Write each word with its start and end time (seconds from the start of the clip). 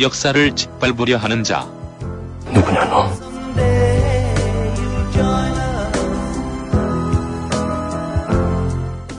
역사를 0.00 0.54
짓밟으려 0.54 1.16
하는 1.16 1.42
자. 1.42 1.68
누구냐 2.54 2.84
너? 2.86 3.10
Someday 3.12 4.34
you'll 4.76 5.12
join 5.12 5.52
us. 5.52 6.00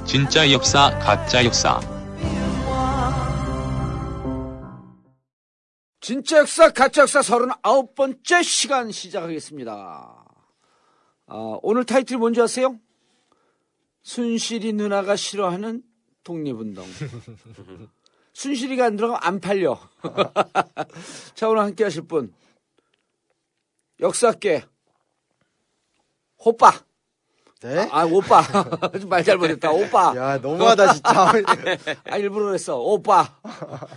진짜 0.05 0.51
역사, 0.51 0.97
가짜 0.99 1.43
역사. 1.45 1.79
진짜 6.01 6.39
역사, 6.39 6.69
가짜 6.71 7.01
역사 7.01 7.19
39번째 7.19 8.43
시간 8.43 8.91
시작하겠습니다. 8.91 10.18
아, 11.29 11.59
오늘 11.61 11.85
타이틀 11.85 12.17
뭔지 12.17 12.41
아세요? 12.41 12.79
순실이 14.01 14.73
누나가 14.73 15.15
싫어하는 15.15 15.83
독립운동. 16.23 16.85
순실이가 18.33 18.85
안 18.85 18.95
들어가면 18.95 19.21
안 19.21 19.39
팔려. 19.39 19.79
자, 21.35 21.47
오늘 21.47 21.61
함께 21.61 21.83
하실 21.83 22.01
분. 22.03 22.33
역사계. 23.99 24.63
호빠. 26.43 26.71
네? 27.61 27.87
아, 27.91 28.05
오빠. 28.05 28.41
말 29.07 29.23
잘못했다. 29.23 29.71
오빠. 29.71 30.13
야, 30.15 30.37
너무하다, 30.37 30.93
진짜. 30.93 31.31
아, 32.05 32.17
일부러 32.17 32.45
그랬어. 32.45 32.79
오빠. 32.79 33.37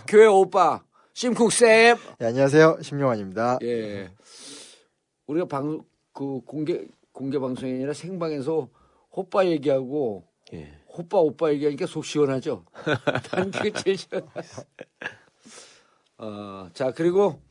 교회 0.07 0.27
오빠. 0.27 0.83
심쿵쌤. 1.13 1.97
네, 2.19 2.25
안녕하세요. 2.27 2.79
심용환입니다. 2.81 3.59
예. 3.63 4.11
우리가 5.27 5.47
방, 5.47 5.81
그 6.11 6.41
공개, 6.41 6.85
공개 7.13 7.39
방송이 7.39 7.71
아니라 7.71 7.93
생방에서 7.93 8.69
호빠 9.15 9.45
얘기하고 9.45 10.27
예. 10.53 10.77
호빠 10.87 11.19
오빠 11.19 11.51
얘기하니까 11.53 11.85
속 11.85 12.03
시원하죠? 12.03 12.65
난 13.31 13.49
그게 13.51 13.71
제일 13.71 13.97
시원. 13.97 14.27
어, 16.17 16.69
자, 16.73 16.91
그리고, 16.91 17.41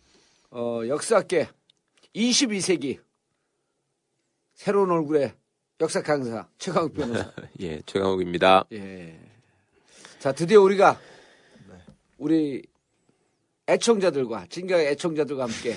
어, 0.51 0.83
역사학계 0.87 1.49
22세기 2.15 3.01
새로운 4.55 4.91
얼굴의 4.91 5.35
역사 5.81 6.03
강사 6.03 6.49
최강욱 6.59 6.95
변호사. 6.95 7.33
예, 7.61 7.81
최강욱입니다. 7.83 8.67
예. 8.73 9.19
자, 10.19 10.33
드디어 10.33 10.61
우리가 10.61 11.01
우리 12.19 12.63
애청자들과 13.69 14.47
진격의 14.49 14.87
애청자들과 14.89 15.45
함께 15.45 15.77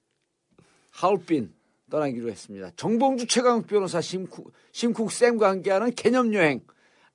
하얼빈 0.90 1.54
떠나기로 1.92 2.30
했습니다. 2.30 2.70
정봉주 2.76 3.26
최강욱 3.26 3.66
변호사 3.66 4.00
심쿵, 4.00 4.46
심쿵 4.72 5.10
쌤과 5.10 5.50
함께하는 5.50 5.94
개념여행 5.94 6.64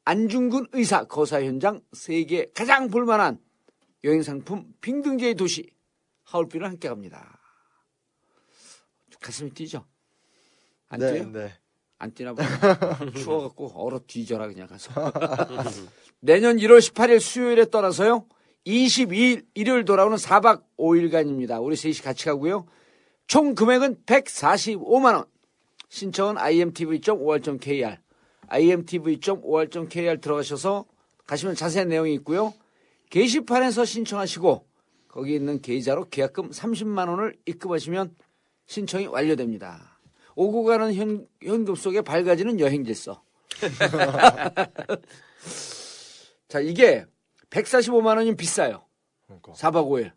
안중근 0.05 0.67
의사 0.73 1.05
거사 1.05 1.43
현장 1.43 1.81
세계 1.93 2.45
가장 2.53 2.87
볼만한 2.87 3.39
여행 4.03 4.21
상품 4.21 4.71
빙등제의 4.81 5.33
도시 5.33 5.67
하얼빈을 6.25 6.67
함께 6.67 6.89
갑니다. 6.89 7.39
가슴이 9.19 9.49
뛰죠? 9.49 9.83
안 10.89 10.99
네, 10.99 11.13
뛰어요? 11.13 11.31
네. 11.31 11.53
안 11.97 12.13
뛰나 12.13 12.35
봐. 12.35 12.43
추워갖고 13.17 13.71
얼어 13.73 13.99
뒤져라 14.05 14.47
그냥 14.47 14.67
가서. 14.67 14.91
내년 16.21 16.57
1월 16.57 16.77
18일 16.77 17.19
수요일에 17.19 17.65
떠나서요. 17.71 18.27
22일 18.67 19.47
일요일 19.55 19.85
돌아오는 19.85 20.17
4박 20.17 20.65
5일간입니다. 20.77 21.63
우리 21.63 21.75
셋이 21.75 21.95
같이 21.95 22.25
가고요. 22.25 22.67
총 23.27 23.55
금액은 23.55 24.03
145만 24.05 25.15
원. 25.15 25.25
신청은 25.89 26.37
imtv.or.kr 26.37 27.97
imtv.or.kr 28.49 30.21
들어가셔서 30.21 30.85
가시면 31.25 31.55
자세한 31.55 31.89
내용이 31.89 32.13
있고요. 32.15 32.53
게시판에서 33.09 33.85
신청하시고 33.85 34.65
거기 35.09 35.35
있는 35.35 35.61
계좌로 35.61 36.07
계약금 36.09 36.51
30만 36.51 37.09
원을 37.09 37.37
입금하시면 37.45 38.15
신청이 38.65 39.07
완료됩니다. 39.07 39.99
오고 40.35 40.63
가는 40.63 40.93
현, 40.93 41.27
현금 41.41 41.75
속에 41.75 42.01
밝아지는 42.01 42.59
여행 42.59 42.83
질서. 42.83 43.23
자, 46.47 46.59
이게 46.59 47.05
145만 47.49 48.17
원이면 48.17 48.37
비싸요. 48.37 48.85
그러니까. 49.25 49.53
4박 49.53 49.87
5일. 49.87 50.11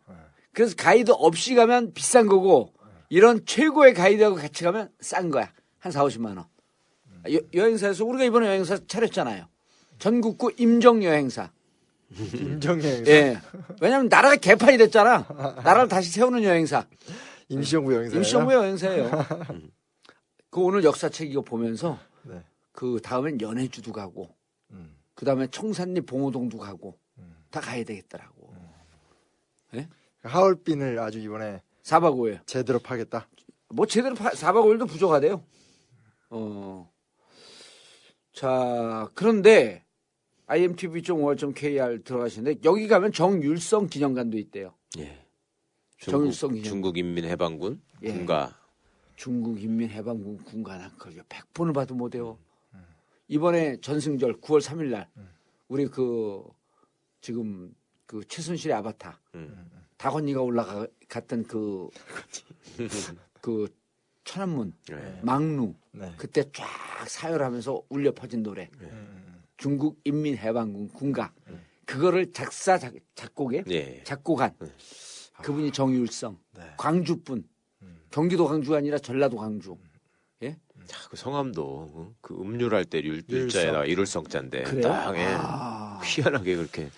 그래서 0.53 0.75
가이드 0.75 1.11
없이 1.11 1.55
가면 1.55 1.93
비싼 1.93 2.27
거고 2.27 2.73
이런 3.11 3.45
최고의 3.45 3.93
가이드하고 3.93 4.37
같이 4.37 4.63
가면 4.63 4.89
싼 5.01 5.29
거야. 5.29 5.51
한 5.79 5.91
4, 5.91 6.05
50만 6.05 6.37
원. 6.37 6.45
여, 7.33 7.39
여행사에서 7.53 8.05
우리가 8.05 8.23
이번에 8.23 8.47
여행사 8.47 8.79
차렸잖아요. 8.87 9.49
전국구 9.99 10.53
임정 10.57 11.03
여행사. 11.03 11.51
임정행 12.15 13.05
예. 13.07 13.37
왜냐면 13.81 14.07
나라가 14.07 14.37
개판이 14.37 14.77
됐잖아. 14.77 15.27
나라를 15.61 15.89
다시 15.89 16.09
세우는 16.09 16.43
여행사. 16.43 16.87
임시정부 17.49 17.93
여행사. 17.93 18.15
임시정부 18.15 18.53
여행사예요. 18.53 19.11
그 20.49 20.61
오늘 20.61 20.85
역사책 20.85 21.29
이거 21.29 21.41
보면서 21.41 21.99
네. 22.23 22.41
그 22.71 23.01
다음엔 23.03 23.41
연해주도 23.41 23.91
가고 23.91 24.33
음. 24.71 24.95
그 25.15 25.25
다음에 25.25 25.47
청산리 25.47 26.01
봉호동도 26.01 26.57
가고 26.57 26.97
다 27.49 27.59
가야 27.59 27.83
되겠더라고. 27.83 28.55
하얼빈을 30.23 30.99
아주 30.99 31.19
이번에 31.19 31.61
4박 31.83 32.15
5일. 32.15 32.45
제대로 32.45 32.79
파겠다. 32.79 33.27
뭐 33.69 33.85
제대로 33.85 34.15
파, 34.15 34.29
4박 34.31 34.63
5일도 34.65 34.87
부족하대요. 34.87 35.43
어. 36.29 36.91
자, 38.33 39.09
그런데 39.13 39.85
imtv.or.kr 40.47 42.03
들어가시는데 42.03 42.59
여기 42.65 42.87
가면 42.87 43.11
정율성 43.11 43.87
기념관도 43.87 44.37
있대요. 44.37 44.73
예. 44.97 45.25
정일성 45.99 46.51
기념. 46.53 46.63
중국 46.63 46.97
인민해방군 46.97 47.81
예. 48.03 48.11
군가 48.11 48.57
중국 49.15 49.61
인민해방군 49.61 50.43
군관한 50.43 50.97
걸 50.97 51.13
100번을 51.13 51.73
봐도 51.73 51.93
못 51.93 52.13
외워. 52.15 52.39
이번에 53.27 53.79
전승절 53.79 54.41
9월 54.41 54.61
3일 54.61 54.89
날 54.89 55.07
우리 55.69 55.87
그 55.87 56.43
지금 57.21 57.73
그 58.05 58.25
최순실의 58.27 58.75
아바타 58.75 59.21
음. 59.35 59.69
다건이가 60.01 60.41
올라갔던 60.41 61.43
그, 61.43 61.87
그 63.39 63.67
천안문 64.23 64.73
예. 64.91 65.19
망루 65.21 65.75
네. 65.91 66.11
그때 66.17 66.43
쫙 66.51 66.65
사열하면서 67.07 67.83
울려 67.89 68.11
퍼진 68.11 68.41
노래 68.41 68.67
음. 68.81 69.43
중국 69.57 69.99
인민해방군 70.03 70.89
군가 70.89 71.31
그거를 71.85 72.33
작사 72.33 72.79
작, 72.79 72.95
작곡에 73.13 73.63
예. 73.69 74.03
작곡한 74.03 74.55
그분이 75.43 75.71
정율성 75.71 76.39
네. 76.55 76.63
광주분 76.77 77.47
경기도 78.09 78.47
광주가 78.47 78.77
아니라 78.77 78.97
전라도 78.97 79.37
광주 79.37 79.77
예 80.41 80.57
자, 80.87 80.97
그 81.09 81.15
성함도 81.15 81.91
어? 81.93 82.13
그 82.21 82.33
음률할 82.33 82.85
때 82.85 83.03
율. 83.03 83.21
율자에다가 83.29 83.85
일울성자인데 83.85 84.63
그래요? 84.63 84.81
딱 84.81 85.15
예. 85.15 85.25
아. 85.37 86.01
희한하게 86.03 86.55
그렇게 86.55 86.85
야. 86.85 86.89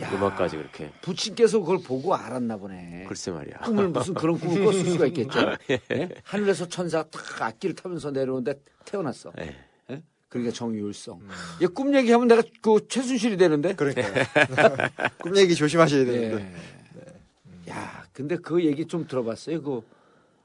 음악까지 0.00 0.56
그렇게 0.56 0.90
부친께서 1.02 1.60
그걸 1.60 1.78
보고 1.82 2.14
알았나 2.14 2.56
보네 2.56 3.04
글쎄 3.08 3.30
말이야. 3.30 3.58
꿈을 3.58 3.88
무슨 3.88 4.14
그런 4.14 4.38
꿈을 4.38 4.64
꿨을 4.64 4.84
수가 4.86 5.06
있겠죠 5.06 5.38
예? 5.70 6.08
하늘에서 6.24 6.66
천사가 6.68 7.10
딱 7.10 7.42
악기를 7.42 7.74
타면서 7.76 8.10
내려오는데 8.10 8.54
태어났어 8.84 9.32
예. 9.40 9.56
예? 9.90 10.02
그러니까 10.28 10.54
정율성 10.54 11.20
얘꿈 11.60 11.94
얘기하면 11.94 12.28
내가 12.28 12.42
그 12.62 12.86
최순실이 12.88 13.36
되는데 13.36 13.74
그러니까 13.74 14.02
꿈 15.20 15.36
얘기 15.36 15.54
조심하셔야 15.54 16.04
되는데. 16.04 16.44
예. 16.44 16.72
야, 17.70 18.04
근데 18.12 18.36
그 18.36 18.64
얘기 18.64 18.86
좀 18.86 19.06
들어봤어요. 19.06 19.62
그 19.62 19.82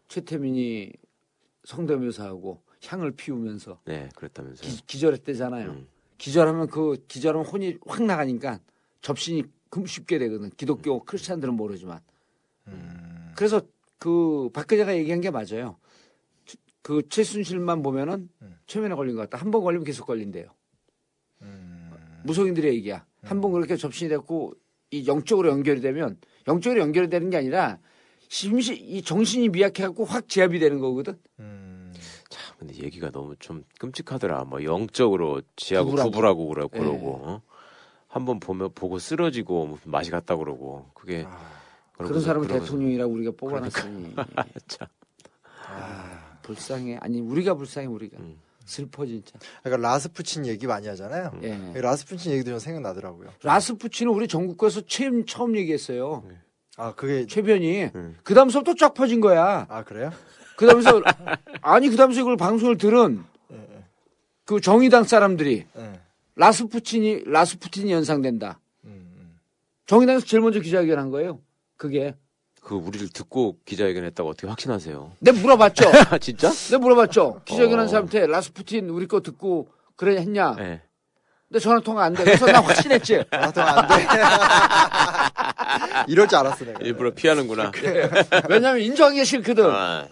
최태민이 0.07 0.91
성대묘사하고 1.65 2.61
향을 2.85 3.11
피우면서 3.11 3.79
네, 3.85 4.09
그랬다면서요. 4.15 4.71
기, 4.85 4.99
절했대잖아요 4.99 5.69
음. 5.71 5.87
기절하면 6.17 6.67
그 6.67 7.03
기절하면 7.07 7.45
혼이 7.45 7.77
확 7.85 8.03
나가니까 8.03 8.59
접신이 9.01 9.43
금 9.69 9.85
쉽게 9.85 10.17
되거든. 10.19 10.49
기독교 10.51 11.03
크리스찬들은 11.03 11.53
모르지만. 11.53 11.99
음. 12.67 13.33
그래서 13.35 13.61
그 13.99 14.49
박근혜가 14.53 14.95
얘기한 14.97 15.21
게 15.21 15.29
맞아요. 15.31 15.77
그 16.81 17.01
최순실만 17.09 17.81
보면은 17.83 18.29
최면에 18.67 18.95
걸린 18.95 19.15
것 19.15 19.29
같다. 19.29 19.43
한 19.43 19.51
번 19.51 19.61
걸리면 19.63 19.83
계속 19.85 20.05
걸린대요. 20.05 20.47
음. 21.41 21.91
무속인들의 22.23 22.73
얘기야. 22.75 23.05
한 23.23 23.41
번 23.41 23.51
그렇게 23.51 23.75
접신이 23.75 24.09
됐고 24.09 24.53
이 24.91 25.05
영적으로 25.05 25.49
연결이 25.49 25.81
되면 25.81 26.17
영적으로 26.47 26.79
연결이 26.81 27.09
되는 27.09 27.29
게 27.29 27.35
아니라 27.37 27.77
심시 28.29 28.73
이 28.75 29.01
정신이 29.01 29.49
미약해갖고 29.49 30.05
확 30.05 30.29
제압이 30.29 30.59
되는 30.59 30.79
거거든. 30.79 31.19
음. 31.39 31.93
참, 32.29 32.55
근데 32.57 32.73
얘기가 32.83 33.09
너무 33.11 33.35
좀 33.37 33.63
끔찍하더라. 33.79 34.45
뭐 34.45 34.63
영적으로 34.63 35.41
지하고 35.57 35.89
구분하고. 35.89 36.09
구분하고 36.11 36.47
그러, 36.49 36.69
예. 36.73 36.77
그러고 36.79 37.19
어? 37.23 37.41
한번 38.17 38.39
보면 38.39 38.71
보고 38.73 38.97
쓰러지고 38.99 39.67
무슨 39.67 39.91
맛이 39.91 40.09
갔다 40.11 40.35
그러고 40.35 40.89
그게 40.93 41.25
그런 41.93 42.11
그러고서- 42.11 42.21
사람을 42.25 42.47
그러고서- 42.47 42.59
대통령이라 42.63 43.05
우리가 43.05 43.31
뽑아놨으니 43.37 44.15
참. 44.67 44.87
아, 45.69 46.37
불쌍해. 46.41 46.97
아니 47.01 47.21
우리가 47.21 47.53
불쌍해 47.55 47.87
우리가. 47.87 48.17
음. 48.19 48.39
슬퍼 48.65 49.05
진짜. 49.05 49.39
그러니까 49.63 49.87
라스푸친 49.87 50.45
얘기 50.45 50.67
많이 50.67 50.87
하잖아요. 50.89 51.31
예. 51.43 51.57
라스푸친 51.79 52.33
얘기도 52.33 52.49
좀 52.51 52.59
생각나더라고요. 52.59 53.29
라스푸치는 53.41 54.11
우리 54.11 54.27
전국구에서 54.27 54.81
처음 54.87 55.25
처음 55.25 55.55
얘기했어요. 55.55 56.23
아 56.75 56.93
그게 56.93 57.25
최변이. 57.27 57.85
음. 57.95 58.17
그 58.23 58.33
다음서부터 58.33 58.73
쫙 58.75 58.93
퍼진 58.93 59.21
거야. 59.21 59.65
아 59.69 59.83
그래요? 59.85 60.11
그 60.57 60.65
다음서 60.67 61.01
아니 61.61 61.87
그 61.89 61.95
다음서 61.95 62.19
이걸 62.19 62.35
방송을 62.35 62.77
들은 62.77 63.23
그 64.43 64.59
정의당 64.59 65.05
사람들이 65.05 65.65
예. 65.77 65.99
라스푸친이 66.37 67.23
라스푸틴이 67.25 67.91
연상된다. 67.91 68.59
음, 68.85 69.39
정의당에서 69.87 70.25
제일 70.25 70.41
먼저 70.41 70.59
기자회견한 70.59 71.09
거예요. 71.09 71.41
그게. 71.75 72.15
그 72.61 72.75
우리를 72.75 73.09
듣고 73.09 73.57
기자회견했다고 73.65 74.29
어떻게 74.29 74.47
확신하세요? 74.47 75.13
내가 75.19 75.39
물어봤죠. 75.39 75.89
아 76.11 76.17
진짜? 76.19 76.51
내가 76.51 76.79
물어봤죠. 76.79 77.41
기자회견한 77.45 77.85
어. 77.85 77.89
사람한테 77.89 78.27
라스푸틴 78.27 78.89
우리 78.89 79.07
거 79.07 79.21
듣고 79.21 79.69
그래 79.95 80.17
했냐. 80.17 80.55
네. 80.55 80.81
근데 81.47 81.59
전화 81.59 81.79
통화 81.79 82.03
안 82.03 82.13
돼. 82.13 82.25
그래서 82.25 82.45
나 82.45 82.59
확신했지. 82.59 83.23
나도 83.31 83.61
안 83.61 83.87
돼. 83.87 84.05
이럴 86.11 86.27
줄 86.27 86.37
알았어 86.37 86.65
내가. 86.65 86.79
일부러 86.81 87.13
피하는구나. 87.13 87.71
왜냐면 88.49 88.81
인정하기가 88.81 89.23
싫거든. 89.23 89.65
아, 89.65 90.07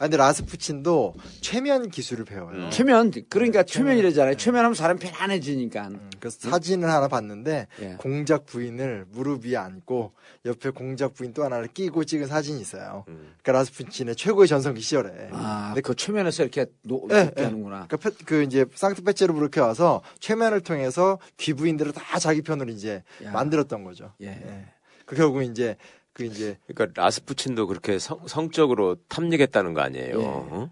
아 0.00 0.04
근데 0.04 0.16
라스푸친도 0.16 1.14
최면 1.40 1.90
기술을 1.90 2.24
배워요. 2.24 2.66
음. 2.66 2.70
최면 2.70 3.10
그러니까 3.28 3.64
최면이래잖아요. 3.64 4.36
최면하면 4.36 4.74
사람 4.74 4.96
편안해지니까. 4.96 5.90
그래서 6.20 6.48
사진을 6.50 6.88
하나 6.88 7.08
봤는데 7.08 7.66
예. 7.82 7.94
공작 7.98 8.46
부인을 8.46 9.06
무릎 9.10 9.44
위에 9.44 9.56
앉고 9.56 10.12
옆에 10.44 10.70
공작 10.70 11.14
부인 11.14 11.32
또 11.32 11.42
하나를 11.42 11.66
끼고 11.74 12.04
찍은 12.04 12.28
사진이 12.28 12.60
있어요. 12.60 13.04
음. 13.08 13.34
그러니까 13.42 13.52
라스푸친의 13.52 14.14
최고의 14.14 14.46
전성기 14.46 14.80
시절에. 14.80 15.30
아, 15.32 15.70
근데 15.74 15.80
그 15.80 15.96
최면에서 15.96 16.44
이렇게 16.44 16.66
노, 16.82 17.08
예, 17.10 17.24
높게 17.24 17.40
예. 17.42 17.44
하는구나. 17.46 17.86
그러니까 17.88 17.96
페- 17.96 18.24
그 18.24 18.42
이제 18.44 18.66
상트페테르부르크에 18.72 19.60
와서 19.62 20.02
최면을 20.20 20.60
통해서 20.60 21.18
귀부인들을 21.38 21.90
다 21.90 22.20
자기 22.20 22.42
편으로 22.42 22.70
이제 22.70 23.02
야. 23.24 23.32
만들었던 23.32 23.82
거죠. 23.82 24.12
예. 24.22 24.64
그 25.06 25.16
결국 25.16 25.42
이제 25.42 25.76
그 26.18 26.24
이제 26.24 26.58
그러니까 26.66 27.00
라스푸친도 27.00 27.68
그렇게 27.68 27.98
성, 28.00 28.18
성적으로 28.26 28.96
탐닉했다는 29.08 29.72
거 29.72 29.80
아니에요? 29.80 30.20
예. 30.20 30.24
어? 30.24 30.70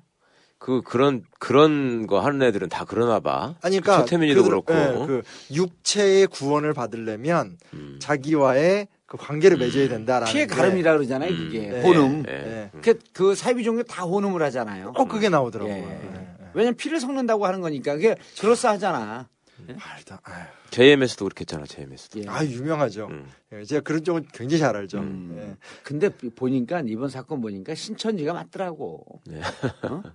그 0.58 0.82
그런 0.82 1.22
그런 1.38 2.06
거 2.08 2.18
하는 2.18 2.42
애들은 2.42 2.68
다 2.68 2.84
그러나 2.86 3.20
봐. 3.20 3.54
아니 3.62 3.78
그러니까 3.78 4.04
최태민이도 4.04 4.42
그들- 4.42 4.46
그렇고. 4.64 4.74
예, 4.74 5.06
그 5.06 5.22
육체의 5.54 6.26
구원을 6.26 6.74
받으려면 6.74 7.56
음. 7.74 7.98
자기와의 8.00 8.88
그 9.06 9.16
관계를 9.16 9.56
맺어야 9.58 9.88
된다라는 9.88 10.32
피해 10.32 10.46
게 10.46 10.54
가름이라 10.54 10.94
그러잖아요, 10.96 11.30
음. 11.30 11.36
그게. 11.36 11.68
네. 11.68 11.82
혼음. 11.82 12.24
예. 12.28 12.32
예. 12.32 12.70
그, 12.82 12.98
그 13.12 13.34
사이비 13.36 13.62
종교 13.62 13.84
다 13.84 14.02
혼음을 14.02 14.42
하잖아요. 14.42 14.94
꼭 14.94 15.06
그게 15.08 15.28
나오더라고요. 15.28 15.76
예. 15.76 15.80
예. 15.80 16.26
왜냐면 16.54 16.74
피를 16.76 16.98
섞는다고 16.98 17.46
하는 17.46 17.60
거니까. 17.60 17.94
그게 17.94 18.16
그럴싸하잖아. 18.40 19.28
말도 19.68 20.16
아유. 20.24 20.44
JMS도 20.70 21.24
그렇게 21.24 21.40
했잖아. 21.42 21.64
JMS도. 21.66 22.20
예. 22.20 22.24
아 22.28 22.44
유명하죠. 22.44 23.08
음. 23.10 23.26
예, 23.52 23.62
제가 23.64 23.80
그런 23.82 24.02
쪽은 24.02 24.26
굉장히 24.34 24.58
잘 24.60 24.76
알죠. 24.76 24.98
음. 24.98 25.36
예. 25.38 25.56
근데 25.84 26.08
보니까 26.08 26.82
이번 26.86 27.08
사건 27.08 27.40
보니까 27.40 27.74
신천지가 27.74 28.32
맞더라고. 28.32 29.04
네. 29.26 29.40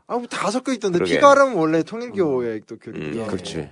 아, 0.07 0.17
뭐 0.17 0.25
다 0.29 0.51
섞여 0.51 0.71
있던데 0.73 0.97
그러게. 0.99 1.15
피가름 1.15 1.55
원래 1.55 1.81
통일교의 1.83 2.61
또 2.67 2.77
교리죠. 2.77 3.19
음, 3.19 3.23
예. 3.23 3.25
그렇지. 3.25 3.69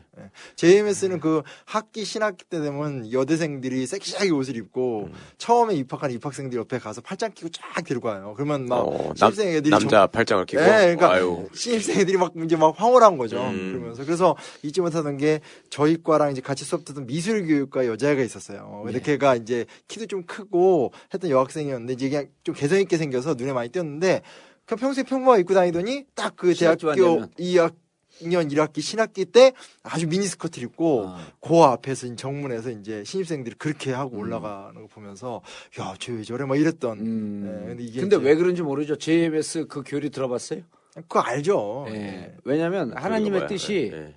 JMS는 0.58 1.20
그 1.22 1.44
학기 1.66 2.04
신학기 2.04 2.44
때 2.46 2.60
되면 2.60 3.12
여대생들이 3.12 3.86
섹시하게 3.88 4.32
옷을 4.32 4.58
입고 4.58 5.06
음. 5.06 5.14
처음에 5.38 5.76
입학한 5.76 6.12
입학생들 6.12 6.58
옆에 6.60 6.78
가서 6.78 7.00
팔짱 7.02 7.32
끼고 7.34 7.50
쫙 7.50 7.84
들고 7.86 8.08
와요. 8.10 8.34
그러면 8.36 8.66
막 8.66 8.80
어, 8.82 9.14
남, 9.18 9.32
신입생 9.32 9.48
애들이 9.56 9.70
남 9.72 9.88
자 9.90 10.08
팔짱을 10.08 10.46
끼고. 10.46 10.62
예, 10.62 10.66
그러니까 10.96 11.12
아유. 11.14 11.48
신입생 11.54 12.00
애들이 12.02 12.18
막 12.18 12.34
이제 12.44 12.56
막 12.58 12.74
황홀한 12.78 13.18
거죠. 13.18 13.42
음. 13.42 13.72
그러면서 13.74 14.04
그래서 14.06 14.36
잊지 14.62 14.82
못하던 14.82 15.18
게 15.18 15.40
저희 15.70 16.02
과랑 16.04 16.32
이제 16.32 16.42
같이 16.42 16.66
수업 16.70 16.86
듣던 16.86 17.08
미술교육과 17.08 17.88
여자애가 17.88 18.22
있었어요. 18.22 18.84
근데 18.86 19.00
예. 19.00 19.02
걔가 19.02 19.36
이제 19.36 19.66
키도 19.88 20.06
좀 20.06 20.24
크고 20.24 20.94
했던 21.12 21.32
여학생이었는데 21.32 21.94
이제 21.94 22.10
그냥 22.10 22.28
좀 22.44 22.54
개성 22.54 22.80
있게 22.80 22.98
생겨서 22.98 23.34
눈에 23.34 23.54
많이 23.54 23.70
띄었는데 23.70 24.22
그냥 24.66 24.80
평소에 24.80 25.04
평범하게 25.04 25.42
입고 25.42 25.54
다니더니 25.56 26.06
딱 26.14 26.36
그 26.36 26.54
대학교 26.54 26.88
완전면. 26.88 27.32
2학년 27.40 28.52
1학기 28.52 28.82
신학기 28.82 29.26
때 29.26 29.54
아주 29.82 30.08
미니스커트를 30.08 30.68
입고 30.68 31.06
아. 31.08 31.26
고 31.40 31.64
앞에서 31.66 32.14
정문에서 32.16 32.70
이제 32.70 33.04
신입생들이 33.04 33.56
그렇게 33.58 33.92
하고 33.92 34.18
음. 34.18 34.22
올라가는 34.22 34.74
거 34.80 34.88
보면서 34.88 35.42
야, 35.80 35.96
쟤 36.00 36.14
왜 36.14 36.22
저래? 36.24 36.46
막 36.46 36.56
이랬던. 36.60 37.00
음. 37.00 37.62
예, 37.64 37.68
근데 37.70 37.84
이게 37.84 38.02
근데 38.02 38.16
왜 38.16 38.36
그런지 38.36 38.62
모르죠. 38.62 38.96
JMS 38.96 39.66
그 39.68 39.82
교리 39.86 40.12
들어봤어요? 40.12 40.62
그거 40.94 41.20
알죠. 41.22 41.86
예. 41.90 41.94
예. 41.96 42.36
왜냐면 42.44 42.94
하나님의 42.96 43.32
뭐야. 43.40 43.48
뜻이 43.48 43.90
예. 43.94 44.14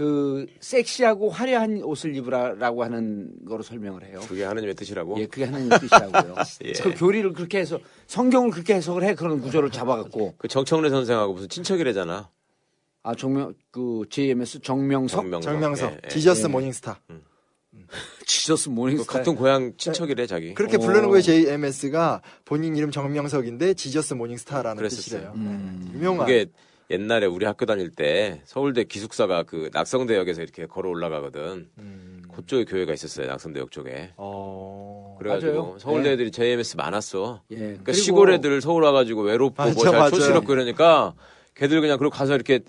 그 0.00 0.46
섹시하고 0.60 1.28
화려한 1.28 1.82
옷을 1.82 2.16
입으라라고 2.16 2.84
하는 2.84 3.32
거로 3.46 3.62
설명을 3.62 4.02
해요. 4.06 4.22
그게 4.26 4.44
하나님의 4.44 4.74
뜻이라고. 4.74 5.20
예, 5.20 5.26
그게 5.26 5.44
하나님의 5.44 5.78
뜻이라고요. 5.78 6.36
예. 6.64 6.72
그 6.72 6.94
교리를 6.94 7.30
그렇게 7.34 7.58
해서 7.58 7.78
성경을 8.06 8.50
그렇게 8.50 8.72
해석을 8.76 9.02
해 9.04 9.14
그런 9.14 9.42
구조를 9.42 9.70
잡아갖고 9.70 10.36
그 10.38 10.48
정청래 10.48 10.88
선생하고 10.88 11.34
무슨 11.34 11.50
친척이래잖아. 11.50 12.30
아 13.02 13.14
정명 13.14 13.52
그 13.70 14.06
JMS 14.08 14.60
정명석 14.62 15.20
정명석. 15.20 15.52
정명석, 15.52 15.92
예, 15.92 16.00
예. 16.02 16.08
Jesus 16.08 16.44
예. 16.44 16.48
Morning 16.48 16.77
Star. 16.77 16.98
Jesus 18.24 18.70
그 18.70 18.74
Morning 18.74 19.02
Star 19.02 19.18
같은 19.18 19.34
고향 19.34 19.76
친척이래 19.76 20.26
자기. 20.26 20.54
그렇게 20.54 20.78
오. 20.78 20.80
부르는 20.80 21.10
거예요. 21.10 21.20
JMS가 21.20 22.22
본인 22.46 22.74
이름 22.74 22.90
정명석인데 22.90 23.74
지저스 23.74 24.14
모닝스타라는 24.14 24.78
그랬었어요. 24.78 25.02
뜻이래요. 25.02 25.32
음. 25.34 25.90
유명한. 25.94 26.26
그게 26.26 26.46
옛날에 26.90 27.26
우리 27.26 27.46
학교 27.46 27.66
다닐 27.66 27.90
때 27.90 28.40
서울대 28.44 28.82
기숙사가 28.82 29.44
그 29.44 29.70
낙성대역에서 29.72 30.42
이렇게 30.42 30.66
걸어 30.66 30.90
올라가거든. 30.90 31.68
음. 31.78 32.22
그쪽에 32.34 32.64
교회가 32.64 32.92
있었어요. 32.92 33.28
낙성대역 33.28 33.70
쪽에. 33.70 34.10
어. 34.16 35.16
그래가지고 35.20 35.52
맞아요. 35.52 35.76
서울대 35.78 36.08
네. 36.08 36.14
애들이 36.14 36.32
JMS 36.32 36.76
많았어. 36.76 37.42
예. 37.52 37.56
그러니까 37.56 37.82
그리고 37.84 37.98
시골 37.98 38.32
애들 38.32 38.60
서울 38.60 38.82
와가지고 38.82 39.22
외롭고 39.22 39.62
맞아, 39.62 39.72
뭐잘. 39.72 40.10
촌스럽고 40.10 40.52
이러니까 40.52 41.14
걔들 41.54 41.80
그냥 41.80 41.96
그러고 41.98 42.14
가서 42.14 42.34
이렇게 42.34 42.60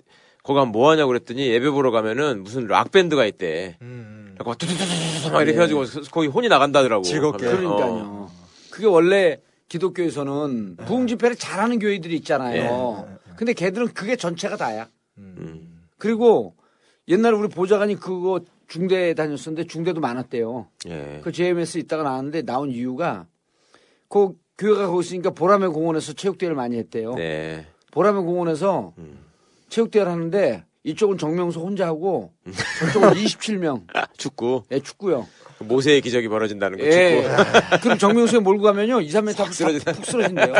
거기 0.44 0.56
가면 0.56 0.70
뭐 0.70 0.90
하냐고 0.90 1.08
그랬더니 1.08 1.48
예배 1.48 1.70
보러 1.70 1.90
가면은 1.90 2.44
무슨 2.44 2.66
락 2.68 2.92
밴드가 2.92 3.26
있대. 3.26 3.76
음. 3.82 4.36
막 4.44 4.58
뚜두두두두 4.58 5.30
막 5.32 5.42
이렇게 5.42 5.54
해가지고 5.54 5.84
거기 6.10 6.28
혼이 6.28 6.48
나간다더라고. 6.48 7.02
즐겁게. 7.02 7.46
그러니까요. 7.46 7.78
어. 7.80 8.32
그게 8.70 8.86
원래 8.86 9.38
기독교에서는 9.68 10.76
부흥 10.84 11.06
집회를 11.06 11.36
잘하는 11.36 11.78
교회들이 11.78 12.14
있잖아요. 12.16 13.08
근데 13.36 13.52
걔들은 13.52 13.88
그게 13.94 14.16
전체가 14.16 14.56
다야. 14.56 14.88
음. 15.18 15.86
그리고 15.98 16.54
옛날에 17.08 17.36
우리 17.36 17.48
보좌관이 17.48 17.96
그거 17.96 18.40
중대 18.68 19.12
다녔었는데 19.14 19.66
중대도 19.66 20.00
많았대요. 20.00 20.66
예. 20.88 21.20
그 21.22 21.30
JMS 21.32 21.78
있다가 21.78 22.02
나왔는데 22.04 22.42
나온 22.42 22.70
이유가 22.70 23.26
그 24.08 24.34
교회가 24.58 24.86
거기 24.86 25.00
있으니까 25.06 25.30
보라매 25.30 25.66
공원에서 25.68 26.12
체육대회를 26.12 26.54
많이 26.56 26.76
했대요. 26.78 27.14
네. 27.14 27.66
보라매 27.90 28.20
공원에서 28.20 28.94
음. 28.98 29.18
체육대회를 29.68 30.10
하는데 30.10 30.64
이쪽은 30.84 31.18
정명수 31.18 31.60
혼자 31.60 31.86
하고 31.86 32.32
저쪽은 32.80 33.10
27명. 33.14 33.86
축구. 34.16 34.62
예, 34.72 34.80
축구요. 34.80 35.26
모세의 35.62 36.00
기적이 36.00 36.28
벌어진다는 36.28 36.78
거 36.78 36.84
예. 36.84 37.24
그럼 37.82 37.98
정명수에 37.98 38.40
몰고 38.40 38.62
가면요. 38.62 39.00
2, 39.00 39.08
3m 39.08 39.36
푹, 39.36 39.52
쓰러진다. 39.54 39.92
푹 39.92 40.04
쓰러진대요. 40.06 40.52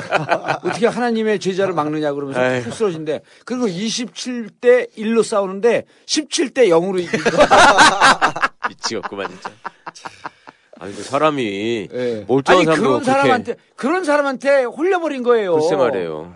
어떻게 0.64 0.86
하나님의 0.86 1.38
제자를 1.38 1.74
막느냐 1.74 2.12
그러면서 2.12 2.40
아이고. 2.40 2.64
푹 2.64 2.74
쓰러진대. 2.74 3.20
그리고 3.44 3.66
27대 3.66 4.90
1로 4.96 5.22
싸우는데 5.22 5.84
17대 6.06 6.68
0으로 6.68 6.98
이기고. 7.00 7.30
미치겠구만 8.68 9.28
진짜. 9.28 9.50
아니 10.80 10.94
그 10.96 11.02
사람이 11.02 11.88
예. 11.92 12.24
멀쩡한 12.26 12.58
아니 12.58 12.64
사람도 12.64 12.82
그런 12.82 13.00
그렇게 13.00 13.04
사람한테 13.04 13.54
그런 13.76 14.04
사람한테 14.04 14.64
홀려버린 14.64 15.22
거예요. 15.22 15.54
글쎄 15.54 15.76
말이에요. 15.76 16.34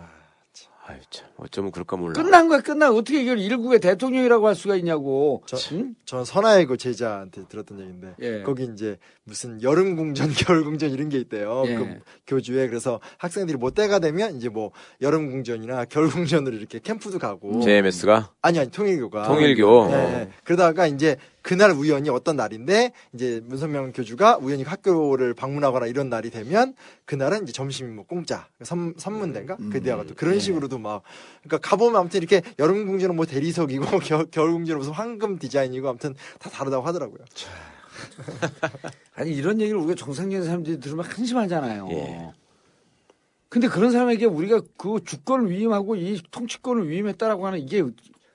아유 0.87 0.99
참 1.11 1.26
어쩌면 1.39 1.71
그럴까 1.71 1.97
몰라. 1.97 2.15
끝난 2.15 2.49
거야, 2.49 2.61
끝난 2.61 2.93
거. 2.93 2.97
어떻게 2.99 3.23
이걸 3.23 3.39
일국의 3.39 3.81
대통령이라고 3.81 4.47
할 4.47 4.55
수가 4.55 4.77
있냐고. 4.77 5.43
저, 5.47 5.57
응? 5.75 5.95
전 6.05 6.25
선하의 6.25 6.67
그 6.67 6.77
제자한테 6.77 7.45
들었던 7.49 7.79
얘기인데 7.81 8.15
예. 8.21 8.43
거기 8.43 8.65
이제 8.65 8.99
무슨 9.25 9.63
여름 9.63 9.97
궁전, 9.97 10.29
겨울 10.33 10.65
궁전 10.65 10.91
이런 10.91 11.09
게 11.09 11.19
있대요. 11.19 11.65
예. 11.67 11.75
그 11.77 11.99
교주에 12.27 12.69
그래서 12.69 13.01
학생들이 13.19 13.59
뭐 13.59 13.71
때가 13.71 13.99
되면 13.99 14.37
이제 14.37 14.49
뭐 14.49 14.73
여름 15.03 15.31
궁전이나 15.31 15.85
겨울 15.87 16.11
궁전으로 16.11 16.57
이렇게 16.57 16.79
캠프도 16.79 17.19
가고 17.19 17.61
JMS가 17.61 18.33
아니 18.41 18.59
아니 18.59 18.71
통일교가 18.71 19.25
통일교. 19.25 19.89
예, 19.91 19.95
예. 19.95 20.29
그러다가 20.45 20.87
이제 20.87 21.17
그날 21.43 21.71
우연히 21.71 22.09
어떤 22.11 22.35
날인데 22.35 22.91
이제 23.15 23.41
문선명 23.45 23.93
교주가 23.93 24.37
우연히 24.39 24.65
학교를 24.65 25.33
방문하거나 25.35 25.87
이런 25.87 26.09
날이 26.09 26.31
되면 26.31 26.75
그날은 27.05 27.45
이제 27.45 27.53
점심 27.53 27.95
뭐 27.95 28.05
공짜 28.05 28.49
선, 28.63 28.95
선문대인가 28.97 29.57
그 29.71 29.81
대화가 29.81 30.05
또 30.05 30.15
그런 30.17 30.41
식으로도 30.41 30.79
막 30.79 31.03
그러니까 31.43 31.69
가보면 31.69 31.97
아무튼 32.01 32.19
이렇게 32.19 32.43
여름 32.59 32.87
궁전은 32.87 33.17
뭐 33.17 33.27
대리석이고 33.27 33.99
겨, 34.01 34.25
겨울 34.31 34.53
궁전은 34.53 34.79
무슨 34.79 34.93
황금 34.93 35.39
디자인이고 35.39 35.89
아무튼 35.89 36.15
다 36.39 36.51
다르다고 36.51 36.87
하더라고요. 36.87 37.25
아니, 39.15 39.35
이런 39.35 39.61
얘기를 39.61 39.79
우리가 39.81 39.95
정상적인 39.95 40.45
사람들이 40.45 40.81
들으면 40.81 41.05
한심하잖아요. 41.05 41.89
예. 41.93 42.33
근데 43.49 43.69
그런 43.69 43.91
사람에게 43.91 44.27
우리가 44.27 44.61
그 44.77 45.01
주권을 45.05 45.51
위임하고 45.51 45.97
이 45.97 46.21
통치권을 46.31 46.89
위임했다라고 46.89 47.47
하는 47.47 47.61
이게 47.61 47.83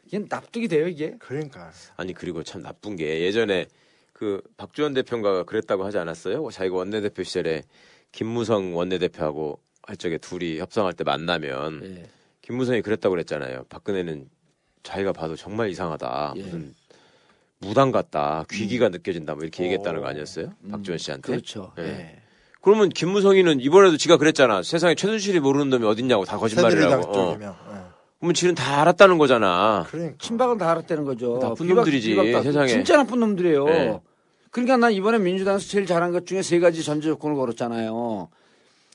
이게 0.05 0.25
납득이 0.27 0.67
돼요 0.67 0.87
이게? 0.87 1.15
그러니까 1.19 1.71
아니 1.95 2.13
그리고 2.13 2.43
참 2.43 2.61
나쁜 2.61 2.95
게 2.95 3.21
예전에 3.21 3.67
그 4.13 4.41
박주원 4.57 4.93
대표가 4.93 5.43
그랬다고 5.43 5.83
하지 5.83 5.97
않았어요? 5.97 6.49
자기가 6.49 6.75
원내대표 6.75 7.23
시절에 7.23 7.63
김무성 8.11 8.75
원내대표하고 8.75 9.59
할 9.83 9.97
적에 9.97 10.17
둘이 10.17 10.59
협상할 10.59 10.93
때 10.93 11.03
만나면 11.03 11.81
예. 11.83 12.09
김무성이 12.51 12.81
그랬다고 12.81 13.11
그랬잖아요. 13.13 13.63
박근혜는 13.69 14.27
자기가 14.83 15.13
봐도 15.13 15.35
정말 15.37 15.69
이상하다. 15.69 16.33
예. 16.35 16.41
무슨 16.41 16.73
무당 17.59 17.91
같다. 17.91 18.43
귀기가 18.51 18.89
느껴진다. 18.89 19.35
뭐 19.35 19.43
이렇게 19.43 19.63
얘기했다는 19.63 20.01
거 20.01 20.07
아니었어요? 20.07 20.51
음, 20.65 20.71
박주원 20.71 20.97
씨한테. 20.97 21.31
그렇죠. 21.31 21.71
예. 21.79 21.83
예. 21.83 22.15
그러면 22.61 22.89
김무성이는 22.89 23.61
이번에도 23.61 23.95
지가 23.97 24.17
그랬잖아. 24.17 24.63
세상에 24.63 24.95
최순실이 24.95 25.39
모르는 25.39 25.69
놈이 25.69 25.85
어딨냐고 25.85 26.25
다 26.25 26.37
거짓말이라고. 26.37 27.17
어. 27.17 27.37
예. 27.41 27.47
그러면 28.19 28.33
지는 28.35 28.53
다 28.53 28.81
알았다는 28.81 29.17
거잖아. 29.17 29.85
그러니까 29.89 30.15
친박은 30.19 30.57
다 30.57 30.69
알았다는 30.71 31.05
거죠. 31.05 31.39
나쁜 31.39 31.67
비박- 31.67 31.75
놈들이지, 31.83 32.09
비박도 32.09 32.43
세상에. 32.43 32.67
진짜 32.67 32.97
나쁜 32.97 33.19
놈들이에요. 33.21 33.65
네. 33.65 33.99
그러니까 34.51 34.77
난 34.77 34.91
이번에 34.91 35.17
민주당에서 35.19 35.65
제일 35.67 35.85
잘한 35.85 36.11
것 36.11 36.25
중에 36.27 36.41
세 36.41 36.59
가지 36.59 36.83
전제 36.83 37.07
조건을 37.07 37.35
걸었잖아요. 37.37 38.29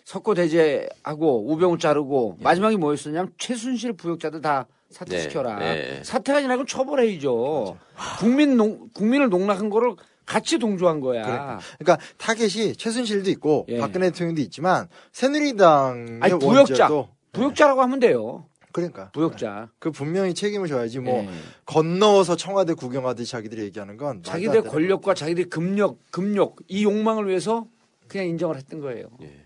석고 0.07 0.35
대제하고 0.35 1.51
우병우 1.53 1.79
자르고 1.79 2.37
마지막에 2.39 2.77
뭐였었냐면 2.77 3.33
최순실 3.39 3.95
부역자들 3.95 4.41
다 4.41 4.69
사퇴시켜라. 4.91 5.59
네, 5.59 5.75
네. 5.75 6.05
사퇴가 6.05 6.39
아니라 6.39 6.55
그건 6.55 6.67
처벌해야죠. 6.69 7.77
국민 8.21 8.57
농, 8.57 8.89
국민을 8.95 9.29
농락한 9.29 9.69
거를 9.69 9.97
같이 10.25 10.59
동조한 10.61 11.01
거야. 11.01 11.23
그러니까. 11.25 11.59
그러니까 11.79 12.07
타겟이 12.19 12.77
최순실도 12.77 13.31
있고 13.31 13.67
예. 13.69 13.79
박근혜 13.79 14.11
대통령도 14.11 14.41
있지만 14.43 14.89
새누리당의 15.11 16.21
아니 16.23 16.39
부역자. 16.39 16.85
원죄도 16.85 17.09
부역자라고 17.33 17.83
하면 17.83 17.99
돼요. 17.99 18.47
그러니까 18.71 19.11
부역자. 19.11 19.71
그 19.81 19.91
분명히 19.91 20.35
책임을 20.35 20.69
져야지 20.69 21.01
뭐 21.01 21.25
예. 21.25 21.29
건너서 21.65 22.37
청와대 22.37 22.75
구경하듯이 22.75 23.33
자기들이 23.33 23.63
얘기하는 23.63 23.97
건 23.97 24.23
되는 24.23 24.63
권력과 24.63 25.15
자기들의 25.15 25.47
금력, 25.51 25.99
금욕 26.13 26.61
이 26.69 26.85
욕망을 26.85 27.27
위해서 27.27 27.67
그냥 28.07 28.29
인정을 28.29 28.57
했던 28.57 28.81
거예요. 28.81 29.09
예. 29.23 29.46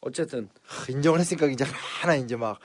어쨌든 0.00 0.48
거. 0.48 0.92
인정을 0.92 1.20
했으니까 1.20 1.46
이제 1.46 1.64
하나 1.64 2.14
이제 2.14 2.36
막 2.36 2.58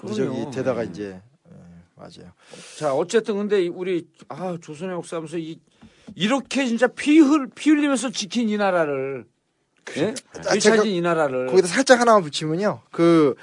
무적이. 0.00 0.50
되다가 0.52 0.82
예. 0.84 0.88
이제 0.88 1.20
예, 1.48 1.52
맞아요. 1.96 2.32
자 2.78 2.94
어쨌든 2.94 3.36
근데 3.36 3.66
우리 3.68 4.06
아 4.28 4.56
조선의 4.60 4.94
역사하면서 4.96 5.38
이 5.38 5.60
이렇게 6.14 6.66
진짜 6.66 6.86
피흘 6.86 7.48
피 7.54 7.70
흘리면서 7.70 8.10
지킨 8.10 8.48
이 8.48 8.56
나라를 8.56 9.26
예? 9.96 10.14
아, 10.34 10.40
되찾은 10.42 10.60
제가 10.60 10.84
이 10.84 11.00
나라를 11.00 11.46
거기다 11.46 11.68
살짝 11.68 12.00
하나만 12.00 12.22
붙이면요. 12.22 12.82
그, 12.90 13.34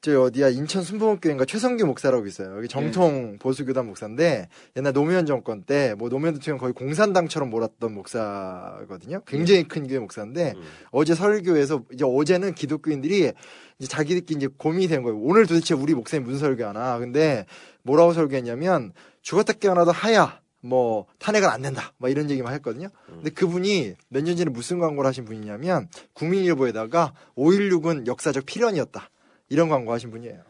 저 0.00 0.20
어디야, 0.22 0.48
인천 0.48 0.82
순복음교회인가 0.82 1.44
최성규 1.44 1.86
목사라고 1.86 2.26
있어요. 2.26 2.56
여기 2.56 2.66
정통 2.66 3.32
네. 3.32 3.38
보수교단 3.38 3.86
목사인데, 3.86 4.48
옛날 4.76 4.92
노무현 4.92 5.26
정권 5.26 5.62
때, 5.62 5.94
뭐 5.96 6.08
노무현 6.08 6.34
대통령 6.34 6.58
거의 6.58 6.72
공산당처럼 6.72 7.50
몰았던 7.50 7.94
목사거든요. 7.94 9.20
굉장히 9.26 9.62
네. 9.62 9.68
큰 9.68 9.86
교회 9.86 10.00
목사인데, 10.00 10.54
음. 10.56 10.62
어제 10.90 11.14
설교에서, 11.14 11.84
이제 11.92 12.04
어제는 12.04 12.54
기독교인들이 12.54 13.32
이제 13.78 13.88
자기들끼리 13.88 14.38
이제 14.38 14.48
고민이 14.58 14.88
된 14.88 15.02
거예요. 15.04 15.18
오늘 15.20 15.46
도대체 15.46 15.74
우리 15.74 15.94
목사님 15.94 16.24
무슨 16.24 16.40
설교하나. 16.40 16.98
근데 16.98 17.46
뭐라고 17.82 18.12
설교했냐면, 18.12 18.92
죽었다 19.22 19.52
깨어나도 19.52 19.92
하야. 19.92 20.40
뭐 20.62 21.06
탄핵은 21.20 21.48
안 21.48 21.62
된다. 21.62 21.92
막 21.98 22.08
이런 22.10 22.28
얘기만 22.28 22.52
했거든요. 22.54 22.88
근데 23.06 23.30
그분이 23.30 23.94
몇 24.08 24.24
년 24.24 24.36
전에 24.36 24.50
무슨 24.50 24.80
광고를 24.80 25.06
하신 25.06 25.24
분이냐면 25.24 25.88
국민일보에다가 26.14 27.12
5.16은 27.36 28.08
역사적 28.08 28.46
필연이었다. 28.46 29.10
이런 29.48 29.68
광고 29.68 29.92
하신 29.92 30.10
분이에요. 30.10 30.42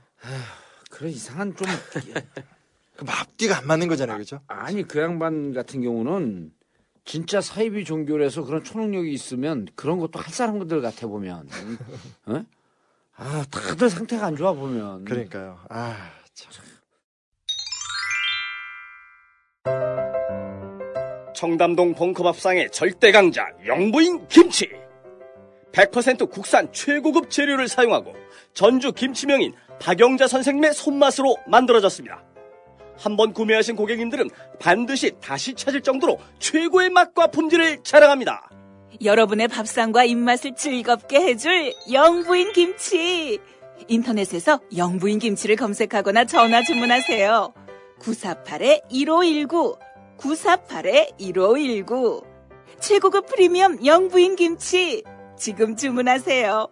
그런 0.91 1.11
이상한 1.13 1.55
좀 1.57 1.67
그 2.97 3.05
앞뒤가 3.09 3.59
안 3.59 3.67
맞는 3.67 3.89
거잖아요. 3.89 4.17
그렇죠? 4.17 4.41
아 4.49 4.71
니 4.73 4.83
그 4.85 4.99
양반 5.01 5.53
같은 5.53 5.83
경우는 5.83 6.53
진짜 7.05 7.41
사이비 7.41 7.85
종교라서 7.85 8.45
그런 8.45 8.65
초능력이 8.65 9.13
있으면 9.13 9.67
그런 9.77 9.99
것도 10.01 10.19
할 10.19 10.33
사람들 10.33 10.81
같아 10.81 11.07
보면 11.07 11.49
어? 12.27 12.45
아 13.17 13.45
다들 13.51 13.91
상태가 13.91 14.27
안 14.27 14.37
좋아 14.37 14.53
보면 14.55 15.05
그러니까요. 15.05 15.59
아, 15.69 15.97
참. 16.35 16.53
청담동 21.35 21.95
벙커밥상의 21.95 22.71
절대 22.71 23.13
강자 23.13 23.47
영부인 23.67 24.27
김치 24.29 24.71
100% 25.77 26.31
국산 26.31 26.73
최고급 26.73 27.31
재료를 27.31 27.69
사용하고 27.69 28.15
전주 28.55 28.93
김치명인 28.93 29.53
박영자 29.79 30.27
선생님의 30.27 30.73
손맛으로 30.73 31.37
만들어졌습니다. 31.47 32.25
한번 32.99 33.35
구매하신 33.35 33.77
고객님들은 33.77 34.31
반드시 34.59 35.13
다시 35.21 35.53
찾을 35.53 35.83
정도로 35.83 36.19
최고의 36.39 36.89
맛과 36.91 37.27
품질을 37.27 37.83
자랑합니다. 37.83 38.49
여러분의 39.05 39.49
밥상과 39.49 40.05
입맛을 40.05 40.55
즐겁게 40.57 41.21
해줄 41.21 41.75
영부인 41.93 42.55
김치. 42.55 43.39
인터넷에서 43.89 44.61
영부인 44.75 45.19
김치를 45.19 45.57
검색하거나 45.57 46.25
전화 46.25 46.63
주문하세요. 46.63 47.53
948-1519, 48.01 49.77
948-1519. 50.17 52.25
최고급 52.81 53.27
프리미엄 53.27 53.85
영부인 53.85 54.37
김치. 54.37 55.03
지금 55.37 55.77
주문하세요. 55.77 56.69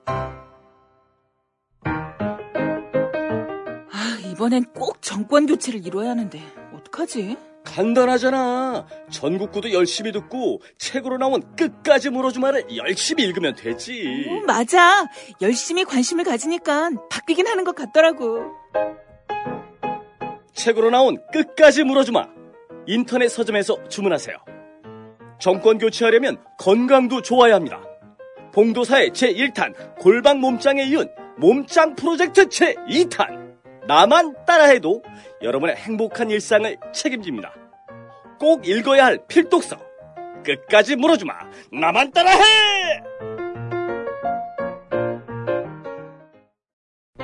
아, 3.93 4.19
이번엔 4.31 4.65
꼭 4.75 5.01
정권 5.03 5.47
교체를 5.47 5.87
이뤄야 5.87 6.11
하는데, 6.11 6.41
어떡하지? 6.75 7.37
간단하잖아. 7.65 8.87
전국구도 9.11 9.73
열심히 9.73 10.13
듣고 10.13 10.61
책으로 10.79 11.17
나온 11.17 11.43
끝까지 11.57 12.11
물어주마를 12.11 12.77
열심히 12.77 13.25
읽으면 13.25 13.55
되지. 13.55 14.27
어, 14.29 14.45
맞아. 14.47 15.07
열심히 15.41 15.85
관심을 15.85 16.25
가지니까 16.25 16.91
바뀌긴 17.11 17.47
하는 17.47 17.65
것 17.65 17.75
같더라고. 17.75 18.53
책으로 20.53 20.91
나온 20.91 21.19
끝까지 21.33 21.85
물어주마. 21.85 22.27
인터넷 22.87 23.29
서점에서 23.29 23.89
주문하세요. 23.89 24.37
정권 25.41 25.79
교체하려면 25.79 26.43
건강도 26.59 27.23
좋아야 27.23 27.55
합니다. 27.55 27.83
봉도사의 28.55 29.11
제1탄 29.11 29.99
골방 29.99 30.39
몸짱에 30.39 30.85
이은 30.85 31.09
몸짱 31.39 31.97
프로젝트 31.97 32.47
제2탄. 32.47 33.53
나만 33.89 34.35
따라해도 34.47 35.03
여러분의 35.43 35.75
행복한 35.75 36.31
일상을 36.31 36.77
책임집니다. 36.95 37.53
꼭 38.39 38.67
읽어야 38.67 39.07
할 39.07 39.19
필독서. 39.27 39.77
끝까지 40.45 40.95
물어주마. 40.97 41.35
나만 41.73 42.13
따라해! 42.13 43.03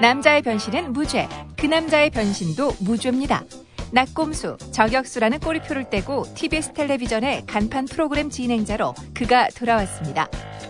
남자의 0.01 0.43
변신은 0.43 0.93
무죄, 0.93 1.29
그 1.57 1.67
남자의 1.67 2.11
변신도 2.11 2.73
무죄입니다. 2.81 3.45
낙곰수, 3.92 4.56
저격수라는 4.73 5.40
꼬리표를 5.40 5.90
떼고 5.90 6.25
TBS 6.35 6.73
텔레비전의 6.75 7.47
간판 7.47 7.87
프로그램 7.87 8.30
진행자로 8.30 8.94
그가 9.14 9.49
돌아왔습니다. 9.49 10.28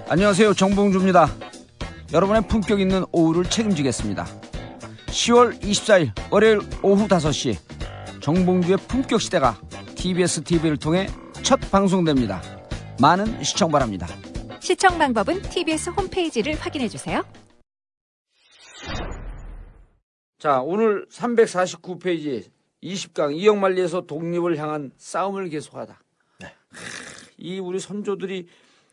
안녕하세요. 0.08 0.54
정봉주입니다. 0.54 1.28
여러분의 2.12 2.42
품격 2.48 2.80
있는 2.80 3.04
오후를 3.12 3.44
책임지겠습니다. 3.44 4.26
10월 5.06 5.60
24일 5.60 6.12
월요일 6.30 6.60
오후 6.82 7.06
5시 7.06 7.56
정봉주의 8.20 8.78
품격 8.88 9.20
시대가 9.20 9.60
TBS 9.96 10.42
TV를 10.42 10.76
통해 10.78 11.06
첫 11.42 11.60
방송됩니다. 11.70 12.42
많은 13.00 13.42
시청 13.42 13.70
바랍니다. 13.70 14.06
시청 14.60 14.98
방법은 14.98 15.42
TBS 15.42 15.90
홈페이지를 15.90 16.54
확인해 16.54 16.88
주세요. 16.88 17.22
자, 20.38 20.60
오늘 20.60 21.06
349페이지 21.10 22.50
20강 22.82 23.34
이영만리에서 23.34 24.02
독립을 24.02 24.56
향한 24.58 24.90
싸움을 24.96 25.48
계속하다. 25.48 26.00
하, 26.42 26.48
이 27.38 27.58
우리 27.58 27.78
선조들이 27.78 28.46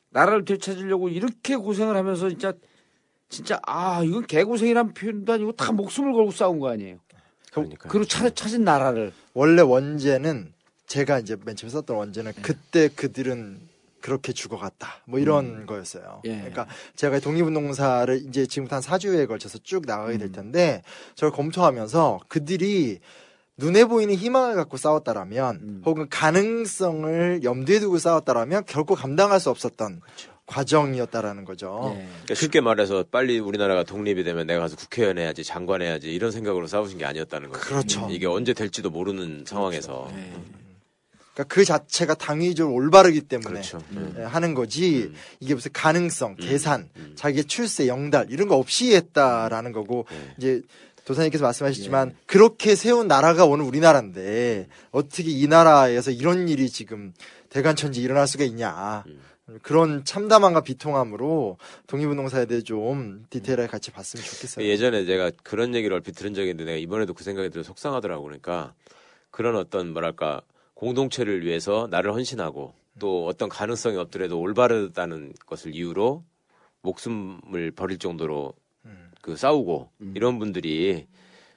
나라를 0.10 0.46
되찾으려고 0.46 1.10
이렇게 1.10 1.56
고생을 1.56 1.96
하면서 1.96 2.30
진짜 2.30 2.54
진짜 3.30 3.60
아 3.66 4.04
이건 4.04 4.26
개고생이란 4.26 4.94
표현도 4.94 5.34
아니고 5.34 5.52
다 5.54 5.72
목숨을 5.72 6.14
걸고 6.14 6.32
싸운 6.32 6.60
거 6.60 6.70
아니에요. 6.70 7.00
그러니까. 7.52 7.90
그리고 7.90 8.06
찾, 8.06 8.34
찾은 8.36 8.64
나라를 8.64 9.12
원래 9.34 9.62
원제는 9.62 10.54
제가 10.86 11.20
이제 11.20 11.36
맨 11.46 11.56
처음에 11.56 11.72
썼던 11.72 11.98
원제는 11.98 12.34
그때 12.42 12.88
그들은 12.88 13.60
그렇게 14.00 14.32
죽어갔다. 14.32 15.02
뭐 15.06 15.20
이런 15.20 15.66
거였어요. 15.66 16.22
예. 16.26 16.38
그러니까 16.38 16.68
제가 16.96 17.20
독립운동사를 17.20 18.24
이제 18.28 18.46
지금부터 18.46 18.78
한 18.78 18.84
4주에 18.84 19.28
걸쳐서 19.28 19.58
쭉 19.64 19.84
나가게 19.86 20.18
될 20.18 20.32
텐데 20.32 20.82
저를 21.16 21.34
검토하면서 21.34 22.22
그들이 22.30 23.00
눈에 23.58 23.86
보이는 23.86 24.14
희망을 24.14 24.56
갖고 24.56 24.78
싸웠다라면 24.78 25.56
음. 25.56 25.82
혹은 25.86 26.08
가능성을 26.10 27.44
염두에 27.44 27.80
두고 27.80 27.98
싸웠다라면 27.98 28.66
결코 28.66 28.94
감당할 28.94 29.40
수 29.40 29.50
없었던 29.50 30.02
과정이었다라는 30.46 31.44
거죠. 31.44 31.94
예. 31.96 32.08
그러니까 32.08 32.36
쉽게 32.36 32.62
말해서 32.62 33.04
빨리 33.12 33.40
우리나라가 33.40 33.84
독립이 33.84 34.24
되면 34.24 34.48
내가 34.48 34.62
가서 34.62 34.76
국회의원 34.78 35.18
해야지 35.18 35.44
장관 35.44 35.82
해야지 35.82 36.14
이런 36.14 36.32
생각으로 36.32 36.68
싸우신 36.68 37.00
게 37.00 37.06
아니었다는 37.06 37.50
거죠. 37.50 37.62
그렇죠. 37.62 38.08
이게 38.10 38.28
언제 38.28 38.54
될지도 38.54 38.90
모르는 38.90 39.44
상황에서 39.46 40.10
예. 40.16 40.34
그러니까 41.34 41.54
그 41.54 41.66
자체가 41.66 42.16
당위적으로 42.16 42.76
올바르기 42.76 43.22
때문에 43.22 43.50
그렇죠. 43.50 43.80
예, 44.18 44.24
하는 44.24 44.54
거지 44.56 45.04
음. 45.04 45.16
이게 45.40 45.54
무슨 45.54 45.72
가능성, 45.72 46.36
계산, 46.38 46.90
음. 46.96 47.14
자기의 47.16 47.46
출세, 47.46 47.88
영달 47.88 48.28
이런 48.32 48.48
거 48.48 48.56
없이 48.56 48.96
했다라는 48.96 49.72
거고 49.72 50.08
네. 50.10 50.34
이제 50.38 50.62
도사님께서 51.08 51.44
예. 51.44 51.48
말씀하셨지만 51.48 52.16
그렇게 52.26 52.76
세운 52.76 53.08
나라가 53.08 53.46
오늘 53.46 53.64
우리나라인데 53.64 54.68
어떻게 54.92 55.32
이 55.32 55.48
나라에서 55.48 56.12
이런 56.12 56.50
일이 56.50 56.70
지금 56.70 57.14
대간천지 57.50 58.02
일어날 58.02 58.28
수가 58.28 58.44
있냐 58.44 59.06
음. 59.08 59.22
그런 59.62 60.04
참담함과 60.04 60.62
비통함으로 60.62 61.58
독립운동사에 61.88 62.46
대해 62.48 62.62
좀 62.62 63.26
디테일하게 63.30 63.70
같이 63.70 63.92
봤으면 63.92 64.26
좋겠어요. 64.26 64.68
예전에 64.68 65.06
제가 65.06 65.32
그런 65.44 65.74
얘기를 65.74 65.96
얼핏 65.96 66.12
들은 66.12 66.34
적이 66.34 66.50
있는데 66.50 66.66
내가 66.72 66.78
이번에도 66.78 67.14
그 67.14 67.24
생각이 67.24 67.50
들어 67.50 67.64
속상하더라고 67.64 68.24
그러니까 68.24 68.74
그런 69.32 69.56
어떤 69.56 69.94
뭐랄까 69.94 70.42
공동체를 70.74 71.46
위해서 71.46 71.88
나를 71.90 72.14
헌신하고 72.14 72.74
또 73.00 73.28
어떤 73.28 73.48
가능성이 73.48 73.96
없더라도 73.96 74.42
올바르다는 74.42 75.34
것을 75.46 75.74
이유로 75.74 76.26
목숨을 76.82 77.72
버릴 77.72 77.98
정도로 77.98 78.54
음. 78.58 78.67
그 79.28 79.36
싸우고 79.36 79.90
이런 80.16 80.40
분들이 80.40 81.06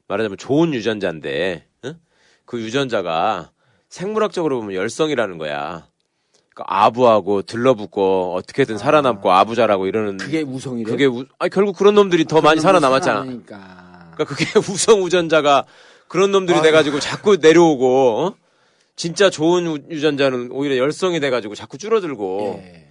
말하자면 0.09 0.39
좋은 0.39 0.75
유전자인데 0.75 1.65
응? 1.85 1.95
그 2.45 2.61
유전자가 2.61 3.53
생물학적으로 3.89 4.59
보면 4.59 4.75
열성이라는 4.75 5.39
거야. 5.39 5.87
그러니까 6.53 6.65
아부하고 6.67 7.43
들러붙고 7.43 8.35
어떻게든 8.35 8.77
살아남고 8.77 9.31
아 9.31 9.45
부자라고 9.45 9.87
이러는 9.87 10.17
그게 10.17 10.43
우성이래. 10.43 10.91
그게 10.91 11.07
우, 11.07 11.27
아니 11.39 11.49
결국 11.49 11.77
그런 11.77 11.95
놈들이 11.95 12.25
더 12.25 12.41
많이 12.41 12.61
살아남았잖아. 12.61 13.23
그러니까. 13.23 14.11
그러니까 14.15 14.25
그게 14.25 14.47
우성 14.59 15.05
우전자가 15.05 15.65
그런 16.09 16.33
놈들이 16.33 16.57
아유. 16.57 16.63
돼가지고 16.65 16.99
자꾸 16.99 17.37
내려오고 17.37 18.27
어? 18.27 18.35
진짜 18.97 19.31
좋은 19.31 19.69
우- 19.69 19.79
유전자는 19.91 20.51
오히려 20.51 20.77
열성이 20.77 21.21
돼가지고 21.21 21.55
자꾸 21.55 21.79
줄어들고 21.79 22.63
예. 22.65 22.89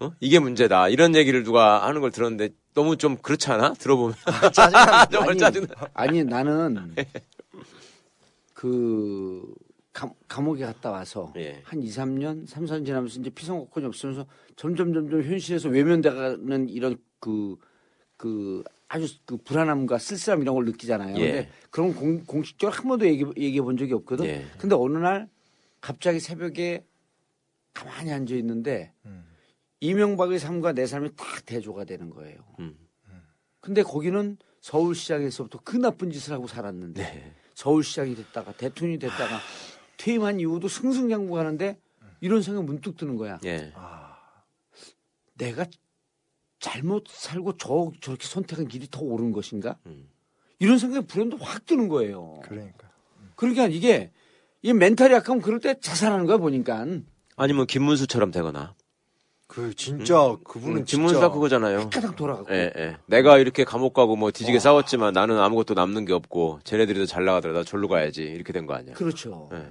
어? 0.00 0.12
이게 0.20 0.38
문제다 0.38 0.90
이런 0.90 1.14
얘기를 1.16 1.44
누가 1.44 1.86
하는 1.86 2.02
걸 2.02 2.10
들었는데 2.10 2.50
너무 2.74 2.96
좀 2.96 3.16
그렇지 3.16 3.50
않아? 3.50 3.74
들어보면 3.74 4.14
짜증나. 4.52 5.06
정말 5.10 5.30
아니, 5.30 5.38
짜증나. 5.38 5.68
아니 5.94 6.24
나는 6.24 6.94
그 8.54 9.54
감, 9.92 10.10
감옥에 10.26 10.64
갔다 10.64 10.90
와서 10.90 11.32
예. 11.36 11.60
한 11.64 11.82
2, 11.82 11.88
3년, 11.88 12.46
3, 12.48 12.64
4년 12.64 12.86
지나면서 12.86 13.20
이제 13.20 13.30
피선거권이 13.30 13.86
없으면서 13.86 14.26
점점 14.56 14.94
점점 14.94 15.22
현실에서 15.22 15.68
외면돼가는 15.68 16.68
이런 16.70 16.96
그, 17.20 17.56
그 18.16 18.64
아주 18.88 19.06
그 19.26 19.36
불안함과 19.36 19.98
쓸쓸함 19.98 20.42
이런 20.42 20.54
걸 20.54 20.64
느끼잖아요. 20.64 21.16
예. 21.18 21.32
근데 21.32 21.50
그런 21.70 21.94
공, 21.94 22.24
공식적으로 22.24 22.74
한 22.76 22.88
번도 22.88 23.06
얘기, 23.06 23.24
얘기해 23.36 23.60
본 23.62 23.76
적이 23.76 23.94
없거든. 23.94 24.24
예. 24.26 24.46
근데 24.58 24.74
어느 24.74 24.96
날 24.96 25.28
갑자기 25.80 26.20
새벽에 26.20 26.84
가만히 27.74 28.12
앉아 28.12 28.34
있는데 28.36 28.92
음. 29.04 29.24
이명박의 29.82 30.38
삶과 30.38 30.74
내 30.74 30.86
삶이 30.86 31.16
다 31.16 31.24
대조가 31.44 31.84
되는 31.84 32.08
거예요. 32.08 32.38
음. 32.60 32.78
근데 33.60 33.82
거기는 33.82 34.38
서울시장에서부터 34.60 35.58
그 35.64 35.76
나쁜 35.76 36.12
짓을 36.12 36.32
하고 36.32 36.46
살았는데 36.46 37.02
네. 37.02 37.34
서울시장이 37.54 38.14
됐다가 38.14 38.52
대통령이 38.52 39.00
됐다가 39.00 39.40
퇴임한 39.96 40.38
이후도 40.38 40.68
승승장구하는데 40.68 41.80
이런 42.20 42.42
생각이 42.42 42.64
문득 42.64 42.96
드는 42.96 43.16
거야. 43.16 43.40
예. 43.44 43.72
내가 45.34 45.66
잘못 46.60 47.08
살고 47.08 47.56
저 47.56 47.90
저렇게 48.00 48.28
선택한 48.28 48.68
길이 48.68 48.86
더 48.88 49.00
옳은 49.00 49.32
것인가? 49.32 49.78
음. 49.86 50.08
이런 50.60 50.78
생각이 50.78 51.08
불현듯 51.08 51.40
확 51.42 51.66
드는 51.66 51.88
거예요. 51.88 52.40
그러니까. 52.44 52.88
그러니까 53.34 53.66
이게 53.66 54.12
이 54.62 54.72
멘탈이 54.72 55.12
약하면 55.12 55.42
그럴 55.42 55.58
때 55.58 55.74
자살하는 55.80 56.26
거야 56.26 56.36
보니까. 56.36 56.86
아니면 57.34 57.66
김문수처럼 57.66 58.30
되거나 58.30 58.76
그 59.52 59.74
진짜 59.74 60.34
그분은 60.44 60.78
음, 60.78 60.84
김문수가 60.86 61.20
진짜 61.20 61.28
그거잖아요. 61.30 61.90
가닥 61.90 62.16
돌아가고. 62.16 62.46
예, 62.54 62.72
예. 62.74 62.96
내가 63.04 63.36
이렇게 63.36 63.64
감옥 63.64 63.92
가고 63.92 64.16
뭐 64.16 64.30
뒤지게 64.30 64.58
싸웠지만 64.58 65.12
나는 65.12 65.38
아무것도 65.38 65.74
남는 65.74 66.06
게 66.06 66.14
없고 66.14 66.60
쟤네들이 66.64 66.98
더 67.00 67.04
잘 67.04 67.26
나가더라 67.26 67.52
나 67.52 67.62
절로 67.62 67.86
가야지 67.86 68.22
이렇게 68.22 68.54
된 68.54 68.66
거 68.66 68.72
아니야. 68.72 68.94
그렇죠. 68.94 69.50
예. 69.52 69.66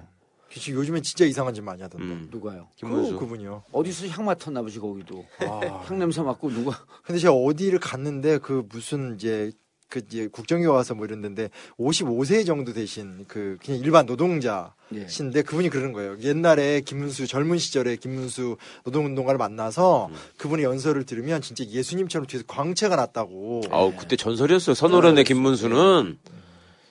그치, 0.54 0.72
요즘엔 0.74 1.02
진짜 1.02 1.26
이상한 1.26 1.54
짓 1.56 1.62
많이 1.62 1.82
하던데. 1.82 2.06
음. 2.06 2.28
누가요? 2.30 2.68
김문수. 2.76 3.14
그, 3.14 3.20
그분이요. 3.22 3.64
어디서 3.72 4.06
향 4.10 4.26
맡았나 4.26 4.62
보지 4.62 4.78
거기도. 4.80 5.26
아. 5.40 5.82
향 5.88 5.98
냄새 5.98 6.22
맡고 6.22 6.52
누가 6.52 6.78
근데 7.04 7.18
제가 7.18 7.34
어디를 7.34 7.80
갔는데 7.80 8.38
그 8.38 8.64
무슨 8.70 9.16
이제 9.16 9.52
그 9.92 10.00
이제 10.08 10.28
국정교 10.32 10.72
와서 10.72 10.96
뭐 10.96 11.06
이랬는데 11.06 11.50
55세 11.78 12.46
정도 12.46 12.72
되신 12.72 13.26
그 13.28 13.58
그냥 13.64 13.82
일반 13.82 14.06
노동자신데 14.06 15.40
예. 15.40 15.44
그분이 15.44 15.70
그러는 15.70 15.92
거예요. 15.92 16.18
옛날에 16.22 16.80
김문수 16.80 17.28
젊은 17.28 17.58
시절에 17.58 17.98
김문수 17.98 18.56
노동운동가를 18.86 19.38
만나서 19.38 20.08
음. 20.08 20.16
그분의 20.38 20.64
연설을 20.64 21.06
들으면 21.06 21.42
진짜 21.42 21.66
예수님처럼 21.66 22.26
뒤에서 22.26 22.46
광채가 22.48 22.96
났다고. 22.96 23.64
아우 23.70 23.94
그때 23.96 24.16
전설이었어요. 24.16 24.74
선호련의 24.76 25.26
김문수는 25.26 26.18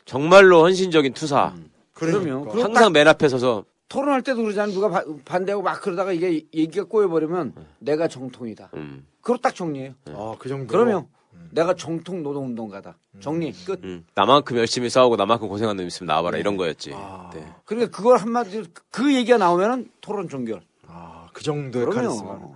정말로 0.04 0.62
헌신적인 0.62 1.14
투사. 1.14 1.54
그러니까. 1.94 2.20
그러면 2.22 2.44
그리고 2.50 2.62
항상 2.64 2.92
맨 2.92 3.08
앞에 3.08 3.28
서서 3.30 3.64
토론할 3.88 4.20
때도 4.22 4.42
그러잖아. 4.42 4.70
누가 4.70 4.90
바- 4.90 5.04
반대하고 5.24 5.62
막 5.62 5.80
그러다가 5.80 6.12
이게 6.12 6.42
얘기가 6.54 6.84
꼬여버리면 6.84 7.54
내가 7.78 8.08
정통이다. 8.08 8.70
음, 8.74 9.06
그걸 9.22 9.38
딱 9.38 9.54
정리해요. 9.54 9.94
아, 10.10 10.34
그 10.38 10.48
정도. 10.50 10.66
그러면 10.66 11.06
내가 11.50 11.74
정통 11.74 12.22
노동운동가다. 12.22 12.96
정리 13.20 13.52
끝. 13.52 13.80
음. 13.84 14.04
나만큼 14.14 14.56
열심히 14.56 14.88
싸우고 14.88 15.16
나만큼 15.16 15.48
고생한 15.48 15.76
놈 15.76 15.86
있으면 15.86 16.06
나와봐라 16.08 16.38
이런 16.38 16.56
거였지. 16.56 16.92
아. 16.94 17.30
네. 17.34 17.46
그러니까 17.64 17.96
그걸 17.96 18.18
한마디로 18.18 18.64
그 18.90 19.14
얘기가 19.14 19.38
나오면은 19.38 19.90
토론 20.00 20.28
종결. 20.28 20.62
아, 20.86 21.28
그 21.32 21.42
정도의 21.42 21.86
카리스마. 21.86 22.38
그러면 22.38 22.54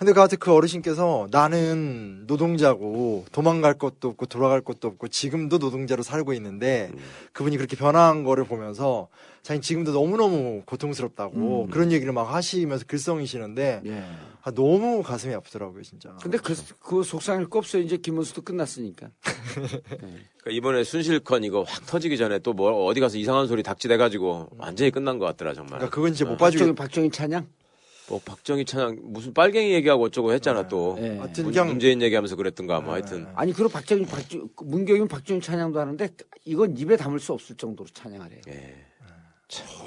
근데 0.00 0.14
그 0.14 0.20
하여튼 0.20 0.38
그 0.38 0.50
어르신께서 0.54 1.28
나는 1.30 2.24
노동자고 2.26 3.26
도망갈 3.32 3.74
것도 3.74 4.08
없고 4.08 4.24
돌아갈 4.26 4.62
것도 4.62 4.88
없고 4.88 5.08
지금도 5.08 5.58
노동자로 5.58 6.02
살고 6.02 6.32
있는데 6.32 6.90
그분이 7.34 7.58
그렇게 7.58 7.76
변한 7.76 8.24
거를 8.24 8.44
보면서 8.44 9.08
자기 9.42 9.60
지금도 9.60 9.92
너무너무 9.92 10.62
고통스럽다고 10.64 11.68
그런 11.70 11.92
얘기를 11.92 12.14
막 12.14 12.22
하시면서 12.34 12.86
글썽이시는데 12.86 13.82
예. 13.84 14.04
아, 14.42 14.50
너무 14.52 15.02
가슴이 15.02 15.34
아프더라고요 15.34 15.82
진짜. 15.82 16.16
근데 16.22 16.38
그, 16.38 16.54
그 16.80 17.02
속상할 17.02 17.50
거 17.50 17.58
없어요. 17.58 17.82
이제 17.82 17.98
김문수도 17.98 18.40
끝났으니까. 18.40 19.10
그러니까 19.60 20.50
이번에 20.50 20.82
순실컨 20.82 21.44
이거 21.44 21.62
확 21.62 21.84
터지기 21.84 22.16
전에 22.16 22.38
또 22.38 22.54
뭐 22.54 22.84
어디 22.86 23.00
가서 23.00 23.18
이상한 23.18 23.46
소리 23.46 23.62
닥치돼가지고 23.62 24.48
완전히 24.56 24.90
끝난 24.90 25.18
것 25.18 25.26
같더라 25.26 25.52
정말. 25.52 25.78
그러니까 25.78 25.94
그건 25.94 26.12
이제 26.12 26.24
못 26.24 26.38
박정희, 26.38 26.56
봐주겠. 26.74 26.74
박정희 26.74 27.10
찬양? 27.10 27.46
뭐 28.10 28.20
박정희 28.24 28.64
찬양 28.64 28.98
무슨 29.04 29.32
빨갱이 29.32 29.72
얘기하고 29.72 30.04
어쩌고 30.04 30.32
했잖아 30.32 30.66
또. 30.68 30.98
예. 31.00 31.16
하여튼 31.18 31.44
문- 31.44 31.52
그냥 31.52 31.68
문재인 31.68 32.02
얘기하면서 32.02 32.34
그랬던가 32.36 32.80
뭐 32.80 32.92
하여튼. 32.94 33.28
아니, 33.36 33.52
그리고 33.52 33.68
박정희, 33.70 34.04
박정, 34.06 34.48
문경인 34.64 35.06
박정희 35.08 35.40
찬양도 35.40 35.78
하는데 35.78 36.08
이건 36.44 36.76
입에 36.76 36.96
담을 36.96 37.20
수 37.20 37.32
없을 37.32 37.56
정도로 37.56 37.88
찬양하래요. 37.94 38.40
예. 38.48 38.74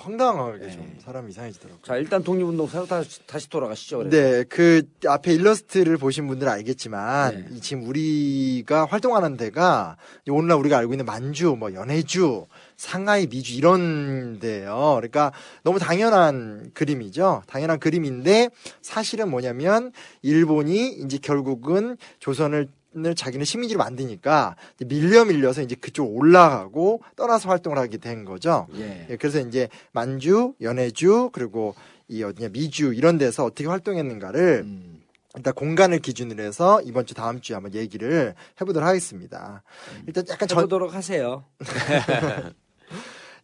황당하게 0.01 0.71
좀 0.71 0.97
사람이 0.99 1.31
이상해지더라고요. 1.31 1.81
자, 1.83 1.95
일단 1.95 2.21
독립운동 2.21 2.67
사로 2.67 2.85
다시, 2.85 3.25
다시 3.25 3.49
돌아가시죠. 3.49 3.99
그래서. 3.99 4.09
네, 4.17 4.43
그 4.49 4.81
앞에 5.07 5.33
일러스트를 5.33 5.95
보신 5.97 6.27
분들은 6.27 6.51
알겠지만 6.51 7.35
네. 7.49 7.55
이 7.55 7.61
지금 7.61 7.87
우리가 7.87 8.83
활동하는 8.85 9.37
데가 9.37 9.95
오늘날 10.29 10.57
우리가 10.57 10.77
알고 10.79 10.91
있는 10.93 11.05
만주, 11.05 11.55
뭐 11.57 11.73
연해주, 11.73 12.45
상하이, 12.77 13.27
미주 13.27 13.55
이런 13.55 14.39
데예요. 14.39 14.95
그러니까 14.95 15.31
너무 15.63 15.79
당연한 15.79 16.71
그림이죠. 16.73 17.43
당연한 17.47 17.79
그림인데 17.79 18.49
사실은 18.81 19.29
뭐냐면 19.29 19.91
일본이 20.21 20.89
이제 20.89 21.17
결국은 21.17 21.97
조선을 22.19 22.67
을 22.95 23.15
자기는 23.15 23.43
식민지로 23.43 23.79
만드니까 23.79 24.55
밀려 24.85 25.25
밀려서 25.25 25.63
이제 25.63 25.73
그쪽 25.73 26.15
올라가고 26.15 27.01
떠나서 27.15 27.49
활동을 27.49 27.79
하게 27.79 27.97
된 27.97 28.23
거죠. 28.23 28.67
예. 28.75 29.07
예, 29.09 29.17
그래서 29.17 29.39
이제 29.39 29.67
만주, 29.93 30.53
연해주 30.61 31.31
그리고 31.33 31.73
이 32.07 32.21
어디냐 32.21 32.49
미주 32.49 32.93
이런 32.93 33.17
데서 33.17 33.45
어떻게 33.45 33.67
활동했는가를 33.67 34.61
음. 34.65 35.01
일단 35.35 35.53
공간을 35.55 35.99
기준으로 35.99 36.43
해서 36.43 36.81
이번 36.81 37.07
주 37.07 37.15
다음 37.15 37.41
주에 37.41 37.55
한번 37.55 37.73
얘기를 37.73 38.35
해보도록 38.61 38.87
하겠습니다. 38.87 39.63
일단 40.05 40.25
약간 40.29 40.47
전, 40.47 40.59
해보도록 40.59 40.93
하세요. 40.93 41.43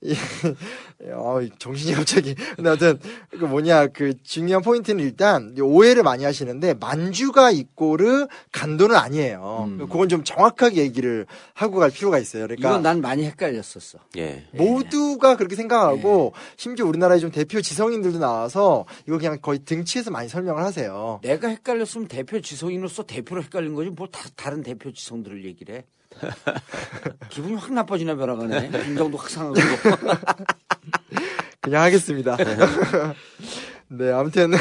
이, 0.02 0.16
어, 1.12 1.40
정신이 1.58 1.94
갑자기. 1.94 2.36
근데 2.56 2.70
하여튼, 2.70 3.00
그 3.32 3.46
뭐냐, 3.46 3.88
그 3.88 4.14
중요한 4.24 4.64
포인트는 4.64 5.04
일단 5.04 5.56
오해를 5.60 6.04
많이 6.04 6.24
하시는데, 6.24 6.76
만주가 6.76 7.52
이꼬르 7.52 8.28
간도는 8.52 8.96
아니에요. 8.96 9.66
음. 9.68 9.78
그건 9.78 10.08
좀 10.08 10.24
정확하게 10.24 10.78
얘기를 10.78 11.26
하고 11.54 11.80
갈 11.80 11.92
필요가 11.92 12.18
있어요. 12.18 12.44
그러니까. 12.44 12.70
이건 12.70 12.82
난 12.82 13.02
많이 13.02 13.26
헷갈렸었어. 13.26 14.00
예. 14.18 14.46
모두가 14.54 15.36
그렇게 15.36 15.56
생각하고 15.56 16.34
네. 16.34 16.42
심지어 16.56 16.86
우리나라에 16.86 17.20
좀 17.20 17.32
대표 17.32 17.62
지성인들도 17.62 18.20
나와서 18.20 18.86
이거 19.08 19.18
그냥 19.18 19.40
거의 19.42 19.60
등치에서 19.60 20.12
많이 20.12 20.30
설명을 20.30 20.64
하세요. 20.64 21.20
내가 21.24 21.50
헷갈렸으면 21.50 22.08
대표 22.08 22.40
지성인으로서 22.40 23.04
대표로 23.04 23.44
헷갈린 23.44 23.76
거지 23.76 23.90
뭘 23.90 24.10
다, 24.12 24.22
다른 24.36 24.64
대표 24.64 24.92
지성들을 24.92 25.46
얘기를 25.46 25.76
해. 25.76 25.84
기분이 27.30 27.56
확 27.56 27.74
나빠지나 27.74 28.16
벼락하네. 28.16 28.70
감정도 28.70 29.18
확 29.18 29.30
상하고. 29.30 29.56
그냥 31.62 31.84
하겠습니다. 31.84 32.38
네, 33.92 34.12
아무튼 34.12 34.52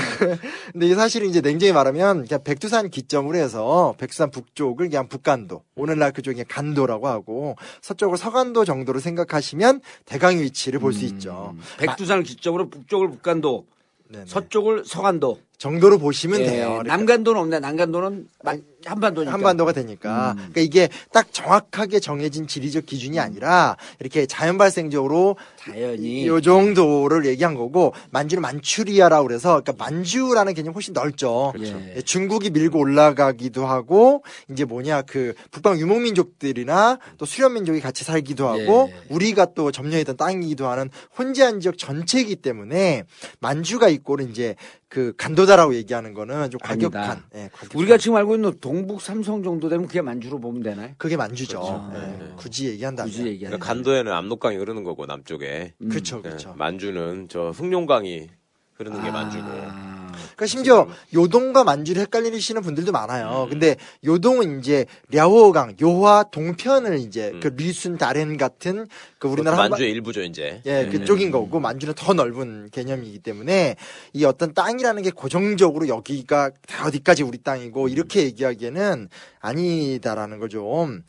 근데 0.72 0.87
이게 0.87 0.94
사실은 0.94 1.28
이제 1.28 1.42
냉정히 1.42 1.72
말하면 1.72 2.26
그냥 2.26 2.42
백두산 2.42 2.88
기점으로 2.88 3.37
해서 3.37 3.94
백두산 3.98 4.30
북쪽을 4.30 4.88
그냥 4.88 5.06
북간도, 5.06 5.62
오늘날 5.76 6.12
그쪽이 6.12 6.44
간도라고 6.44 7.08
하고 7.08 7.56
서쪽을 7.82 8.16
서간도 8.16 8.64
정도로 8.64 9.00
생각하시면 9.00 9.82
대강 10.06 10.38
위치를 10.38 10.80
볼수 10.80 11.04
있죠. 11.04 11.54
백두산을 11.78 12.22
기점으로 12.22 12.70
북쪽을 12.70 13.11
북간도, 13.11 13.66
네네. 14.11 14.24
서쪽을 14.26 14.84
서간도. 14.87 15.38
정도로 15.59 15.99
보시면 15.99 16.40
예, 16.40 16.44
돼요. 16.47 16.66
그러니까 16.68 16.97
남간도는 16.97 17.40
없네. 17.40 17.59
남간도는 17.61 18.29
마- 18.44 18.55
한반도니까. 18.85 19.33
한반도가 19.33 19.73
되니까. 19.73 20.35
그러니까 20.37 20.61
이게 20.61 20.88
딱 21.12 21.33
정확하게 21.33 21.99
정해진 21.99 22.47
지리적 22.47 22.87
기준이 22.87 23.18
아니라 23.18 23.77
이렇게 23.99 24.25
자연 24.27 24.57
발생적으로 24.57 25.37
자연이. 25.57 26.29
요 26.29 26.40
정도를 26.40 27.27
얘기한 27.27 27.55
거고 27.57 27.92
만주는 28.11 28.40
만추리아라고 28.40 29.27
그래서 29.27 29.61
그러니까 29.61 29.85
만주라는 29.85 30.55
개념이 30.55 30.75
훨씬 30.75 30.94
넓죠. 30.94 31.53
예. 31.59 31.94
예, 31.97 32.03
중국이 32.03 32.51
밀고 32.51 32.79
올라가기도 32.79 33.66
하고 33.66 34.23
이제 34.49 34.64
뭐냐 34.64 35.03
그 35.03 35.35
북방 35.51 35.77
유목민족들이나 35.81 36.99
또 37.18 37.27
수련민족이 37.27 37.81
같이 37.81 38.05
살기도 38.05 38.47
하고 38.47 38.90
예. 38.92 38.94
우리가 39.11 39.55
또 39.57 39.73
점령했던 39.73 40.16
땅이기도 40.16 40.68
하는 40.68 40.88
혼재한 41.18 41.59
지역 41.59 41.79
전체이기 41.79 42.37
때문에 42.37 43.03
만주가 43.40 43.88
있고는 43.88 44.31
이제 44.31 44.55
그 44.88 45.12
간도다라고 45.16 45.74
얘기하는 45.74 46.14
거는 46.14 46.51
좀 46.51 46.59
과격한. 46.61 47.24
예, 47.35 47.51
과격한. 47.53 47.79
우리가 47.79 47.98
지금 47.98 48.16
알고 48.16 48.37
있는 48.37 48.59
동북 48.61 49.03
삼성 49.03 49.42
정도 49.42 49.68
되면 49.68 49.87
그게 49.87 50.01
만주로 50.01 50.40
보면 50.40 50.62
되나요? 50.62 50.90
그게 50.96 51.16
만주죠. 51.16 51.61
그렇죠. 51.61 51.92
예, 51.94 51.98
네. 51.98 52.33
굳이 52.37 52.68
얘기한다면. 52.68 53.11
굳이 53.11 53.27
얘기하는. 53.27 53.59
그러니까 53.59 53.66
간도에는 53.66 54.11
압록강이 54.12 54.57
흐르는 54.57 54.85
거고 54.85 55.05
남쪽에. 55.05 55.74
음. 55.83 55.88
그렇죠, 55.90 56.18
예, 56.18 56.22
그렇죠. 56.22 56.55
만주는 56.57 57.29
저 57.29 57.51
흑룡강이 57.51 58.29
흐르는 58.74 59.03
게 59.03 59.11
만주고. 59.11 59.97
아, 60.18 60.22
그러니까 60.35 60.46
심지어 60.46 60.88
요동과 61.14 61.64
만주를 61.64 62.02
헷갈리시는 62.02 62.62
분들도 62.62 62.92
많아요. 62.92 63.44
음. 63.44 63.50
근데 63.50 63.76
요동은 64.04 64.59
이제 64.61 64.87
랴오강, 65.11 65.76
요화 65.81 66.24
동편을 66.31 66.98
이제 66.98 67.31
음. 67.35 67.40
그 67.40 67.48
리순 67.48 67.96
다렌 67.98 68.37
같은 68.37 68.87
그 69.18 69.28
우리나라 69.28 69.57
그것도 69.57 69.66
한바- 69.66 69.70
만주의 69.70 69.90
일부죠 69.92 70.22
이제. 70.22 70.61
예, 70.66 70.83
네. 70.85 70.88
그쪽인 70.88 71.31
거고 71.31 71.61
만주는 71.61 71.94
더 71.94 72.12
넓은 72.14 72.68
개념이기 72.70 73.20
때문에 73.20 73.76
이 74.12 74.24
어떤 74.24 74.54
땅이라는 74.54 75.02
게 75.02 75.11
고정적으로 75.11 75.88
여기가 75.88 76.50
다 76.66 76.87
어디까지 76.87 77.22
우리 77.22 77.38
땅이고 77.38 77.88
이렇게 77.88 78.22
얘기하기에는 78.24 79.09
아니다라는 79.40 80.38
걸 80.40 80.48
좀 80.48 81.02